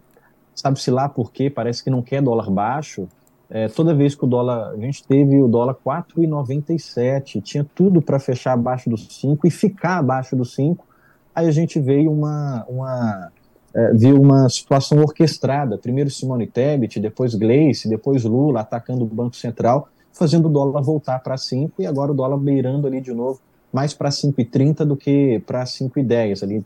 sabe-se 0.56 0.90
lá 0.90 1.10
por 1.10 1.34
quê, 1.34 1.50
parece 1.50 1.84
que 1.84 1.90
não 1.90 2.02
quer 2.02 2.22
dólar 2.22 2.50
baixo. 2.50 3.10
É, 3.50 3.68
toda 3.68 3.94
vez 3.94 4.16
que 4.16 4.24
o 4.24 4.28
dólar, 4.28 4.70
a 4.70 4.78
gente 4.78 5.06
teve 5.06 5.42
o 5.42 5.50
dólar 5.50 5.76
4,97, 5.86 7.42
tinha 7.42 7.68
tudo 7.76 8.02
para 8.02 8.20
fechar 8.20 8.54
abaixo 8.54 8.90
dos 8.90 9.06
5 9.20 9.46
e 9.46 9.52
ficar 9.52 9.98
abaixo 9.98 10.34
dos 10.34 10.56
5. 10.56 10.88
Aí 11.36 11.46
a 11.46 11.52
gente 11.52 11.78
veio 11.78 12.10
uma, 12.10 12.66
uma 12.70 13.32
é, 13.76 13.94
viu 13.94 14.20
uma 14.20 14.50
situação 14.50 15.00
orquestrada. 15.00 15.78
Primeiro 15.78 16.10
Simone 16.10 16.48
Tebet, 16.48 17.00
depois 17.00 17.36
Gleice, 17.36 17.88
depois 17.90 18.24
Lula 18.24 18.62
atacando 18.62 19.04
o 19.04 19.08
Banco 19.08 19.36
Central, 19.36 19.90
fazendo 20.14 20.48
o 20.48 20.50
dólar 20.50 20.82
voltar 20.82 21.20
para 21.20 21.38
5 21.38 21.82
e 21.82 21.86
agora 21.86 22.12
o 22.12 22.16
dólar 22.16 22.38
beirando 22.38 22.88
ali 22.88 23.02
de 23.02 23.14
novo 23.14 23.40
mais 23.76 23.94
para 23.94 24.10
5,30 24.10 24.86
do 24.86 24.96
que 24.96 25.44
para 25.46 25.66
5,10, 25.66 26.44
ali 26.44 26.66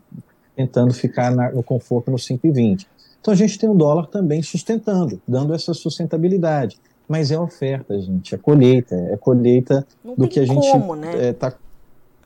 tentando 0.54 0.94
ficar 0.94 1.34
na, 1.34 1.50
no 1.50 1.60
conforto 1.60 2.08
no 2.08 2.16
5,20. 2.16 2.86
Então 3.20 3.34
a 3.34 3.36
gente 3.36 3.58
tem 3.58 3.68
o 3.68 3.74
dólar 3.74 4.06
também 4.06 4.40
sustentando, 4.44 5.20
dando 5.26 5.52
essa 5.52 5.74
sustentabilidade. 5.74 6.78
Mas 7.08 7.32
é 7.32 7.38
oferta, 7.38 8.00
gente, 8.00 8.32
é 8.32 8.38
colheita, 8.38 8.94
é 8.94 9.16
colheita 9.16 9.84
Não 10.04 10.14
do 10.14 10.28
que 10.28 10.38
a 10.38 10.46
gente 10.46 10.64
está 10.64 10.78
né? 10.94 11.28
é, 11.28 11.32
tá 11.32 11.52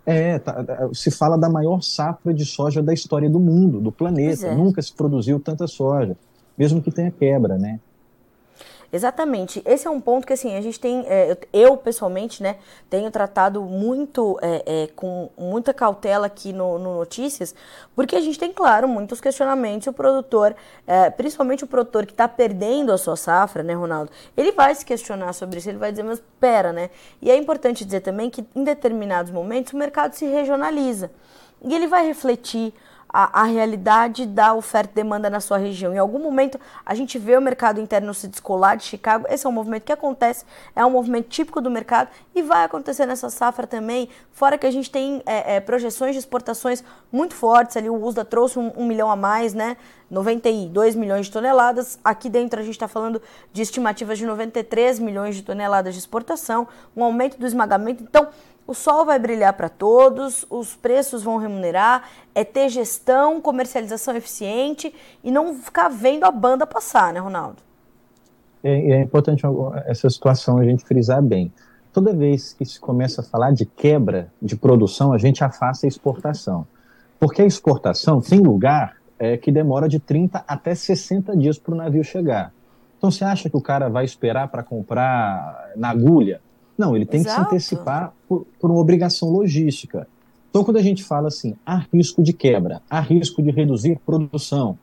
é, 0.06 0.38
tá, 0.38 0.62
tá, 0.62 0.88
se 0.92 1.10
fala 1.10 1.38
da 1.38 1.48
maior 1.48 1.82
safra 1.82 2.32
de 2.34 2.44
soja 2.44 2.82
da 2.82 2.92
história 2.92 3.28
do 3.28 3.40
mundo, 3.40 3.80
do 3.80 3.90
planeta. 3.90 4.46
É. 4.46 4.54
Nunca 4.54 4.82
se 4.82 4.92
produziu 4.92 5.40
tanta 5.40 5.66
soja, 5.66 6.16
mesmo 6.56 6.82
que 6.82 6.90
tenha 6.90 7.10
quebra, 7.10 7.56
né? 7.56 7.80
Exatamente. 8.94 9.60
Esse 9.66 9.88
é 9.88 9.90
um 9.90 10.00
ponto 10.00 10.24
que 10.24 10.32
assim 10.32 10.56
a 10.56 10.60
gente 10.60 10.78
tem, 10.78 11.04
é, 11.08 11.36
eu 11.52 11.76
pessoalmente, 11.76 12.40
né, 12.40 12.58
tenho 12.88 13.10
tratado 13.10 13.60
muito 13.60 14.38
é, 14.40 14.62
é, 14.64 14.86
com 14.94 15.28
muita 15.36 15.74
cautela 15.74 16.26
aqui 16.26 16.52
no, 16.52 16.78
no, 16.78 16.98
Notícias, 16.98 17.56
porque 17.96 18.14
a 18.14 18.20
gente 18.20 18.38
tem, 18.38 18.52
claro, 18.52 18.86
muitos 18.86 19.20
questionamentos. 19.20 19.88
O 19.88 19.92
produtor, 19.92 20.54
é, 20.86 21.10
principalmente 21.10 21.64
o 21.64 21.66
produtor 21.66 22.06
que 22.06 22.12
está 22.12 22.28
perdendo 22.28 22.92
a 22.92 22.96
sua 22.96 23.16
safra, 23.16 23.64
né, 23.64 23.74
Ronaldo, 23.74 24.12
ele 24.36 24.52
vai 24.52 24.72
se 24.72 24.86
questionar 24.86 25.32
sobre 25.32 25.58
isso. 25.58 25.68
Ele 25.68 25.78
vai 25.78 25.90
dizer, 25.90 26.04
mas 26.04 26.22
pera, 26.38 26.72
né? 26.72 26.88
E 27.20 27.32
é 27.32 27.36
importante 27.36 27.84
dizer 27.84 27.98
também 27.98 28.30
que 28.30 28.46
em 28.54 28.62
determinados 28.62 29.32
momentos 29.32 29.72
o 29.72 29.76
mercado 29.76 30.12
se 30.12 30.24
regionaliza 30.24 31.10
e 31.64 31.74
ele 31.74 31.88
vai 31.88 32.06
refletir 32.06 32.72
a, 33.16 33.42
a 33.42 33.44
realidade 33.44 34.26
da 34.26 34.52
oferta 34.52 34.90
e 34.90 34.96
demanda 34.96 35.30
na 35.30 35.38
sua 35.38 35.56
região. 35.56 35.94
Em 35.94 35.98
algum 35.98 36.18
momento 36.18 36.58
a 36.84 36.96
gente 36.96 37.16
vê 37.16 37.36
o 37.36 37.40
mercado 37.40 37.80
interno 37.80 38.12
se 38.12 38.26
descolar 38.26 38.76
de 38.76 38.82
Chicago. 38.82 39.24
Esse 39.30 39.46
é 39.46 39.48
um 39.48 39.52
movimento 39.52 39.84
que 39.84 39.92
acontece, 39.92 40.44
é 40.74 40.84
um 40.84 40.90
movimento 40.90 41.28
típico 41.28 41.60
do 41.60 41.70
mercado 41.70 42.10
e 42.34 42.42
vai 42.42 42.64
acontecer 42.64 43.06
nessa 43.06 43.30
safra 43.30 43.68
também. 43.68 44.08
Fora 44.32 44.58
que 44.58 44.66
a 44.66 44.70
gente 44.70 44.90
tem 44.90 45.22
é, 45.26 45.54
é, 45.54 45.60
projeções 45.60 46.14
de 46.14 46.18
exportações 46.18 46.82
muito 47.12 47.34
fortes. 47.34 47.76
Ali 47.76 47.88
o 47.88 47.94
USDA 47.94 48.24
trouxe 48.24 48.58
um, 48.58 48.72
um 48.76 48.84
milhão 48.84 49.08
a 49.08 49.14
mais, 49.14 49.54
né? 49.54 49.76
92 50.10 50.96
milhões 50.96 51.26
de 51.26 51.32
toneladas. 51.32 52.00
Aqui 52.04 52.28
dentro 52.28 52.58
a 52.58 52.62
gente 52.64 52.74
está 52.74 52.88
falando 52.88 53.22
de 53.52 53.62
estimativas 53.62 54.18
de 54.18 54.26
93 54.26 54.98
milhões 54.98 55.36
de 55.36 55.42
toneladas 55.42 55.94
de 55.94 56.00
exportação, 56.00 56.66
um 56.96 57.04
aumento 57.04 57.38
do 57.38 57.46
esmagamento. 57.46 58.02
Então, 58.02 58.28
o 58.66 58.74
sol 58.74 59.04
vai 59.04 59.18
brilhar 59.18 59.52
para 59.52 59.68
todos, 59.68 60.46
os 60.48 60.74
preços 60.74 61.22
vão 61.22 61.36
remunerar, 61.36 62.08
é 62.34 62.44
ter 62.44 62.68
gestão, 62.68 63.40
comercialização 63.40 64.16
eficiente 64.16 64.94
e 65.22 65.30
não 65.30 65.54
ficar 65.54 65.88
vendo 65.88 66.24
a 66.24 66.30
banda 66.30 66.66
passar, 66.66 67.12
né, 67.12 67.20
Ronaldo? 67.20 67.58
É, 68.62 68.92
é 68.92 69.02
importante 69.02 69.42
essa 69.84 70.08
situação 70.08 70.58
a 70.58 70.64
gente 70.64 70.84
frisar 70.84 71.22
bem. 71.22 71.52
Toda 71.92 72.12
vez 72.12 72.54
que 72.54 72.64
se 72.64 72.80
começa 72.80 73.20
a 73.20 73.24
falar 73.24 73.52
de 73.52 73.66
quebra 73.66 74.32
de 74.40 74.56
produção, 74.56 75.12
a 75.12 75.18
gente 75.18 75.44
afasta 75.44 75.86
a 75.86 75.88
exportação. 75.88 76.66
Porque 77.20 77.42
a 77.42 77.46
exportação 77.46 78.20
tem 78.20 78.40
lugar 78.40 78.96
é, 79.18 79.36
que 79.36 79.52
demora 79.52 79.88
de 79.88 80.00
30 80.00 80.42
até 80.48 80.74
60 80.74 81.36
dias 81.36 81.58
para 81.58 81.74
o 81.74 81.76
navio 81.76 82.02
chegar. 82.02 82.52
Então 82.96 83.10
você 83.10 83.24
acha 83.24 83.50
que 83.50 83.56
o 83.56 83.60
cara 83.60 83.88
vai 83.88 84.04
esperar 84.04 84.48
para 84.48 84.62
comprar 84.62 85.72
na 85.76 85.90
agulha? 85.90 86.40
Não, 86.76 86.96
ele 86.96 87.06
tem 87.06 87.20
Exato. 87.20 87.36
que 87.36 87.60
se 87.60 87.74
antecipar 87.74 88.12
por, 88.28 88.46
por, 88.60 88.70
uma 88.70 88.80
obrigação 88.80 89.30
logística. 89.30 90.06
Então, 90.50 90.64
quando 90.64 90.76
a 90.76 90.82
gente 90.82 91.02
fala 91.02 91.28
assim, 91.28 91.54
há 91.64 91.84
risco 91.92 92.22
de 92.22 92.32
quebra, 92.32 92.80
há 92.88 93.00
risco 93.00 93.42
de 93.42 93.50
reduzir 93.50 93.98
produção, 94.04 94.78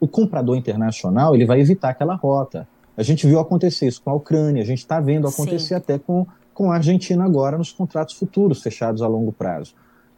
o 0.00 0.08
comprador 0.08 0.56
internacional 0.56 1.34
ele 1.34 1.46
vai 1.46 1.60
evitar 1.60 1.90
aquela 1.90 2.14
rota. 2.14 2.68
A 2.96 3.02
gente 3.02 3.26
viu 3.26 3.38
acontecer 3.40 3.86
isso 3.86 4.02
com 4.02 4.10
a 4.10 4.14
Ucrânia, 4.14 4.62
a 4.62 4.66
gente 4.66 4.78
está 4.78 5.00
vendo 5.00 5.26
acontecer 5.26 5.68
Sim. 5.68 5.74
até 5.74 5.98
com, 5.98 6.26
com 6.52 6.70
a 6.70 6.76
Argentina 6.76 7.24
agora 7.24 7.56
nos 7.58 7.72
contratos 7.72 8.14
futuros 8.14 8.62
fechados 8.62 9.02
a 9.02 9.06
longo 9.06 9.32
prazo. 9.32 9.74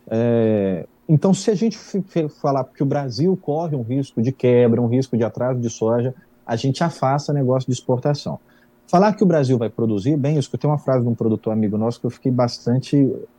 É, 0.09 0.87
então, 1.09 1.33
se 1.33 1.51
a 1.51 1.55
gente 1.55 1.79
falar 2.41 2.65
que 2.65 2.83
o 2.83 2.87
Brasil 2.87 3.37
corre 3.41 3.77
um 3.77 3.83
risco 3.83 4.21
de 4.21 4.33
quebra, 4.33 4.81
um 4.83 4.89
risco 4.89 5.17
de 5.17 5.23
atraso 5.23 5.61
de 5.61 5.71
soja, 5.71 6.15
a 6.45 6.57
gente 6.57 6.83
afasta 6.83 7.33
negócio 7.33 7.67
de 7.69 7.73
exportação. 7.73 8.39
Falar 8.89 9.15
que 9.15 9.23
o 9.23 9.27
Brasil 9.27 9.59
vai 9.59 9.69
produzir, 9.69 10.17
bem, 10.17 10.35
eu 10.35 10.41
escutei 10.41 10.69
uma 10.71 10.79
frase 10.79 11.03
de 11.03 11.09
um 11.09 11.15
produtor 11.15 11.53
amigo 11.53 11.77
nosso 11.77 12.01
que 12.01 12.07
eu 12.07 12.11
fiquei 12.11 12.31
bastante 12.31 12.97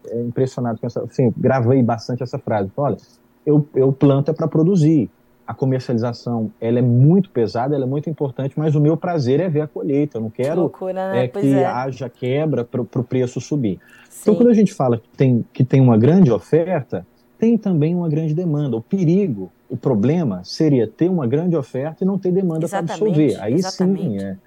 é, 0.07 0.21
impressionado 0.21 0.79
com 0.79 0.85
essa, 0.85 1.01
assim, 1.01 1.33
gravei 1.37 1.81
bastante 1.81 2.21
essa 2.21 2.37
frase. 2.37 2.69
Olha, 2.75 2.97
eu, 3.45 3.65
eu 3.73 3.93
planto 3.93 4.29
é 4.29 4.33
para 4.33 4.47
produzir. 4.47 5.09
A 5.45 5.53
comercialização, 5.53 6.51
ela 6.59 6.79
é 6.79 6.81
muito 6.81 7.29
pesada, 7.29 7.73
ela 7.73 7.85
é 7.85 7.87
muito 7.87 8.09
importante, 8.09 8.59
mas 8.59 8.75
o 8.75 8.81
meu 8.81 8.97
prazer 8.97 9.39
é 9.39 9.47
ver 9.47 9.61
a 9.61 9.67
colheita. 9.67 10.17
Eu 10.17 10.23
não 10.23 10.29
quero 10.29 10.55
que, 10.55 10.59
loucura, 10.59 11.13
né? 11.13 11.23
é, 11.23 11.27
que 11.29 11.53
é. 11.53 11.65
haja 11.65 12.09
quebra 12.09 12.65
para 12.65 12.81
o 12.81 13.03
preço 13.03 13.39
subir. 13.39 13.75
Então, 13.75 14.09
Sim. 14.09 14.19
Então, 14.23 14.35
quando 14.35 14.49
a 14.49 14.53
gente 14.53 14.73
fala 14.73 14.97
que 14.97 15.07
tem, 15.15 15.45
que 15.53 15.63
tem 15.63 15.79
uma 15.79 15.97
grande 15.97 16.29
oferta, 16.29 17.07
tem 17.39 17.57
também 17.57 17.95
uma 17.95 18.09
grande 18.09 18.33
demanda. 18.33 18.75
O 18.75 18.81
perigo, 18.81 19.49
o 19.69 19.77
problema 19.77 20.41
seria 20.43 20.85
ter 20.85 21.09
uma 21.09 21.25
grande 21.25 21.55
oferta 21.55 22.03
e 22.03 22.05
não 22.05 22.17
ter 22.17 22.33
demanda 22.33 22.67
para 22.67 22.79
absorver. 22.79 23.39
Aí 23.39 23.53
exatamente. 23.53 24.19
sim 24.19 24.25
é, 24.25 24.37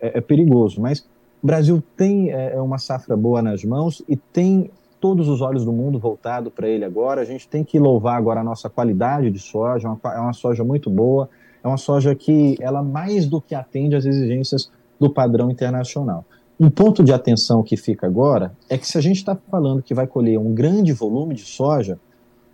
é, 0.00 0.18
é, 0.18 0.20
perigoso. 0.20 0.80
Mas 0.80 1.00
o 1.42 1.46
Brasil 1.46 1.82
tem 1.96 2.30
é, 2.30 2.54
é, 2.54 2.60
uma 2.60 2.78
safra 2.78 3.16
boa 3.16 3.40
nas 3.40 3.64
mãos 3.64 4.02
e 4.08 4.16
tem 4.16 4.70
todos 5.00 5.28
os 5.28 5.40
olhos 5.40 5.64
do 5.64 5.72
mundo 5.72 5.98
voltado 5.98 6.50
para 6.50 6.68
ele 6.68 6.84
agora. 6.84 7.20
A 7.20 7.24
gente 7.24 7.48
tem 7.48 7.64
que 7.64 7.78
louvar 7.78 8.16
agora 8.16 8.40
a 8.40 8.44
nossa 8.44 8.68
qualidade 8.68 9.30
de 9.30 9.38
soja, 9.38 9.88
é 9.88 9.90
uma, 9.90 10.14
é 10.14 10.20
uma 10.20 10.32
soja 10.32 10.64
muito 10.64 10.90
boa, 10.90 11.28
é 11.62 11.68
uma 11.68 11.76
soja 11.76 12.14
que 12.14 12.56
ela 12.60 12.82
mais 12.82 13.26
do 13.26 13.40
que 13.40 13.54
atende 13.54 13.96
às 13.96 14.04
exigências 14.04 14.70
do 14.98 15.08
padrão 15.08 15.50
internacional. 15.50 16.24
Um 16.60 16.68
ponto 16.68 17.04
de 17.04 17.12
atenção 17.12 17.62
que 17.62 17.76
fica 17.76 18.06
agora 18.06 18.52
é 18.68 18.76
que 18.76 18.86
se 18.86 18.98
a 18.98 19.00
gente 19.00 19.18
está 19.18 19.36
falando 19.36 19.80
que 19.80 19.94
vai 19.94 20.08
colher 20.08 20.38
um 20.38 20.52
grande 20.52 20.92
volume 20.92 21.34
de 21.34 21.42
soja, 21.42 22.00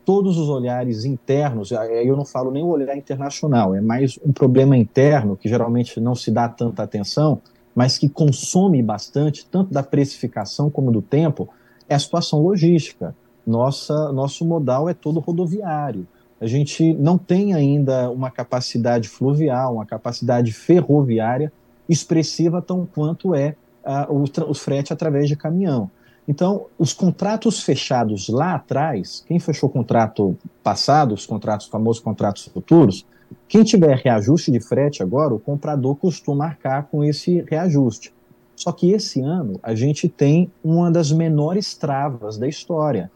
todos 0.04 0.36
os 0.36 0.48
olhares 0.48 1.04
internos, 1.04 1.70
eu 1.72 2.16
não 2.16 2.24
falo 2.24 2.50
nem 2.50 2.62
o 2.62 2.68
olhar 2.68 2.96
internacional, 2.96 3.74
é 3.74 3.80
mais 3.80 4.18
um 4.24 4.32
problema 4.32 4.76
interno 4.76 5.36
que 5.36 5.48
geralmente 5.48 5.98
não 6.00 6.14
se 6.14 6.30
dá 6.30 6.48
tanta 6.48 6.82
atenção, 6.82 7.40
mas 7.74 7.98
que 7.98 8.08
consome 8.08 8.82
bastante, 8.82 9.46
tanto 9.50 9.72
da 9.72 9.82
precificação 9.82 10.70
como 10.70 10.92
do 10.92 11.02
tempo, 11.02 11.48
é 11.88 11.94
a 11.94 11.98
situação 11.98 12.40
logística. 12.40 13.14
Nossa, 13.46 14.12
nosso 14.12 14.44
modal 14.44 14.88
é 14.88 14.94
todo 14.94 15.20
rodoviário. 15.20 16.06
A 16.40 16.46
gente 16.46 16.94
não 16.94 17.18
tem 17.18 17.54
ainda 17.54 18.10
uma 18.10 18.30
capacidade 18.30 19.08
fluvial, 19.08 19.74
uma 19.74 19.86
capacidade 19.86 20.52
ferroviária 20.52 21.52
expressiva 21.88 22.62
tão 22.62 22.86
quanto 22.86 23.34
é 23.34 23.56
uh, 23.84 24.12
o, 24.12 24.50
o 24.50 24.54
frete 24.54 24.92
através 24.92 25.28
de 25.28 25.36
caminhão. 25.36 25.90
Então, 26.26 26.66
os 26.78 26.92
contratos 26.92 27.62
fechados 27.62 28.28
lá 28.28 28.54
atrás, 28.54 29.22
quem 29.26 29.38
fechou 29.38 29.68
o 29.68 29.72
contrato 29.72 30.36
passado, 30.62 31.12
os 31.12 31.26
contratos 31.26 31.66
famosos 31.66 32.02
contratos 32.02 32.46
futuros, 32.46 33.06
quem 33.46 33.62
tiver 33.62 33.96
reajuste 33.98 34.50
de 34.50 34.60
frete 34.60 35.02
agora, 35.02 35.34
o 35.34 35.38
comprador 35.38 35.96
costuma 35.96 36.46
marcar 36.46 36.84
com 36.84 37.04
esse 37.04 37.44
reajuste. 37.48 38.12
Só 38.56 38.72
que 38.72 38.92
esse 38.92 39.20
ano 39.20 39.58
a 39.62 39.74
gente 39.74 40.08
tem 40.08 40.50
uma 40.62 40.90
das 40.90 41.12
menores 41.12 41.74
travas 41.74 42.38
da 42.38 42.48
história. 42.48 43.10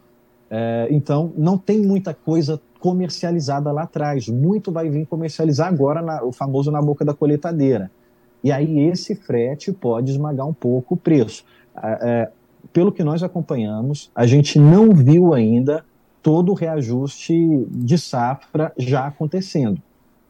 É, 0.51 0.88
então, 0.90 1.33
não 1.37 1.57
tem 1.57 1.81
muita 1.81 2.12
coisa 2.12 2.61
comercializada 2.81 3.71
lá 3.73 3.83
atrás. 3.83 4.29
Muito 4.29 4.73
vai 4.73 4.90
vir 4.90 5.07
comercializar 5.07 5.68
agora, 5.68 6.03
na, 6.03 6.23
o 6.25 6.33
famoso 6.33 6.71
na 6.71 6.83
boca 6.83 7.05
da 7.05 7.14
coletadeira. 7.14 7.90
E 8.42 8.53
aí 8.53 8.81
esse 8.81 9.14
frete 9.14 9.73
pode 9.73 10.11
esmagar 10.11 10.47
um 10.47 10.55
pouco 10.55 10.94
o 10.94 10.97
preço. 10.97 11.44
É, 11.83 12.31
pelo 12.73 12.93
que 12.93 13.03
nós 13.03 13.23
acompanhamos, 13.23 14.11
a 14.15 14.27
gente 14.27 14.59
não 14.59 14.91
viu 14.91 15.35
ainda 15.35 15.85
todo 16.23 16.53
o 16.53 16.55
reajuste 16.55 17.67
de 17.71 17.99
safra 17.99 18.73
já 18.77 19.07
acontecendo. 19.07 19.81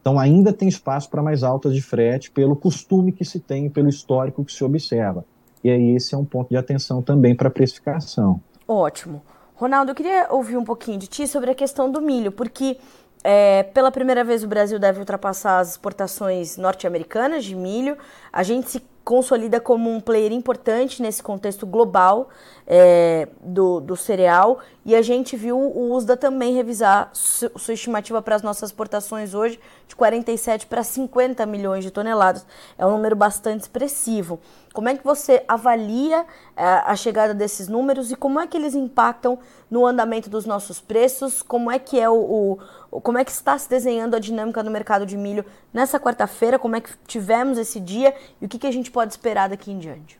Então, 0.01 0.17
ainda 0.17 0.53
tem 0.53 0.67
espaço 0.67 1.09
para 1.09 1.21
mais 1.21 1.43
altas 1.43 1.73
de 1.73 1.81
frete 1.81 2.31
pelo 2.31 2.55
costume 2.55 3.11
que 3.11 3.25
se 3.25 3.39
tem, 3.39 3.69
pelo 3.69 3.89
histórico 3.89 4.43
que 4.45 4.53
se 4.53 4.63
observa. 4.63 5.25
E 5.63 5.69
aí, 5.69 5.95
esse 5.95 6.15
é 6.15 6.17
um 6.17 6.23
ponto 6.23 6.49
de 6.49 6.57
atenção 6.57 7.01
também 7.01 7.35
para 7.35 7.49
a 7.49 7.51
precificação. 7.51 8.39
Ótimo. 8.67 9.21
Ronaldo, 9.55 9.91
eu 9.91 9.95
queria 9.95 10.27
ouvir 10.29 10.55
um 10.55 10.63
pouquinho 10.63 10.97
de 10.97 11.07
ti 11.07 11.27
sobre 11.27 11.51
a 11.51 11.55
questão 11.55 11.91
do 11.91 12.01
milho, 12.01 12.31
porque 12.31 12.77
é, 13.23 13.63
pela 13.63 13.91
primeira 13.91 14.23
vez 14.23 14.43
o 14.43 14.47
Brasil 14.47 14.79
deve 14.79 14.99
ultrapassar 14.99 15.59
as 15.59 15.71
exportações 15.71 16.55
norte-americanas 16.55 17.43
de 17.43 17.55
milho. 17.55 17.97
A 18.31 18.41
gente 18.41 18.69
se 18.69 18.81
consolida 19.09 19.59
como 19.59 19.89
um 19.89 19.99
player 19.99 20.31
importante 20.31 21.01
nesse 21.01 21.23
contexto 21.23 21.65
global 21.65 22.29
é, 22.67 23.27
do, 23.41 23.79
do 23.79 23.95
cereal. 23.95 24.59
E 24.85 24.95
a 24.95 25.01
gente 25.01 25.35
viu 25.35 25.57
o 25.57 25.95
USDA 25.95 26.15
também 26.15 26.53
revisar 26.53 27.09
su, 27.11 27.49
sua 27.55 27.73
estimativa 27.73 28.21
para 28.21 28.35
as 28.35 28.43
nossas 28.43 28.69
exportações 28.69 29.33
hoje 29.33 29.59
de 29.87 29.95
47 29.95 30.67
para 30.67 30.83
50 30.83 31.43
milhões 31.47 31.83
de 31.83 31.89
toneladas. 31.89 32.45
É 32.77 32.85
um 32.85 32.91
número 32.91 33.15
bastante 33.15 33.61
expressivo. 33.61 34.39
Como 34.71 34.87
é 34.87 34.95
que 34.95 35.03
você 35.03 35.43
avalia 35.47 36.23
é, 36.55 36.63
a 36.63 36.95
chegada 36.95 37.33
desses 37.33 37.67
números 37.67 38.11
e 38.11 38.15
como 38.15 38.39
é 38.39 38.45
que 38.45 38.55
eles 38.55 38.75
impactam 38.75 39.39
no 39.71 39.87
andamento 39.87 40.29
dos 40.29 40.45
nossos 40.45 40.79
preços? 40.79 41.41
Como 41.41 41.71
é 41.71 41.79
que 41.79 41.99
é 41.99 42.07
o, 42.07 42.13
o 42.13 42.59
como 43.01 43.19
é 43.19 43.23
que 43.23 43.31
está 43.31 43.57
se 43.57 43.69
desenhando 43.69 44.15
a 44.15 44.19
dinâmica 44.19 44.63
no 44.63 44.71
mercado 44.71 45.05
de 45.05 45.15
milho 45.15 45.45
nessa 45.71 45.99
quarta-feira? 45.99 46.57
Como 46.57 46.75
é 46.75 46.81
que 46.81 46.89
tivemos 47.05 47.57
esse 47.57 47.79
dia 47.79 48.15
e 48.41 48.45
o 48.45 48.49
que, 48.49 48.57
que 48.57 48.65
a 48.65 48.71
gente 48.71 48.89
pode 48.89 48.98
esperar 49.07 49.49
daqui 49.49 49.71
em 49.71 49.79
diante? 49.79 50.19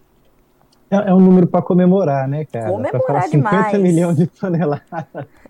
É, 0.90 1.10
é 1.10 1.14
um 1.14 1.20
número 1.20 1.48
para 1.48 1.62
comemorar, 1.62 2.28
né, 2.28 2.46
cara? 2.46 2.70
Comemorar 2.70 3.02
falar 3.06 3.22
50 3.24 3.32
demais. 3.32 3.82
milhões 3.82 4.18
de 4.18 4.28
toneladas 4.28 4.84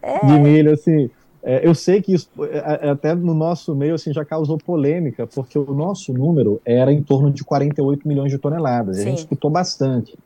é. 0.02 0.26
de 0.26 0.39
milho, 0.39 0.74
assim. 0.74 1.10
É, 1.42 1.65
eu 1.65 1.74
sei 1.74 2.02
que 2.02 2.13
isso, 2.13 2.30
é, 2.42 2.88
é, 2.88 2.89
até 2.89 3.15
no 3.15 3.34
nosso 3.34 3.74
meio, 3.74 3.96
assim, 3.96 4.12
já 4.12 4.26
causou 4.26 4.58
polêmica, 4.58 5.26
porque 5.26 5.58
o 5.58 5.74
nosso 5.74 6.12
número 6.12 6.62
era 6.65 6.92
em 6.92 7.02
torno 7.02 7.32
de 7.32 7.44
48 7.44 8.08
milhões 8.08 8.32
de 8.32 8.38
toneladas. 8.38 8.98
Sim. 8.98 9.02
A 9.04 9.06
gente 9.06 9.20
escutou 9.20 9.50
bastante. 9.50 10.18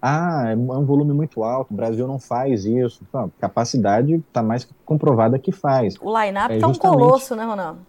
Ah, 0.00 0.46
é 0.50 0.56
um 0.56 0.84
volume 0.84 1.12
muito 1.12 1.44
alto, 1.44 1.72
o 1.72 1.76
Brasil 1.76 2.08
não 2.08 2.18
faz 2.18 2.64
isso. 2.64 3.02
Não, 3.12 3.30
capacidade 3.38 4.14
está 4.14 4.42
mais 4.42 4.66
comprovada 4.84 5.38
que 5.38 5.52
faz. 5.52 5.94
O 6.00 6.18
line-up 6.18 6.54
está 6.54 6.66
é 6.66 6.70
um 6.70 6.74
colosso, 6.74 7.36
né, 7.36 7.44
Ronaldo? 7.44 7.80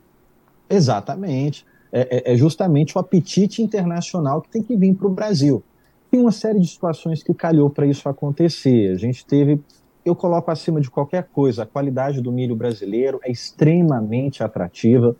Exatamente. 0.69 1.65
É, 1.95 2.33
é, 2.33 2.35
justamente 2.35 2.97
o 2.97 2.99
apetite 2.99 3.61
internacional 3.61 4.41
que 4.41 4.49
tem 4.49 4.63
que 4.63 4.75
vir 4.75 4.95
para 4.95 5.05
o 5.05 5.11
Brasil. 5.11 5.63
Tem 6.09 6.19
uma 6.19 6.31
série 6.31 6.59
de 6.59 6.67
situações 6.67 7.21
que 7.21 7.33
calhou 7.35 7.69
para 7.69 7.85
isso 7.85 8.09
acontecer. 8.09 8.91
A 8.91 8.97
gente 8.97 9.23
teve 9.25 9.59
eu 10.05 10.15
coloco 10.15 10.51
acima 10.51 10.81
de 10.81 10.89
qualquer 10.89 11.23
coisa, 11.31 11.63
a 11.63 11.65
qualidade 11.65 12.21
do 12.21 12.31
milho 12.31 12.55
brasileiro 12.55 13.19
é 13.23 13.31
extremamente 13.31 14.43
atrativa. 14.43 15.15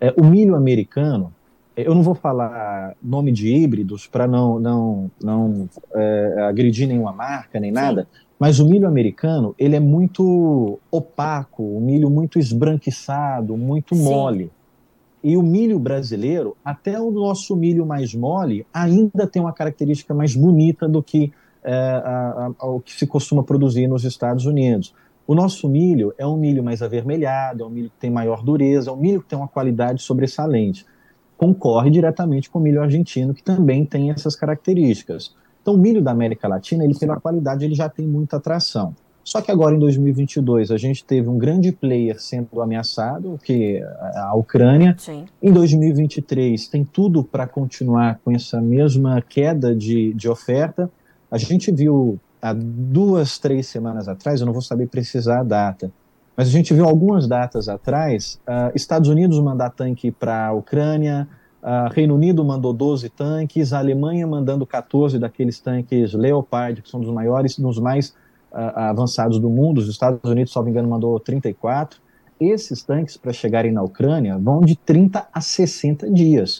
É, 0.00 0.14
o 0.16 0.24
milho 0.24 0.54
americano, 0.54 1.32
é, 1.76 1.86
eu 1.86 1.94
não 1.94 2.02
vou 2.02 2.14
falar 2.14 2.94
nome 3.02 3.32
de 3.32 3.52
híbridos 3.52 4.06
para 4.06 4.26
não, 4.26 4.60
não, 4.60 5.10
não 5.22 5.68
é, 5.94 6.46
agredir 6.48 6.86
nenhuma 6.86 7.12
marca 7.12 7.58
nem 7.58 7.72
nada, 7.72 8.02
Sim. 8.02 8.26
mas 8.38 8.60
o 8.60 8.68
milho 8.68 8.86
americano 8.86 9.54
ele 9.58 9.74
é 9.74 9.80
muito 9.80 10.78
opaco, 10.90 11.64
o 11.64 11.80
milho 11.80 12.08
muito 12.08 12.38
esbranquiçado, 12.38 13.56
muito 13.56 13.94
Sim. 13.94 14.04
mole. 14.04 14.50
E 15.28 15.36
o 15.36 15.42
milho 15.42 15.78
brasileiro, 15.78 16.56
até 16.64 16.98
o 16.98 17.10
nosso 17.10 17.54
milho 17.54 17.84
mais 17.84 18.14
mole, 18.14 18.66
ainda 18.72 19.26
tem 19.26 19.42
uma 19.42 19.52
característica 19.52 20.14
mais 20.14 20.34
bonita 20.34 20.88
do 20.88 21.02
que 21.02 21.30
é, 21.62 22.02
ao 22.58 22.80
que 22.80 22.94
se 22.94 23.06
costuma 23.06 23.42
produzir 23.42 23.86
nos 23.88 24.04
Estados 24.04 24.46
Unidos. 24.46 24.94
O 25.26 25.34
nosso 25.34 25.68
milho 25.68 26.14
é 26.16 26.26
um 26.26 26.38
milho 26.38 26.64
mais 26.64 26.80
avermelhado, 26.80 27.62
é 27.62 27.66
um 27.66 27.68
milho 27.68 27.90
que 27.90 27.98
tem 28.00 28.08
maior 28.08 28.42
dureza, 28.42 28.88
é 28.88 28.92
um 28.94 28.96
milho 28.96 29.20
que 29.20 29.28
tem 29.28 29.38
uma 29.38 29.48
qualidade 29.48 30.00
sobressalente. 30.00 30.86
Concorre 31.36 31.90
diretamente 31.90 32.48
com 32.48 32.58
o 32.58 32.62
milho 32.62 32.80
argentino, 32.80 33.34
que 33.34 33.42
também 33.42 33.84
tem 33.84 34.10
essas 34.10 34.34
características. 34.34 35.36
Então, 35.60 35.74
o 35.74 35.76
milho 35.78 36.00
da 36.00 36.10
América 36.10 36.48
Latina, 36.48 36.84
ele 36.84 36.98
pela 36.98 37.20
qualidade, 37.20 37.66
ele 37.66 37.74
já 37.74 37.90
tem 37.90 38.08
muita 38.08 38.38
atração. 38.38 38.96
Só 39.28 39.42
que 39.42 39.50
agora, 39.50 39.76
em 39.76 39.78
2022, 39.78 40.70
a 40.70 40.78
gente 40.78 41.04
teve 41.04 41.28
um 41.28 41.36
grande 41.36 41.70
player 41.70 42.18
sendo 42.18 42.62
ameaçado, 42.62 43.38
que 43.44 43.76
é 43.76 44.18
a 44.20 44.34
Ucrânia. 44.34 44.94
Sim. 44.96 45.26
Em 45.42 45.52
2023, 45.52 46.66
tem 46.68 46.82
tudo 46.82 47.22
para 47.22 47.46
continuar 47.46 48.20
com 48.24 48.32
essa 48.32 48.58
mesma 48.58 49.20
queda 49.20 49.76
de, 49.76 50.14
de 50.14 50.30
oferta. 50.30 50.90
A 51.30 51.36
gente 51.36 51.70
viu 51.70 52.18
há 52.40 52.54
duas, 52.54 53.38
três 53.38 53.66
semanas 53.66 54.08
atrás, 54.08 54.40
eu 54.40 54.46
não 54.46 54.52
vou 54.54 54.62
saber 54.62 54.86
precisar 54.86 55.40
a 55.40 55.44
data, 55.44 55.92
mas 56.34 56.48
a 56.48 56.50
gente 56.50 56.72
viu 56.72 56.86
algumas 56.86 57.28
datas 57.28 57.68
atrás, 57.68 58.40
uh, 58.48 58.74
Estados 58.74 59.10
Unidos 59.10 59.38
mandar 59.40 59.68
tanque 59.68 60.10
para 60.10 60.46
a 60.46 60.52
Ucrânia, 60.54 61.28
uh, 61.62 61.92
Reino 61.92 62.14
Unido 62.14 62.42
mandou 62.42 62.72
12 62.72 63.10
tanques, 63.10 63.74
a 63.74 63.78
Alemanha 63.78 64.26
mandando 64.26 64.64
14 64.64 65.18
daqueles 65.18 65.60
tanques 65.60 66.14
Leopard, 66.14 66.80
que 66.80 66.88
são 66.88 66.98
dos 66.98 67.12
maiores, 67.12 67.58
dos 67.58 67.78
mais 67.78 68.14
avançados 68.52 69.38
do 69.38 69.50
mundo, 69.50 69.78
os 69.78 69.88
Estados 69.88 70.18
Unidos, 70.28 70.54
me 70.56 70.70
engano, 70.70 70.88
mandou 70.88 71.18
34. 71.20 72.00
Esses 72.40 72.82
tanques, 72.82 73.16
para 73.16 73.32
chegarem 73.32 73.72
na 73.72 73.82
Ucrânia, 73.82 74.38
vão 74.38 74.60
de 74.60 74.76
30 74.76 75.28
a 75.32 75.40
60 75.40 76.10
dias. 76.10 76.58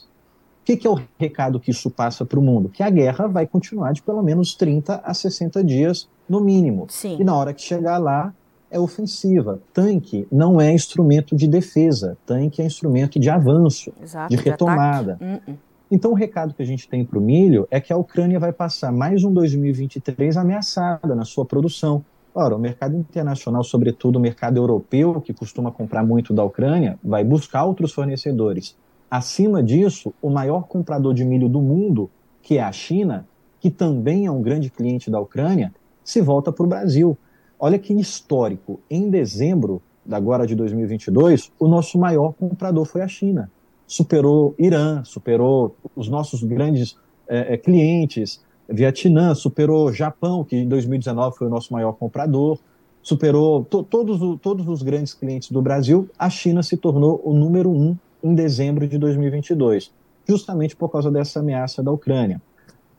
O 0.63 0.65
que, 0.65 0.77
que 0.77 0.87
é 0.87 0.91
o 0.91 1.01
recado 1.19 1.59
que 1.59 1.71
isso 1.71 1.91
passa 1.91 2.25
para 2.25 2.39
o 2.39 2.43
mundo? 2.43 2.69
Que 2.69 2.83
a 2.83 2.91
guerra 2.91 3.27
vai 3.27 3.47
continuar 3.47 3.93
de 3.93 4.03
pelo 4.03 4.23
menos 4.23 4.55
30 4.55 5.01
a 5.03 5.15
60 5.15 5.65
dias, 5.65 6.09
no 6.29 6.41
mínimo. 6.41 6.87
Sim. 6.91 7.17
E 7.19 7.25
na 7.25 7.35
hora 7.35 7.55
que 7.55 7.63
chegar 7.63 7.97
lá, 7.97 8.35
é 8.71 8.79
ofensiva. 8.79 9.61
Tanque 9.73 10.27
não 10.31 10.61
é 10.61 10.73
instrumento 10.73 11.35
de 11.35 11.49
defesa, 11.49 12.19
tanque 12.27 12.61
é 12.61 12.67
instrumento 12.67 13.19
de 13.19 13.31
avanço, 13.31 13.93
Exato, 14.03 14.29
de 14.29 14.37
retomada. 14.37 15.17
De 15.17 15.25
uh 15.25 15.55
-uh. 15.55 15.59
Então, 15.91 16.11
o 16.11 16.15
recado 16.15 16.53
que 16.53 16.63
a 16.63 16.67
gente 16.67 16.87
tem 16.87 17.03
para 17.03 17.19
o 17.19 17.23
milho 17.23 17.67
é 17.71 17.81
que 17.81 17.95
a 17.95 17.97
Ucrânia 17.97 18.39
vai 18.39 18.53
passar 18.53 18.93
mais 18.93 19.25
um 19.25 19.33
2023 19.33 20.37
ameaçada 20.37 21.15
na 21.15 21.25
sua 21.25 21.47
produção. 21.47 22.05
Ora, 22.35 22.55
o 22.55 22.59
mercado 22.59 22.95
internacional, 22.95 23.65
sobretudo 23.65 24.17
o 24.17 24.21
mercado 24.21 24.59
europeu, 24.59 25.19
que 25.19 25.33
costuma 25.33 25.73
comprar 25.73 26.05
muito 26.05 26.35
da 26.35 26.45
Ucrânia, 26.45 26.99
vai 27.03 27.25
buscar 27.25 27.65
outros 27.65 27.95
fornecedores. 27.95 28.77
Acima 29.11 29.63
disso, 29.63 30.13
o 30.21 30.29
maior 30.29 30.65
comprador 30.65 31.15
de 31.15 31.25
milho 31.25 31.49
do 31.49 31.63
mundo, 31.63 32.11
que 32.43 32.59
é 32.59 32.63
a 32.63 32.71
China, 32.71 33.27
que 33.59 33.71
também 33.71 34.27
é 34.27 34.31
um 34.31 34.43
grande 34.43 34.69
cliente 34.69 35.11
da 35.11 35.19
Ucrânia, 35.19 35.75
se 36.05 36.21
volta 36.21 36.53
para 36.53 36.67
o 36.67 36.69
Brasil. 36.69 37.17
Olha 37.59 37.79
que 37.79 37.95
histórico. 37.95 38.79
Em 38.91 39.09
dezembro, 39.09 39.81
agora 40.11 40.47
de 40.47 40.55
2022, 40.55 41.51
o 41.59 41.67
nosso 41.67 41.99
maior 41.99 42.35
comprador 42.35 42.85
foi 42.85 43.01
a 43.01 43.09
China 43.09 43.51
superou 43.89 44.55
Irã, 44.59 45.03
superou 45.03 45.75
os 45.97 46.09
nossos 46.09 46.45
grandes 46.45 46.95
é, 47.27 47.55
é, 47.55 47.57
clientes, 47.57 48.41
Vietnã, 48.69 49.35
superou 49.35 49.91
Japão, 49.91 50.45
que 50.45 50.55
em 50.55 50.69
2019 50.69 51.39
foi 51.39 51.47
o 51.47 51.51
nosso 51.51 51.73
maior 51.73 51.95
comprador, 51.95 52.59
superou 53.03 53.65
to, 53.65 53.83
todos, 53.83 54.21
todos 54.41 54.69
os 54.69 54.83
grandes 54.83 55.15
clientes 55.15 55.51
do 55.51 55.63
Brasil. 55.63 56.09
A 56.19 56.29
China 56.29 56.63
se 56.63 56.77
tornou 56.77 57.23
o 57.25 57.33
número 57.33 57.71
um 57.71 57.97
em 58.23 58.35
dezembro 58.35 58.87
de 58.87 58.99
2022, 58.99 59.91
justamente 60.29 60.77
por 60.77 60.91
causa 60.91 61.11
dessa 61.11 61.41
ameaça 61.41 61.83
da 61.83 61.91
Ucrânia. 61.91 62.43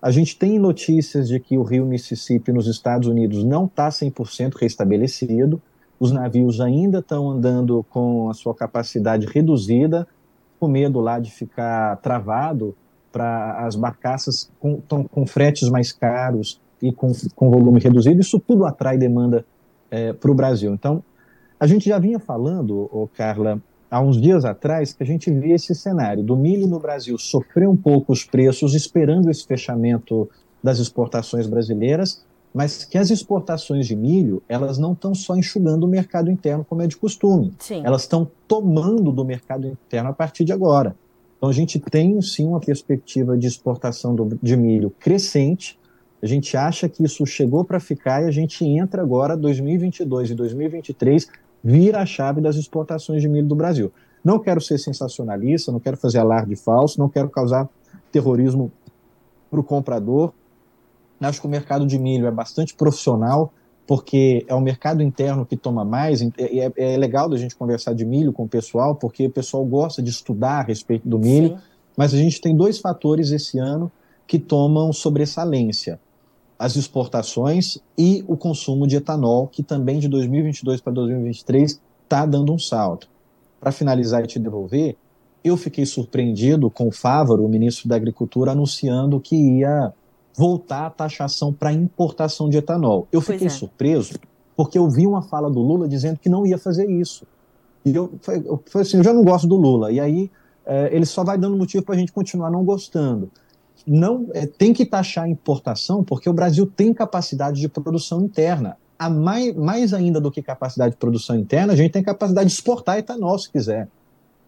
A 0.02 0.10
gente 0.10 0.40
tem 0.40 0.58
notícias 0.58 1.28
de 1.28 1.40
que 1.40 1.58
o 1.58 1.64
rio 1.64 1.86
Mississippi 1.86 2.52
nos 2.52 2.68
Estados 2.68 3.08
Unidos 3.08 3.44
não 3.44 3.66
está 3.66 3.90
100% 3.90 4.56
restabelecido, 4.56 5.62
os 6.00 6.12
navios 6.12 6.62
ainda 6.62 7.00
estão 7.00 7.30
andando 7.30 7.86
com 7.90 8.30
a 8.30 8.34
sua 8.34 8.56
capacidade 8.56 9.28
reduzida, 9.28 10.08
com 10.60 10.68
medo 10.68 11.00
lá 11.00 11.20
de 11.20 11.32
ficar 11.32 11.98
travado 11.98 12.76
para 13.12 13.66
as 13.66 13.76
barcaças 13.76 14.52
com, 14.60 14.82
com 14.82 15.26
fretes 15.26 15.70
mais 15.70 15.92
caros 15.92 16.62
e 16.82 16.92
com, 16.92 17.12
com 17.36 17.50
volume 17.50 17.80
reduzido, 17.80 18.22
isso 18.22 18.40
tudo 18.40 18.66
atrai 18.66 18.98
demanda 18.98 19.46
é, 19.90 20.14
para 20.14 20.32
o 20.32 20.36
Brasil. 20.36 20.74
Então, 20.74 21.04
a 21.60 21.68
gente 21.68 21.90
já 21.90 22.00
vinha 22.00 22.20
falando, 22.20 22.90
oh, 22.92 23.08
Carla, 23.08 23.62
há 23.90 24.00
uns 24.00 24.22
dias 24.22 24.46
atrás, 24.46 24.94
que 24.94 25.04
a 25.04 25.06
gente 25.06 25.32
via 25.32 25.56
esse 25.56 25.74
cenário 25.76 26.24
do 26.24 26.38
milho 26.38 26.68
no 26.68 26.80
Brasil 26.80 27.18
sofrer 27.18 27.68
um 27.68 27.76
pouco 27.76 28.14
os 28.14 28.24
preços, 28.24 28.74
esperando 28.74 29.30
esse 29.30 29.46
fechamento 29.46 30.30
das 30.64 30.80
exportações 30.80 31.48
brasileiras, 31.48 32.24
mas 32.54 32.84
que 32.84 32.98
as 32.98 33.10
exportações 33.10 33.86
de 33.86 33.96
milho, 33.96 34.42
elas 34.50 34.78
não 34.78 34.94
estão 34.94 35.14
só 35.14 35.36
enxugando 35.36 35.84
o 35.84 35.88
mercado 35.88 36.32
interno 36.32 36.66
como 36.66 36.82
é 36.82 36.88
de 36.88 36.98
costume. 36.98 37.54
Sim. 37.60 37.82
Elas 37.86 38.02
estão 38.02 38.30
tomando 38.48 39.12
do 39.12 39.24
mercado 39.24 39.68
interno 39.68 40.10
a 40.10 40.14
partir 40.14 40.44
de 40.44 40.52
agora. 40.52 40.96
Então 41.38 41.50
a 41.50 41.54
gente 41.54 41.80
tem 41.80 42.20
sim 42.22 42.48
uma 42.48 42.60
perspectiva 42.60 43.38
de 43.38 43.48
exportação 43.48 44.16
do, 44.16 44.38
de 44.42 44.58
milho 44.58 44.92
crescente. 45.00 45.80
A 46.22 46.26
gente 46.26 46.58
acha 46.58 46.90
que 46.90 47.04
isso 47.04 47.26
chegou 47.26 47.64
para 47.64 47.80
ficar 47.80 48.24
e 48.24 48.26
a 48.26 48.32
gente 48.32 48.66
entra 48.66 49.02
agora 49.02 49.38
2022 49.38 50.32
e 50.32 50.36
2023 50.36 51.28
vira 51.64 52.02
a 52.02 52.06
chave 52.06 52.42
das 52.42 52.56
exportações 52.56 53.22
de 53.22 53.30
milho 53.30 53.48
do 53.48 53.56
Brasil. 53.56 53.92
Não 54.24 54.40
quero 54.40 54.60
ser 54.60 54.78
sensacionalista, 54.78 55.72
não 55.72 55.80
quero 55.80 55.96
fazer 55.96 56.18
alarde 56.18 56.56
falso, 56.56 57.00
não 57.00 57.08
quero 57.08 57.30
causar 57.30 57.70
terrorismo 58.12 58.72
para 59.50 59.60
o 59.60 59.64
comprador, 59.64 60.34
Acho 61.22 61.42
que 61.42 61.48
o 61.48 61.50
mercado 61.50 61.86
de 61.86 62.00
milho 62.00 62.28
é 62.28 62.32
bastante 62.32 62.74
profissional, 62.74 63.52
porque 63.86 64.46
é 64.48 64.54
o 64.54 64.62
mercado 64.62 65.02
interno 65.02 65.46
que 65.46 65.58
toma 65.58 65.84
mais. 65.84 66.22
É, 66.22 66.72
é, 66.78 66.98
legal 66.98 67.28
da 67.28 67.38
gente 67.38 67.56
conversar 67.56 67.94
de 67.94 68.06
milho 68.06 68.32
com 68.32 68.44
o 68.44 68.48
pessoal, 68.48 68.96
porque 68.96 69.28
o 69.28 69.32
pessoal 69.32 69.66
gosta 69.66 70.02
de 70.02 70.10
estudar 70.10 70.60
a 70.60 70.64
respeito 70.64 71.08
do 71.08 71.20
milho. 71.20 71.50
Sim. 71.50 71.58
Mas 71.98 72.14
a 72.14 72.18
gente 72.18 72.40
tem 72.40 72.56
dois 72.56 72.80
fatores 72.80 73.32
esse 73.32 73.60
ano 73.60 73.92
que 74.26 74.40
tomam 74.40 74.94
sobressalência: 74.94 76.00
as 76.58 76.76
exportações 76.76 77.80
e 77.98 78.24
o 78.28 78.38
consumo 78.38 78.88
de 78.88 78.96
etanol, 78.96 79.48
que 79.48 79.64
também 79.64 80.00
de 80.00 80.08
2022 80.08 80.82
para 80.82 80.94
2023 80.94 81.82
está 82.04 82.26
dando 82.26 82.54
um 82.54 82.60
salto. 82.60 83.10
Para 83.60 83.72
finalizar 83.72 84.24
e 84.24 84.28
te 84.28 84.40
devolver, 84.40 84.96
eu 85.44 85.58
fiquei 85.58 85.86
surpreendido 85.86 86.70
com 86.70 86.88
o 86.88 86.92
Fávaro, 86.92 87.46
o 87.46 87.50
ministro 87.50 87.90
da 87.90 87.96
Agricultura, 87.96 88.52
anunciando 88.52 89.20
que 89.20 89.36
ia 89.36 89.94
voltar 90.36 90.86
a 90.86 90.90
taxação 90.90 91.52
para 91.52 91.74
importação 91.74 92.50
de 92.50 92.58
etanol. 92.58 93.08
Eu 93.12 93.22
fiquei 93.22 93.48
é. 93.48 93.50
surpreso 93.50 94.20
porque 94.56 94.78
eu 94.78 94.90
vi 94.90 95.08
uma 95.08 95.22
fala 95.22 95.50
do 95.50 95.60
Lula 95.60 95.88
dizendo 95.88 96.20
que 96.20 96.28
não 96.28 96.46
ia 96.46 96.58
fazer 96.58 96.90
isso. 96.90 97.26
E 97.86 97.96
eu 97.96 98.12
falei, 98.22 98.44
assim, 98.76 98.98
eu 98.98 99.04
já 99.04 99.14
não 99.14 99.24
gosto 99.24 99.48
do 99.48 99.56
Lula. 99.56 99.92
E 99.92 100.00
aí 100.00 100.30
é, 100.66 100.94
ele 100.94 101.06
só 101.06 101.24
vai 101.24 101.38
dando 101.38 101.58
motivo 101.58 101.84
para 101.84 101.96
a 101.96 101.98
gente 101.98 102.12
continuar 102.12 102.52
não 102.52 102.64
gostando. 102.64 103.32
Não 103.88 104.28
é, 104.34 104.46
tem 104.46 104.74
que 104.74 104.86
taxar 104.86 105.24
a 105.24 105.30
importação 105.30 106.04
porque 106.04 106.30
o 106.30 106.34
Brasil 106.34 106.68
tem 106.68 106.94
capacidade 106.94 107.60
de 107.60 107.68
produção 107.68 108.22
interna. 108.22 108.78
A 108.98 109.10
mais, 109.10 109.56
mais 109.56 109.94
ainda 109.94 110.20
do 110.20 110.30
que 110.30 110.42
capacidade 110.42 110.92
de 110.92 110.98
produção 110.98 111.38
interna, 111.38 111.72
a 111.72 111.76
gente 111.76 111.92
tem 111.92 112.04
capacidade 112.04 112.50
de 112.50 112.54
exportar 112.54 112.98
etanol 112.98 113.40
se 113.40 113.50
quiser. 113.50 113.88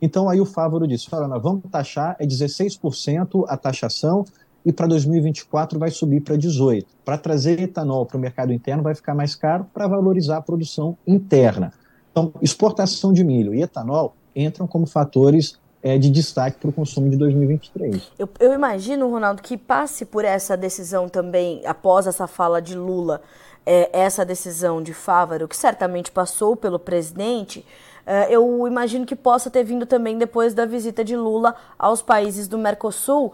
Então 0.01 0.27
aí 0.27 0.41
o 0.41 0.45
Fávoro 0.45 0.87
disse, 0.87 1.07
vamos 1.41 1.63
taxar, 1.71 2.15
é 2.19 2.25
16% 2.25 3.45
a 3.47 3.55
taxação, 3.55 4.25
e 4.65 4.71
para 4.71 4.87
2024 4.87 5.79
vai 5.79 5.89
subir 5.89 6.21
para 6.21 6.35
18. 6.35 6.85
Para 7.03 7.17
trazer 7.17 7.59
etanol 7.59 8.05
para 8.05 8.17
o 8.17 8.19
mercado 8.19 8.53
interno 8.53 8.83
vai 8.83 8.95
ficar 8.95 9.15
mais 9.15 9.35
caro 9.35 9.65
para 9.73 9.87
valorizar 9.87 10.37
a 10.37 10.41
produção 10.41 10.97
interna. 11.05 11.73
Então, 12.11 12.31
exportação 12.41 13.13
de 13.13 13.23
milho 13.23 13.53
e 13.55 13.61
etanol 13.61 14.15
entram 14.35 14.67
como 14.67 14.85
fatores 14.85 15.59
é, 15.81 15.97
de 15.97 16.09
destaque 16.09 16.59
para 16.59 16.69
o 16.69 16.73
consumo 16.73 17.09
de 17.09 17.17
2023. 17.17 18.11
Eu, 18.19 18.29
eu, 18.39 18.53
imagino, 18.53 19.09
Ronaldo, 19.09 19.41
que 19.41 19.57
passe 19.57 20.05
por 20.05 20.23
essa 20.23 20.55
decisão 20.55 21.09
também, 21.09 21.61
após 21.65 22.05
essa 22.05 22.27
fala 22.27 22.61
de 22.61 22.75
Lula, 22.75 23.21
é, 23.65 23.89
essa 23.91 24.23
decisão 24.23 24.81
de 24.81 24.93
Fávaro, 24.93 25.47
que 25.47 25.57
certamente 25.57 26.11
passou 26.11 26.55
pelo 26.55 26.77
presidente, 26.77 27.65
é, 28.05 28.33
eu 28.33 28.67
imagino 28.67 29.05
que 29.05 29.15
possa 29.15 29.49
ter 29.49 29.63
vindo 29.63 29.85
também 29.85 30.17
depois 30.17 30.53
da 30.53 30.65
visita 30.65 31.03
de 31.03 31.15
Lula 31.15 31.55
aos 31.77 32.01
países 32.01 32.47
do 32.47 32.57
Mercosul, 32.57 33.33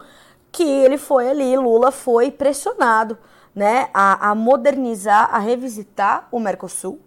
que 0.50 0.62
ele 0.62 0.98
foi 0.98 1.28
ali, 1.28 1.56
Lula 1.56 1.90
foi 1.90 2.30
pressionado 2.30 3.18
né, 3.54 3.88
a, 3.92 4.30
a 4.30 4.34
modernizar, 4.34 5.34
a 5.34 5.38
revisitar 5.38 6.28
o 6.30 6.38
Mercosul, 6.38 7.00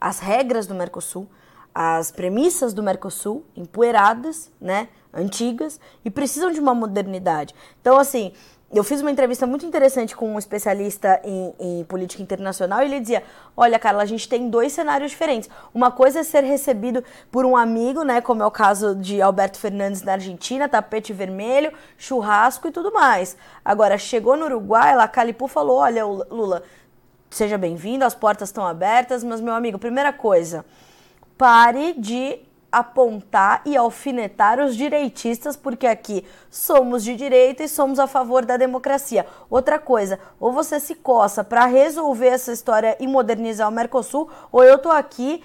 as 0.00 0.18
regras 0.18 0.66
do 0.66 0.74
Mercosul, 0.74 1.28
as 1.74 2.10
premissas 2.10 2.72
do 2.72 2.82
Mercosul, 2.82 3.44
empoeiradas, 3.56 4.50
né, 4.60 4.88
antigas, 5.12 5.80
e 6.04 6.10
precisam 6.10 6.50
de 6.50 6.60
uma 6.60 6.74
modernidade. 6.74 7.54
Então, 7.80 7.98
assim, 7.98 8.32
eu 8.72 8.82
fiz 8.82 9.00
uma 9.00 9.10
entrevista 9.10 9.46
muito 9.46 9.64
interessante 9.64 10.16
com 10.16 10.34
um 10.34 10.38
especialista 10.38 11.20
em, 11.22 11.54
em, 11.58 11.84
política 11.84 12.20
internacional 12.20 12.82
e 12.82 12.86
ele 12.86 13.00
dizia: 13.00 13.22
Olha, 13.56 13.78
Carla, 13.78 14.02
a 14.02 14.06
gente 14.06 14.28
tem 14.28 14.50
dois 14.50 14.72
cenários 14.72 15.12
diferentes. 15.12 15.48
Uma 15.72 15.90
coisa 15.92 16.20
é 16.20 16.22
ser 16.24 16.42
recebido 16.42 17.02
por 17.30 17.46
um 17.46 17.56
amigo, 17.56 18.02
né? 18.02 18.20
Como 18.20 18.42
é 18.42 18.46
o 18.46 18.50
caso 18.50 18.96
de 18.96 19.22
Alberto 19.22 19.58
Fernandes 19.58 20.02
na 20.02 20.12
Argentina, 20.12 20.68
tapete 20.68 21.12
vermelho, 21.12 21.72
churrasco 21.96 22.66
e 22.66 22.72
tudo 22.72 22.92
mais. 22.92 23.36
Agora, 23.64 23.96
chegou 23.96 24.36
no 24.36 24.46
Uruguai, 24.46 24.96
lá 24.96 25.06
Calipu 25.06 25.46
falou: 25.46 25.78
Olha, 25.78 26.04
Lula, 26.04 26.64
seja 27.30 27.56
bem-vindo, 27.56 28.04
as 28.04 28.16
portas 28.16 28.48
estão 28.48 28.66
abertas, 28.66 29.22
mas, 29.22 29.40
meu 29.40 29.54
amigo, 29.54 29.78
primeira 29.78 30.12
coisa, 30.12 30.64
pare 31.38 31.94
de 31.96 32.40
apontar 32.70 33.62
e 33.64 33.76
alfinetar 33.76 34.60
os 34.60 34.76
direitistas, 34.76 35.56
porque 35.56 35.86
aqui 35.86 36.24
somos 36.50 37.02
de 37.04 37.16
direita 37.16 37.62
e 37.62 37.68
somos 37.68 37.98
a 37.98 38.06
favor 38.06 38.44
da 38.44 38.56
democracia. 38.56 39.26
Outra 39.48 39.78
coisa, 39.78 40.18
ou 40.38 40.52
você 40.52 40.78
se 40.78 40.94
coça 40.94 41.42
para 41.42 41.66
resolver 41.66 42.28
essa 42.28 42.52
história 42.52 42.96
e 43.00 43.06
modernizar 43.06 43.68
o 43.68 43.72
Mercosul, 43.72 44.28
ou 44.52 44.62
eu 44.62 44.78
tô 44.78 44.90
aqui 44.90 45.42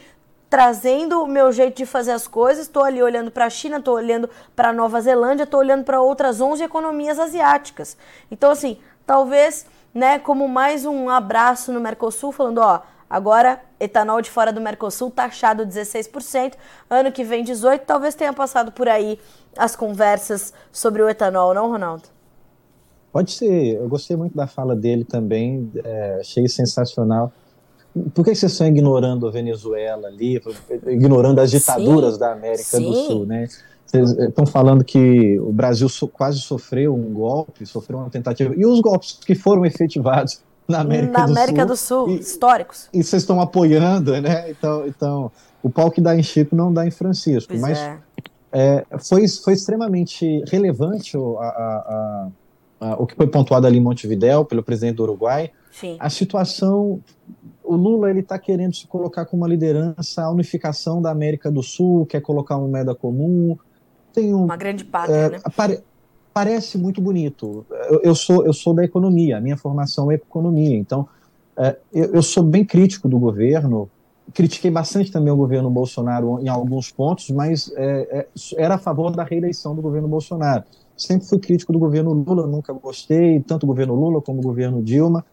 trazendo 0.49 1.23
o 1.23 1.27
meu 1.27 1.49
jeito 1.53 1.77
de 1.77 1.86
fazer 1.86 2.12
as 2.12 2.27
coisas, 2.27 2.63
estou 2.65 2.84
ali 2.84 3.01
olhando 3.01 3.31
para 3.31 3.45
a 3.45 3.49
China, 3.49 3.77
estou 3.77 3.95
olhando 3.95 4.29
para 4.53 4.67
a 4.67 4.73
Nova 4.73 4.99
Zelândia, 4.99 5.43
estou 5.43 5.62
olhando 5.62 5.86
para 5.86 6.01
outras 6.01 6.41
11 6.41 6.62
economias 6.62 7.17
asiáticas. 7.17 7.95
Então, 8.29 8.51
assim, 8.51 8.77
talvez, 9.05 9.65
né, 9.93 10.19
como 10.19 10.49
mais 10.49 10.86
um 10.86 11.10
abraço 11.10 11.71
no 11.71 11.79
Mercosul, 11.79 12.34
falando, 12.34 12.57
ó, 12.57 12.81
Agora, 13.12 13.60
etanol 13.78 14.21
de 14.21 14.30
fora 14.30 14.54
do 14.54 14.62
Mercosul 14.62 15.12
taxado 15.12 15.65
16%, 15.65 16.54
ano 16.89 17.12
que 17.12 17.26
vem 17.26 17.43
18%. 17.43 17.82
Talvez 17.86 18.15
tenha 18.15 18.32
passado 18.32 18.71
por 18.71 18.88
aí 18.88 19.19
as 19.58 19.76
conversas 19.76 20.54
sobre 20.71 21.02
o 21.02 21.10
etanol, 21.10 21.54
não, 21.54 21.69
Ronaldo? 21.69 22.04
Pode 23.12 23.32
ser. 23.32 23.76
Eu 23.76 23.89
gostei 23.89 24.15
muito 24.15 24.34
da 24.34 24.47
fala 24.47 24.78
dele 24.78 25.04
também, 25.04 25.69
é, 25.84 26.19
achei 26.21 26.47
sensacional. 26.47 27.34
Por 28.13 28.24
que 28.24 28.34
vocês 28.34 28.54
estão 28.54 28.65
ignorando 28.65 29.28
a 29.28 29.30
Venezuela 29.30 30.08
ali, 30.08 30.41
ignorando 30.88 31.39
as 31.39 31.52
ditaduras 31.52 32.13
sim, 32.13 32.19
da 32.21 32.32
América 32.32 32.63
sim. 32.63 32.89
do 32.89 32.93
Sul, 32.93 33.26
né? 33.26 33.50
Vocês 33.86 34.10
estão 34.12 34.45
falando 34.45 34.86
que 34.86 35.38
o 35.39 35.52
Brasil 35.52 35.89
so, 35.89 36.08
quase 36.08 36.39
sofreu 36.39 36.95
um 36.95 37.12
golpe, 37.12 37.65
sofreu 37.65 37.97
uma 38.00 38.10
tentativa. 38.10 38.56
E 38.56 38.65
os 38.65 38.80
golpes 38.80 39.19
que 39.19 39.36
foram 39.36 39.65
efetivados 39.65 40.39
na 40.67 40.80
América, 40.82 41.12
na 41.12 41.26
do, 41.26 41.32
América 41.32 41.62
Sul, 41.62 41.67
do 41.67 41.78
Sul, 41.78 42.10
e, 42.10 42.19
históricos. 42.19 42.89
E 42.93 43.04
vocês 43.04 43.24
estão 43.24 43.41
apoiando, 43.41 44.19
né? 44.21 44.50
Então, 44.50 44.88
então, 44.88 45.32
o 45.62 45.69
pau 45.69 45.91
que 45.91 46.02
dá 46.02 46.15
em 46.15 46.24
Chico 46.24 46.56
não 46.56 46.74
dá 46.74 46.86
em 46.86 46.91
Francisco. 46.91 47.50
Pois 47.50 47.62
mas 47.62 47.78
é. 47.78 47.97
É, 48.54 48.86
foi, 49.00 49.28
foi 49.28 49.54
extremamente 49.54 50.43
relevante 50.50 51.17
o, 51.17 51.38
a, 51.38 51.47
a, 51.47 52.28
a, 52.82 52.95
o 53.02 53.08
que 53.08 53.15
foi 53.15 53.28
pontuado 53.28 53.65
ali 53.65 53.78
em 53.78 53.82
Montevidéu 53.82 54.43
pelo 54.43 54.62
presidente 54.62 54.97
do 54.97 55.04
Uruguai. 55.04 55.52
Sim. 55.71 55.95
A 56.00 56.10
situação 56.10 57.02
o 57.63 57.76
Lula 57.76 58.10
ele 58.10 58.19
está 58.19 58.38
querendo 58.38 58.76
se 58.76 58.86
colocar 58.86 59.26
como 59.26 59.43
uma 59.43 59.47
liderança, 59.47 60.24
a 60.24 60.30
unificação 60.30 61.02
da 61.02 61.10
América 61.10 61.50
do 61.50 61.63
Sul, 61.63 62.06
quer 62.06 62.21
colocar 62.21 62.58
uma 62.58 62.67
moeda 62.67 62.93
comum. 62.93 63.58
Tem 64.12 64.34
um, 64.34 64.43
uma 64.43 64.58
grande 64.58 64.84
pátria, 64.84 65.15
é, 65.15 65.30
né? 65.30 65.39
Parece 66.33 66.77
muito 66.77 67.01
bonito. 67.01 67.65
Eu, 67.89 68.01
eu, 68.03 68.15
sou, 68.15 68.45
eu 68.45 68.53
sou 68.53 68.73
da 68.73 68.83
economia, 68.83 69.37
a 69.37 69.41
minha 69.41 69.57
formação 69.57 70.11
é 70.11 70.15
economia, 70.15 70.77
então 70.77 71.07
é, 71.57 71.77
eu, 71.93 72.15
eu, 72.15 72.23
sou 72.23 72.43
bem 72.43 72.65
crítico 72.65 73.07
do 73.07 73.19
governo. 73.19 73.89
Critiquei 74.33 74.71
bastante 74.71 75.11
também 75.11 75.31
o 75.33 75.35
governo 75.35 75.69
Bolsonaro 75.69 76.39
em 76.39 76.47
alguns 76.47 76.91
pontos, 76.91 77.29
mas 77.29 77.71
é, 77.75 78.19
é, 78.19 78.27
era 78.55 78.75
a 78.75 78.77
favor 78.77 79.11
da 79.11 79.23
reeleição 79.23 79.75
do 79.75 79.81
governo 79.81 80.07
Bolsonaro. 80.07 80.63
Sempre 80.95 81.27
fui 81.27 81.39
crítico 81.39 81.73
do 81.73 81.79
governo 81.79 82.13
Lula, 82.13 82.47
nunca 82.47 82.71
gostei, 82.71 83.41
tanto 83.41 83.61
do 83.61 83.67
governo 83.67 83.95
Lula 83.95 84.21
como 84.21 84.41
do 84.41 84.47
governo 84.47 84.81
Dilma. 84.81 85.25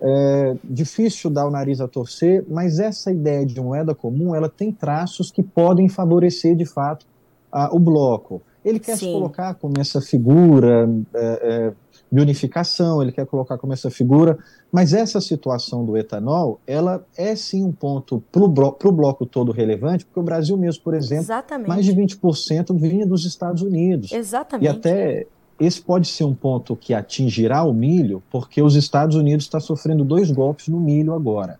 É 0.00 0.56
difícil 0.62 1.30
dar 1.30 1.46
o 1.46 1.50
nariz 1.50 1.80
a 1.80 1.88
torcer, 1.88 2.44
mas 2.48 2.78
essa 2.78 3.10
ideia 3.10 3.46
de 3.46 3.58
moeda 3.60 3.94
comum, 3.94 4.34
ela 4.34 4.48
tem 4.48 4.70
traços 4.70 5.30
que 5.30 5.42
podem 5.42 5.88
favorecer 5.88 6.54
de 6.54 6.66
fato 6.66 7.06
a, 7.50 7.74
o 7.74 7.78
bloco. 7.78 8.42
Ele 8.64 8.78
quer 8.78 8.96
Sim. 8.96 9.06
se 9.06 9.12
colocar 9.12 9.54
como 9.54 9.74
essa 9.78 10.00
figura 10.00 10.88
é, 11.14 11.18
é, 11.42 11.72
de 12.10 12.20
unificação, 12.20 13.02
ele 13.02 13.12
quer 13.12 13.26
colocar 13.26 13.58
como 13.58 13.72
essa 13.72 13.90
figura, 13.90 14.38
mas 14.72 14.94
essa 14.94 15.20
situação 15.20 15.84
do 15.84 15.96
etanol, 15.96 16.60
ela 16.66 17.04
é 17.16 17.36
sim 17.36 17.62
um 17.62 17.72
ponto 17.72 18.22
para 18.32 18.42
o 18.42 18.48
bloco, 18.48 18.90
bloco 18.90 19.26
todo 19.26 19.52
relevante, 19.52 20.06
porque 20.06 20.20
o 20.20 20.22
Brasil 20.22 20.56
mesmo, 20.56 20.82
por 20.82 20.94
exemplo, 20.94 21.24
Exatamente. 21.24 21.68
mais 21.68 21.84
de 21.84 21.92
20% 21.92 22.78
vinha 22.78 23.06
dos 23.06 23.26
Estados 23.26 23.62
Unidos. 23.62 24.12
Exatamente. 24.12 24.64
E 24.64 24.68
até 24.68 25.26
esse 25.60 25.80
pode 25.80 26.08
ser 26.08 26.24
um 26.24 26.34
ponto 26.34 26.74
que 26.74 26.94
atingirá 26.94 27.62
o 27.64 27.72
milho, 27.72 28.22
porque 28.30 28.62
os 28.62 28.74
Estados 28.74 29.16
Unidos 29.16 29.44
está 29.44 29.60
sofrendo 29.60 30.04
dois 30.04 30.30
golpes 30.30 30.68
no 30.68 30.80
milho 30.80 31.12
agora. 31.14 31.58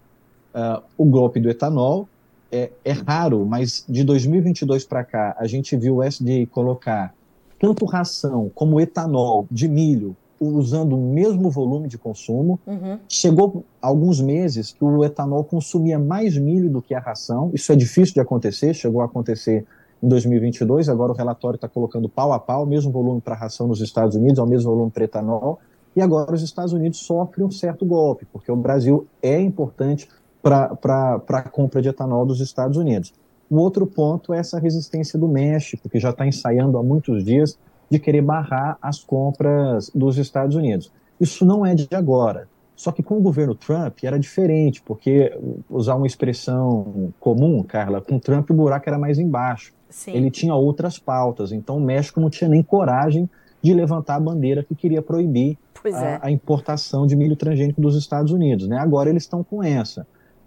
Uh, 0.55 0.83
o 0.97 1.05
golpe 1.05 1.41
do 1.41 1.51
etanol 1.51 2.09
é, 2.55 2.71
é 2.85 2.93
raro, 2.93 3.45
mas 3.45 3.85
de 3.89 4.05
2022 4.05 4.85
para 4.85 5.03
cá, 5.03 5.35
a 5.37 5.47
gente 5.47 5.77
viu 5.77 5.97
o 5.97 6.03
SD 6.03 6.47
colocar 6.47 7.13
tanto 7.59 7.85
ração 7.85 8.49
como 8.55 8.81
etanol 8.81 9.49
de 9.51 9.67
milho 9.67 10.17
usando 10.39 10.95
o 10.97 11.01
mesmo 11.01 11.51
volume 11.51 11.89
de 11.89 11.99
consumo. 11.99 12.61
Uhum. 12.67 12.99
Chegou 13.09 13.65
alguns 13.81 14.21
meses 14.21 14.73
que 14.73 14.85
o 14.85 15.03
etanol 15.05 15.43
consumia 15.43 15.99
mais 15.99 16.37
milho 16.37 16.71
do 16.71 16.81
que 16.81 16.95
a 16.95 17.01
ração. 17.01 17.51
Isso 17.55 17.73
é 17.73 17.77
difícil 17.77 18.15
de 18.15 18.21
acontecer, 18.21 18.73
chegou 18.75 19.01
a 19.01 19.07
acontecer 19.07 19.65
em 20.03 20.09
2022. 20.09 20.89
Agora 20.89 21.13
o 21.13 21.15
relatório 21.15 21.57
está 21.57 21.69
colocando 21.69 22.09
pau 22.09 22.33
a 22.33 22.39
pau, 22.39 22.65
o 22.65 22.67
mesmo 22.67 22.93
volume 22.93 23.21
para 23.21 23.35
ração 23.35 23.67
nos 23.67 23.81
Estados 23.81 24.15
Unidos, 24.15 24.39
ao 24.39 24.47
mesmo 24.47 24.71
volume 24.71 24.91
para 24.91 25.05
etanol. 25.05 25.59
E 25.97 26.01
agora 26.01 26.35
os 26.35 26.43
Estados 26.43 26.73
Unidos 26.73 26.99
sofrem 27.01 27.47
um 27.47 27.51
certo 27.51 27.85
golpe, 27.87 28.27
porque 28.33 28.51
o 28.51 28.57
Brasil 28.57 29.07
é 29.23 29.41
importante 29.41 30.09
para 30.45 31.39
a 31.39 31.49
compra 31.49 31.81
de 31.81 31.89
etanol 31.89 32.27
dos 32.27 32.41
Estados 32.41 32.77
Unidos. 32.77 33.15
O 33.49 33.57
outro 33.57 33.87
ponto 33.87 34.35
é 34.35 34.39
essa 34.39 34.59
resistência 34.59 35.19
do 35.19 35.27
México, 35.27 35.89
que 35.89 35.99
já 35.99 36.11
está 36.11 36.27
ensaiando 36.27 36.77
há 36.77 36.83
muitos 36.83 37.25
dias 37.25 37.59
de 37.91 37.99
querer 37.99 38.23
barrar 38.23 38.77
as 38.81 39.01
compras 39.03 39.91
dos 39.95 40.19
Estados 40.19 40.55
Unidos. 40.55 40.93
Isso 41.19 41.45
não 41.45 41.65
é 41.65 41.75
de 41.75 41.89
agora. 41.93 42.49
Só 42.77 42.91
que 42.91 43.03
com 43.03 43.17
o 43.17 43.21
governo 43.21 43.55
Trump 43.55 43.99
era 44.03 44.19
diferente, 44.19 44.83
porque 44.83 45.33
usar 45.71 45.95
uma 45.95 46.07
expressão 46.07 47.13
comum, 47.21 47.63
Carla, 47.63 48.01
com 48.01 48.19
Trump 48.19 48.51
o 48.51 48.55
buraco 48.55 48.89
era 48.89 48.99
mais 48.99 49.19
embaixo. 49.19 49.73
Sim. 49.89 50.13
Ele 50.13 50.31
tinha 50.31 50.55
outras 50.55 50.99
pautas, 50.99 51.53
então 51.53 51.77
o 51.77 51.81
México 51.81 52.21
não 52.21 52.29
tinha 52.29 52.51
nem 52.51 52.63
coragem 52.63 53.31
de 53.63 53.73
levantar 53.73 54.17
a 54.17 54.21
bandeira 54.21 54.65
que 54.65 54.75
queria 54.75 55.01
proibir 55.01 55.57
a, 55.85 55.89
é. 55.89 56.19
a, 56.21 56.31
importação 56.31 57.07
de 57.07 57.15
milho 57.15 57.37
transgênico 57.37 57.81
dos 57.81 57.97
Estados 57.97 58.33
Unidos. 58.33 58.67
Né? 58.67 58.77
Agora 58.77 59.09
eles 59.09 59.23
estão 59.23 59.45
com 59.45 59.63
essa 59.63 60.05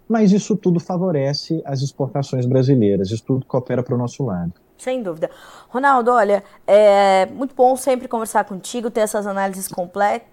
mas 0.08 0.32
isso 0.32 0.56
tudo 0.56 0.80
favorece 0.80 1.60
as 1.64 1.82
exportações 1.82 2.46
brasileiras, 2.46 3.10
isso 3.10 3.24
tudo 3.24 3.44
coopera 3.46 3.82
para 3.82 3.94
o 3.94 3.98
nosso 3.98 4.24
lado. 4.24 4.54
Sem 4.78 5.02
dúvida. 5.02 5.28
Ronaldo, 5.68 6.12
olha, 6.12 6.44
é 6.64 7.26
muito 7.26 7.52
bom 7.52 7.76
sempre 7.76 8.06
conversar 8.06 8.44
contigo, 8.44 8.90
ter 8.90 9.00
essas 9.00 9.26
análises 9.26 9.68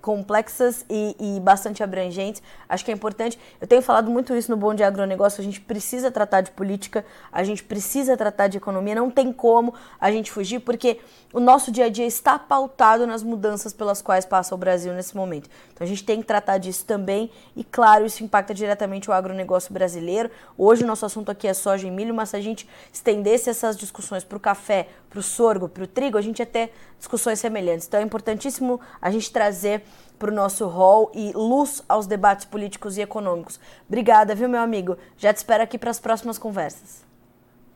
complexas 0.01 0.85
e, 0.87 1.15
e, 1.19 1.39
bastante 1.39 1.83
abrangentes. 1.83 2.43
Acho 2.69 2.85
que 2.85 2.91
é 2.91 2.93
importante. 2.93 3.39
Eu 3.59 3.67
tenho 3.67 3.81
falado 3.81 4.09
muito 4.09 4.35
isso 4.35 4.51
no 4.51 4.55
Bom 4.55 4.75
Dia 4.75 4.85
Agronegócio. 4.85 5.41
A 5.41 5.43
gente 5.43 5.59
precisa 5.59 6.11
tratar 6.11 6.41
de 6.41 6.51
política, 6.51 7.03
a 7.31 7.43
gente 7.43 7.63
precisa 7.63 8.15
tratar 8.15 8.47
de 8.47 8.57
economia. 8.57 8.93
Não 8.93 9.09
tem 9.09 9.33
como 9.33 9.73
a 9.99 10.11
gente 10.11 10.31
fugir, 10.31 10.59
porque 10.59 10.99
o 11.33 11.39
nosso 11.39 11.71
dia 11.71 11.85
a 11.85 11.89
dia 11.89 12.05
está 12.05 12.37
pautado 12.37 13.07
nas 13.07 13.23
mudanças 13.23 13.73
pelas 13.73 14.01
quais 14.01 14.25
passa 14.25 14.53
o 14.53 14.57
Brasil 14.57 14.93
nesse 14.93 15.17
momento. 15.17 15.49
Então 15.73 15.83
a 15.83 15.87
gente 15.87 16.03
tem 16.03 16.21
que 16.21 16.27
tratar 16.27 16.59
disso 16.59 16.85
também. 16.85 17.31
E 17.55 17.63
claro, 17.63 18.05
isso 18.05 18.23
impacta 18.23 18.53
diretamente 18.53 19.09
o 19.09 19.13
agronegócio 19.13 19.73
brasileiro. 19.73 20.29
Hoje 20.57 20.83
o 20.83 20.87
nosso 20.87 21.05
assunto 21.05 21.31
aqui 21.31 21.47
é 21.47 21.53
soja 21.53 21.87
e 21.87 21.91
milho, 21.91 22.13
mas 22.13 22.29
se 22.29 22.37
a 22.37 22.41
gente 22.41 22.69
estendesse 22.93 23.49
essas 23.49 23.75
discussões 23.75 24.23
para 24.23 24.34
o 24.37 24.39
café, 24.39 24.87
para 25.09 25.19
o 25.19 25.23
sorgo, 25.23 25.67
para 25.69 25.83
o 25.83 25.87
trigo, 25.87 26.17
a 26.17 26.21
gente 26.21 26.39
ia 26.39 26.45
ter 26.45 26.71
discussões 26.97 27.39
semelhantes. 27.39 27.87
Então 27.87 27.99
é 27.99 28.03
importantíssimo 28.03 28.79
a 29.01 29.09
gente 29.11 29.31
trazer 29.31 29.83
para 30.17 30.31
o 30.31 30.33
nosso 30.33 30.67
hall 30.67 31.11
e 31.13 31.31
luz 31.33 31.83
aos 31.87 32.07
debates 32.07 32.45
políticos 32.45 32.97
e 32.97 33.01
econômicos. 33.01 33.59
Obrigada, 33.87 34.33
viu, 34.33 34.49
meu 34.49 34.61
amigo? 34.61 34.97
Já 35.17 35.33
te 35.33 35.37
espero 35.37 35.63
aqui 35.63 35.77
para 35.77 35.91
as 35.91 35.99
próximas 35.99 36.37
conversas. 36.37 37.03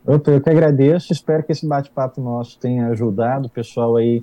Eu 0.06 0.20
que 0.20 0.50
agradeço, 0.50 1.12
espero 1.12 1.44
que 1.44 1.52
esse 1.52 1.68
bate-papo 1.68 2.22
nosso 2.22 2.58
tenha 2.58 2.88
ajudado 2.88 3.48
o 3.48 3.50
pessoal 3.50 3.98
aí 3.98 4.22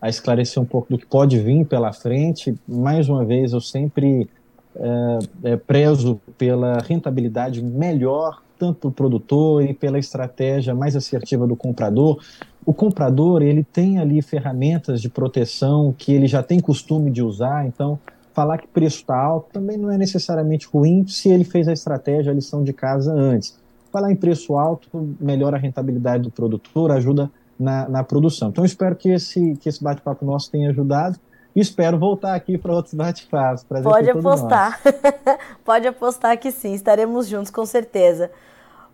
a 0.00 0.08
esclarecer 0.08 0.60
um 0.60 0.66
pouco 0.66 0.88
do 0.90 0.98
que 0.98 1.06
pode 1.06 1.38
vir 1.38 1.64
pela 1.64 1.92
frente. 1.92 2.54
Mais 2.66 3.08
uma 3.08 3.24
vez, 3.24 3.52
eu 3.52 3.60
sempre 3.60 4.28
é, 4.74 5.18
é, 5.52 5.56
prezo 5.56 6.20
pela 6.36 6.78
rentabilidade 6.78 7.62
melhor 7.62 8.42
tanto 8.62 8.78
para 8.78 8.88
o 8.88 8.92
produtor 8.92 9.64
e 9.64 9.74
pela 9.74 9.98
estratégia 9.98 10.72
mais 10.72 10.94
assertiva 10.94 11.48
do 11.48 11.56
comprador. 11.56 12.22
O 12.64 12.72
comprador 12.72 13.42
ele 13.42 13.64
tem 13.64 13.98
ali 13.98 14.22
ferramentas 14.22 15.02
de 15.02 15.08
proteção 15.08 15.92
que 15.98 16.12
ele 16.12 16.28
já 16.28 16.44
tem 16.44 16.60
costume 16.60 17.10
de 17.10 17.24
usar, 17.24 17.66
então 17.66 17.98
falar 18.32 18.58
que 18.58 18.68
preço 18.68 18.98
está 18.98 19.18
alto 19.18 19.48
também 19.52 19.76
não 19.76 19.90
é 19.90 19.98
necessariamente 19.98 20.68
ruim 20.68 21.04
se 21.08 21.28
ele 21.28 21.42
fez 21.42 21.66
a 21.66 21.72
estratégia, 21.72 22.30
a 22.30 22.34
lição 22.34 22.62
de 22.62 22.72
casa 22.72 23.12
antes. 23.12 23.58
Falar 23.90 24.12
em 24.12 24.16
preço 24.16 24.56
alto 24.56 24.88
melhora 25.20 25.56
a 25.56 25.60
rentabilidade 25.60 26.22
do 26.22 26.30
produtor, 26.30 26.92
ajuda 26.92 27.28
na, 27.58 27.88
na 27.88 28.04
produção. 28.04 28.50
Então 28.50 28.64
espero 28.64 28.94
que 28.94 29.10
esse, 29.10 29.56
que 29.56 29.68
esse 29.68 29.82
bate-papo 29.82 30.24
nosso 30.24 30.52
tenha 30.52 30.70
ajudado 30.70 31.18
e 31.54 31.60
espero 31.60 31.98
voltar 31.98 32.34
aqui 32.34 32.56
para 32.56 32.72
outros 32.72 32.94
bate-papos. 32.94 33.64
Pode 33.64 34.08
apostar. 34.08 34.80
Pode 35.64 35.86
apostar 35.86 36.38
que 36.38 36.50
sim, 36.50 36.74
estaremos 36.74 37.26
juntos 37.26 37.50
com 37.50 37.66
certeza. 37.66 38.30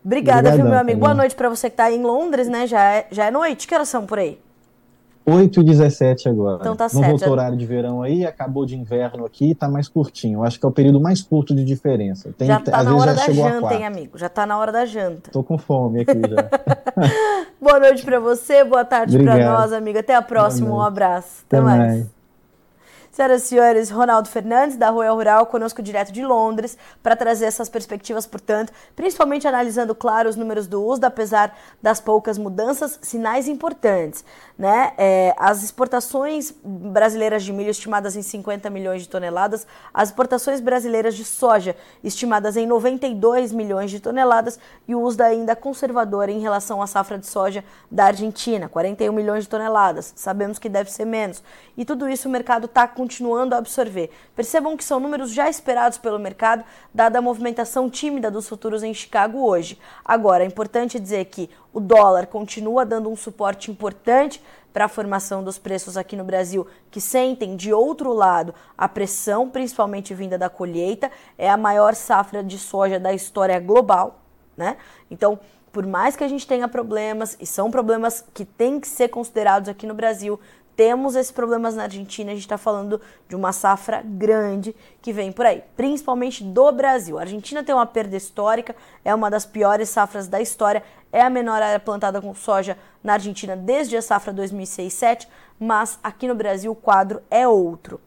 Obrigada, 0.04 0.52
viu, 0.54 0.64
meu 0.64 0.78
amigo? 0.78 1.00
Boa 1.00 1.14
noite 1.14 1.34
para 1.34 1.48
você 1.48 1.68
que 1.68 1.74
está 1.74 1.90
em 1.90 2.02
Londres, 2.02 2.48
né? 2.48 2.66
Já 2.66 2.82
é, 2.82 3.06
já 3.10 3.26
é 3.26 3.30
noite. 3.30 3.66
Que 3.66 3.74
horas 3.74 3.88
são 3.88 4.06
por 4.06 4.18
aí? 4.18 4.38
8 5.28 5.60
e 5.60 5.64
17 5.64 6.28
agora. 6.28 6.58
Então 6.60 6.74
tá 6.74 6.84
Não 6.84 6.90
certo. 6.90 7.10
voltou 7.10 7.28
já... 7.28 7.32
horário 7.32 7.56
de 7.56 7.66
verão 7.66 8.02
aí, 8.02 8.24
acabou 8.24 8.64
de 8.64 8.76
inverno 8.76 9.26
aqui, 9.26 9.54
tá 9.54 9.68
mais 9.68 9.86
curtinho. 9.86 10.38
Eu 10.38 10.44
acho 10.44 10.58
que 10.58 10.64
é 10.64 10.68
o 10.68 10.72
período 10.72 11.00
mais 11.00 11.20
curto 11.22 11.54
de 11.54 11.64
diferença. 11.64 12.32
Tem, 12.36 12.46
já 12.48 12.60
tá 12.60 12.82
na 12.82 12.96
hora 12.96 13.14
da 13.14 13.30
janta, 13.30 13.74
hein, 13.74 13.84
amigo? 13.84 14.16
Já 14.16 14.28
tá 14.28 14.46
na 14.46 14.58
hora 14.58 14.72
da 14.72 14.86
janta. 14.86 15.30
Tô 15.30 15.42
com 15.42 15.58
fome 15.58 16.00
aqui 16.00 16.18
já. 16.18 16.48
Boa 17.60 17.78
noite 17.78 18.04
para 18.04 18.20
você, 18.20 18.62
boa 18.62 18.84
tarde 18.84 19.18
para 19.18 19.36
nós, 19.36 19.72
amiga. 19.72 19.98
Até 19.98 20.14
a 20.14 20.22
próxima, 20.22 20.70
um 20.70 20.80
abraço. 20.80 21.42
Até, 21.46 21.58
Até 21.58 21.66
mais. 21.66 21.78
mais. 21.78 22.17
Senhoras 23.18 23.42
e 23.42 23.46
senhores, 23.48 23.90
Ronaldo 23.90 24.28
Fernandes, 24.28 24.76
da 24.76 24.90
Royal 24.90 25.16
Rural, 25.16 25.46
conosco 25.46 25.82
direto 25.82 26.12
de 26.12 26.24
Londres, 26.24 26.78
para 27.02 27.16
trazer 27.16 27.46
essas 27.46 27.68
perspectivas, 27.68 28.28
portanto, 28.28 28.72
principalmente 28.94 29.44
analisando, 29.44 29.92
claro, 29.92 30.28
os 30.28 30.36
números 30.36 30.68
do 30.68 30.86
USDA, 30.86 31.08
apesar 31.08 31.58
das 31.82 31.98
poucas 31.98 32.38
mudanças, 32.38 32.96
sinais 33.02 33.48
importantes. 33.48 34.24
Né? 34.58 34.92
É, 34.98 35.34
as 35.38 35.62
exportações 35.62 36.52
brasileiras 36.64 37.44
de 37.44 37.52
milho 37.52 37.70
estimadas 37.70 38.16
em 38.16 38.22
50 38.22 38.68
milhões 38.68 39.02
de 39.02 39.08
toneladas, 39.08 39.64
as 39.94 40.08
exportações 40.08 40.60
brasileiras 40.60 41.14
de 41.14 41.24
soja 41.24 41.76
estimadas 42.02 42.56
em 42.56 42.66
92 42.66 43.52
milhões 43.52 43.88
de 43.88 44.00
toneladas 44.00 44.58
e 44.88 44.96
o 44.96 45.00
USDA 45.00 45.26
ainda 45.26 45.54
conservador 45.54 46.28
em 46.28 46.40
relação 46.40 46.82
à 46.82 46.88
safra 46.88 47.16
de 47.16 47.26
soja 47.28 47.64
da 47.88 48.06
Argentina, 48.06 48.68
41 48.68 49.12
milhões 49.12 49.44
de 49.44 49.48
toneladas. 49.48 50.12
Sabemos 50.16 50.58
que 50.58 50.68
deve 50.68 50.90
ser 50.90 51.04
menos. 51.04 51.40
E 51.76 51.84
tudo 51.84 52.08
isso 52.08 52.28
o 52.28 52.32
mercado 52.32 52.64
está 52.64 52.88
continuando 52.88 53.54
a 53.54 53.58
absorver. 53.58 54.10
Percebam 54.34 54.76
que 54.76 54.82
são 54.82 54.98
números 54.98 55.30
já 55.30 55.48
esperados 55.48 55.98
pelo 55.98 56.18
mercado, 56.18 56.64
dada 56.92 57.20
a 57.20 57.22
movimentação 57.22 57.88
tímida 57.88 58.28
dos 58.28 58.48
futuros 58.48 58.82
em 58.82 58.92
Chicago 58.92 59.38
hoje. 59.38 59.78
Agora, 60.04 60.42
é 60.42 60.46
importante 60.48 60.98
dizer 60.98 61.26
que 61.26 61.48
o 61.72 61.78
dólar 61.78 62.26
continua 62.26 62.84
dando 62.84 63.08
um 63.08 63.14
suporte 63.14 63.70
importante 63.70 64.42
para 64.72 64.84
a 64.84 64.88
formação 64.88 65.42
dos 65.42 65.58
preços 65.58 65.96
aqui 65.96 66.16
no 66.16 66.24
Brasil, 66.24 66.66
que 66.90 67.00
sentem 67.00 67.56
de 67.56 67.72
outro 67.72 68.12
lado 68.12 68.54
a 68.76 68.88
pressão, 68.88 69.48
principalmente 69.48 70.14
vinda 70.14 70.38
da 70.38 70.48
colheita, 70.48 71.10
é 71.36 71.50
a 71.50 71.56
maior 71.56 71.94
safra 71.94 72.42
de 72.42 72.58
soja 72.58 72.98
da 72.98 73.12
história 73.12 73.58
global, 73.58 74.20
né? 74.56 74.76
Então, 75.10 75.38
por 75.72 75.86
mais 75.86 76.16
que 76.16 76.24
a 76.24 76.28
gente 76.28 76.46
tenha 76.46 76.66
problemas, 76.66 77.36
e 77.40 77.46
são 77.46 77.70
problemas 77.70 78.24
que 78.34 78.44
têm 78.44 78.80
que 78.80 78.88
ser 78.88 79.08
considerados 79.08 79.68
aqui 79.68 79.86
no 79.86 79.94
Brasil, 79.94 80.40
temos 80.78 81.16
esses 81.16 81.32
problemas 81.32 81.74
na 81.74 81.82
Argentina, 81.82 82.30
a 82.30 82.34
gente 82.34 82.44
está 82.44 82.56
falando 82.56 83.00
de 83.28 83.34
uma 83.34 83.52
safra 83.52 84.00
grande 84.04 84.76
que 85.02 85.12
vem 85.12 85.32
por 85.32 85.44
aí, 85.44 85.64
principalmente 85.76 86.44
do 86.44 86.70
Brasil. 86.70 87.18
A 87.18 87.22
Argentina 87.22 87.64
tem 87.64 87.74
uma 87.74 87.84
perda 87.84 88.16
histórica, 88.16 88.76
é 89.04 89.12
uma 89.12 89.28
das 89.28 89.44
piores 89.44 89.88
safras 89.88 90.28
da 90.28 90.40
história, 90.40 90.84
é 91.12 91.22
a 91.22 91.30
menor 91.30 91.62
área 91.62 91.80
plantada 91.80 92.20
com 92.20 92.34
soja 92.34 92.76
na 93.02 93.14
Argentina 93.14 93.56
desde 93.56 93.96
a 93.96 94.02
safra 94.02 94.32
2006-7, 94.32 95.26
mas 95.58 95.98
aqui 96.02 96.28
no 96.28 96.34
Brasil 96.34 96.72
o 96.72 96.76
quadro 96.76 97.22
é 97.30 97.46
outro. 97.46 98.00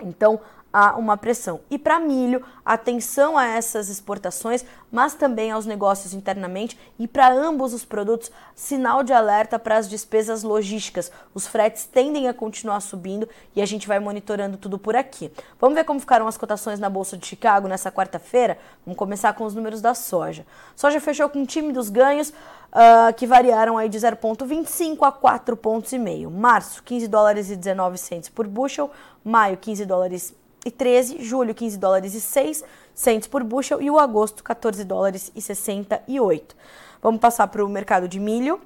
Então, 0.00 0.40
há 0.74 0.96
uma 0.96 1.16
pressão. 1.16 1.60
E 1.70 1.78
para 1.78 2.00
milho, 2.00 2.44
atenção 2.64 3.38
a 3.38 3.46
essas 3.46 3.88
exportações, 3.88 4.64
mas 4.90 5.14
também 5.14 5.52
aos 5.52 5.66
negócios 5.66 6.12
internamente 6.12 6.76
e 6.98 7.06
para 7.06 7.32
ambos 7.32 7.72
os 7.72 7.84
produtos, 7.84 8.32
sinal 8.56 9.04
de 9.04 9.12
alerta 9.12 9.56
para 9.56 9.76
as 9.76 9.88
despesas 9.88 10.42
logísticas. 10.42 11.12
Os 11.32 11.46
fretes 11.46 11.86
tendem 11.86 12.26
a 12.26 12.34
continuar 12.34 12.80
subindo 12.80 13.28
e 13.54 13.62
a 13.62 13.66
gente 13.66 13.86
vai 13.86 14.00
monitorando 14.00 14.56
tudo 14.56 14.76
por 14.76 14.96
aqui. 14.96 15.30
Vamos 15.60 15.76
ver 15.76 15.84
como 15.84 16.00
ficaram 16.00 16.26
as 16.26 16.36
cotações 16.36 16.80
na 16.80 16.90
bolsa 16.90 17.16
de 17.16 17.24
Chicago 17.24 17.68
nessa 17.68 17.92
quarta-feira? 17.92 18.58
Vamos 18.84 18.98
começar 18.98 19.32
com 19.34 19.44
os 19.44 19.54
números 19.54 19.80
da 19.80 19.94
soja. 19.94 20.44
Soja 20.74 21.00
fechou 21.00 21.28
com 21.28 21.46
tímidos 21.46 21.88
ganhos 21.88 22.30
uh, 22.30 23.14
que 23.16 23.28
variaram 23.28 23.78
aí 23.78 23.88
de 23.88 23.98
0,25 23.98 25.06
a 25.06 25.12
4,5 25.12 25.56
pontos. 25.56 25.92
Março, 26.32 26.82
15 26.82 27.06
dólares 27.06 27.48
e 27.48 27.54
19 27.54 27.96
centos 27.96 28.28
por 28.28 28.48
bushel. 28.48 28.90
Maio, 29.24 29.56
15 29.56 29.86
dólares 29.86 30.34
e 30.64 30.70
13, 30.70 31.22
julho 31.22 31.54
15 31.54 31.78
dólares 31.78 32.14
e 32.14 32.20
6 32.20 32.64
centos 32.94 33.28
por 33.28 33.42
bushel 33.42 33.82
e 33.82 33.90
o 33.90 33.98
agosto 33.98 34.42
14 34.42 34.84
dólares 34.84 35.30
e 35.34 35.42
68. 35.42 36.56
Vamos 37.02 37.20
passar 37.20 37.48
para 37.48 37.64
o 37.64 37.68
mercado 37.68 38.08
de 38.08 38.18
milho, 38.18 38.60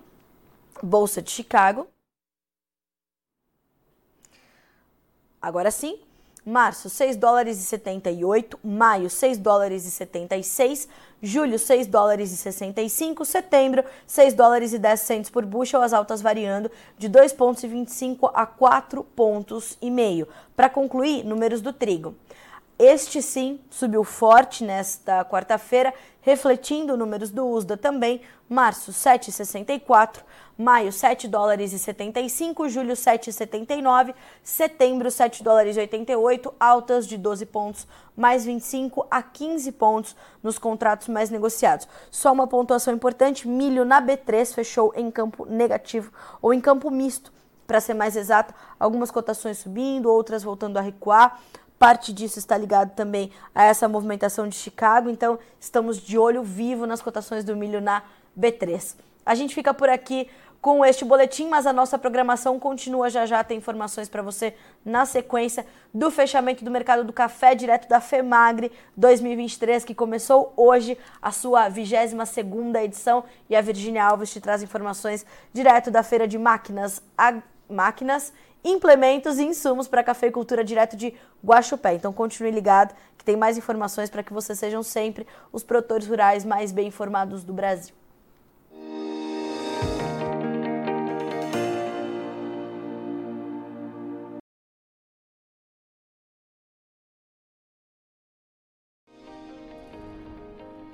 Bolsa 0.83 1.21
de 1.21 1.31
Chicago. 1.31 1.87
Agora 5.41 5.71
sim, 5.71 6.01
março 6.49 6.89
6 6.89 7.17
dólares 7.17 7.61
e 7.61 7.65
78, 7.65 8.59
maio 8.65 9.11
6 9.11 9.37
dólares 9.39 9.85
e 9.85 9.91
76, 9.91 10.89
julho 11.23 11.59
6 11.59 11.87
dólares 11.87 12.33
e 12.33 12.37
65, 12.37 13.25
setembro 13.25 13.85
6 14.07 14.35
dólares 14.35 14.73
e 14.73 14.79
10 14.79 15.01
centos 15.01 15.31
por 15.31 15.45
bushel, 15.45 15.83
as 15.83 15.93
altas 15.93 16.23
variando 16.23 16.71
de 16.97 17.09
2,25 17.09 17.37
pontos 17.37 18.31
a 18.35 18.47
4 18.47 19.05
pontos 19.05 19.77
e 19.83 19.91
meio. 19.91 20.27
Para 20.57 20.71
concluir, 20.71 21.23
números 21.23 21.61
do 21.61 21.73
trigo. 21.73 22.15
Este 22.79 23.21
sim 23.21 23.59
subiu 23.69 24.05
forte 24.05 24.63
nesta 24.63 25.25
quarta-feira, 25.25 25.93
refletindo 26.21 26.97
números 26.97 27.29
do 27.29 27.45
USDA 27.45 27.77
também, 27.77 28.21
março 28.49 28.93
7,64, 28.93 30.21
maio 30.57 30.93
7 30.93 31.27
dólares 31.27 31.73
e 31.73 31.79
75, 31.79 32.69
julho 32.69 32.93
7,79, 32.93 34.15
setembro 34.45 35.11
7 35.11 35.43
dólares 35.43 35.77
e 35.77 35.81
88, 35.81 36.55
altas 36.61 37.09
de 37.09 37.19
12 37.19 37.47
pontos, 37.47 37.85
mais 38.17 38.45
25 38.45 39.09
a 39.11 39.25
15 39.25 39.73
pontos 39.73 40.15
nos 40.41 40.57
contratos 40.57 41.09
mais 41.09 41.31
negociados. 41.31 41.89
Só 42.13 42.33
uma 42.33 42.47
pontuação 42.47 42.95
importante, 42.95 43.49
milho 43.49 43.85
na 43.85 44.01
B3 44.01 44.55
fechou 44.55 44.93
em 44.95 45.11
campo 45.11 45.45
negativo 45.47 46.13
ou 46.41 46.55
em 46.55 46.61
campo 46.61 46.93
misto, 46.93 47.33
para 47.67 47.81
ser 47.81 47.95
mais 47.95 48.17
exato, 48.17 48.55
algumas 48.79 49.11
cotações 49.11 49.59
subindo, 49.59 50.11
outras 50.11 50.45
voltando 50.45 50.77
a 50.77 50.81
recuar. 50.81 51.41
Parte 51.79 52.13
disso 52.13 52.39
está 52.39 52.59
ligado 52.59 52.95
também 52.95 53.31
a 53.55 53.65
essa 53.65 53.89
movimentação 53.89 54.49
de 54.49 54.57
Chicago, 54.57 55.09
então 55.09 55.39
estamos 55.61 55.99
de 55.99 56.19
olho 56.19 56.43
vivo 56.43 56.87
nas 56.87 57.01
cotações 57.01 57.45
do 57.45 57.57
milho 57.57 57.81
na 57.81 58.03
B3. 58.39 58.97
A 59.25 59.35
gente 59.35 59.55
fica 59.55 59.73
por 59.73 59.89
aqui 59.89 60.29
com 60.61 60.85
este 60.85 61.05
boletim, 61.05 61.49
mas 61.49 61.67
a 61.67 61.73
nossa 61.73 61.97
programação 61.99 62.59
continua 62.59 63.09
já 63.09 63.25
já. 63.27 63.45
Tem 63.45 63.59
informações 63.59 64.09
para 64.09 64.23
você 64.23 64.55
na 64.85 65.07
sequência 65.07 65.65
do 65.95 66.11
fechamento 66.11 66.65
do 66.65 66.71
mercado 66.71 67.05
do 67.05 67.13
café 67.13 67.55
direto 67.55 67.89
da 67.89 68.01
FEMAGRE 68.01 68.73
2023, 68.97 69.85
que 69.85 69.95
começou 69.95 70.53
hoje 70.57 70.99
a 71.23 71.31
sua 71.31 71.69
22 71.69 72.29
segunda 72.29 72.83
edição. 72.83 73.25
E 73.49 73.55
a 73.55 73.61
Virginia 73.61 74.05
Alves 74.05 74.33
te 74.33 74.41
traz 74.41 74.63
informações 74.63 75.25
direto 75.53 75.91
da 75.91 76.03
feira 76.03 76.27
de 76.27 76.39
máquinas, 76.39 77.01
máquinas 77.69 78.33
implementos 78.65 79.39
e 79.39 79.45
insumos 79.45 79.89
para 79.89 80.03
cafeicultura 80.03 80.65
direto 80.65 80.97
de 80.97 81.15
Guaxupé. 81.45 81.95
Então 81.95 82.13
continue 82.13 82.51
ligado 82.51 82.95
que 83.17 83.25
tem 83.25 83.37
mais 83.37 83.57
informações 83.57 84.11
para 84.11 84.23
que 84.23 84.33
vocês 84.33 84.59
sejam 84.59 84.83
sempre 84.83 85.27
os 85.53 85.63
produtores 85.63 86.07
rurais 86.07 86.45
mais 86.45 86.73
bem 86.73 86.89
informados 86.89 87.45
do 87.45 87.53
Brasil. 87.53 87.95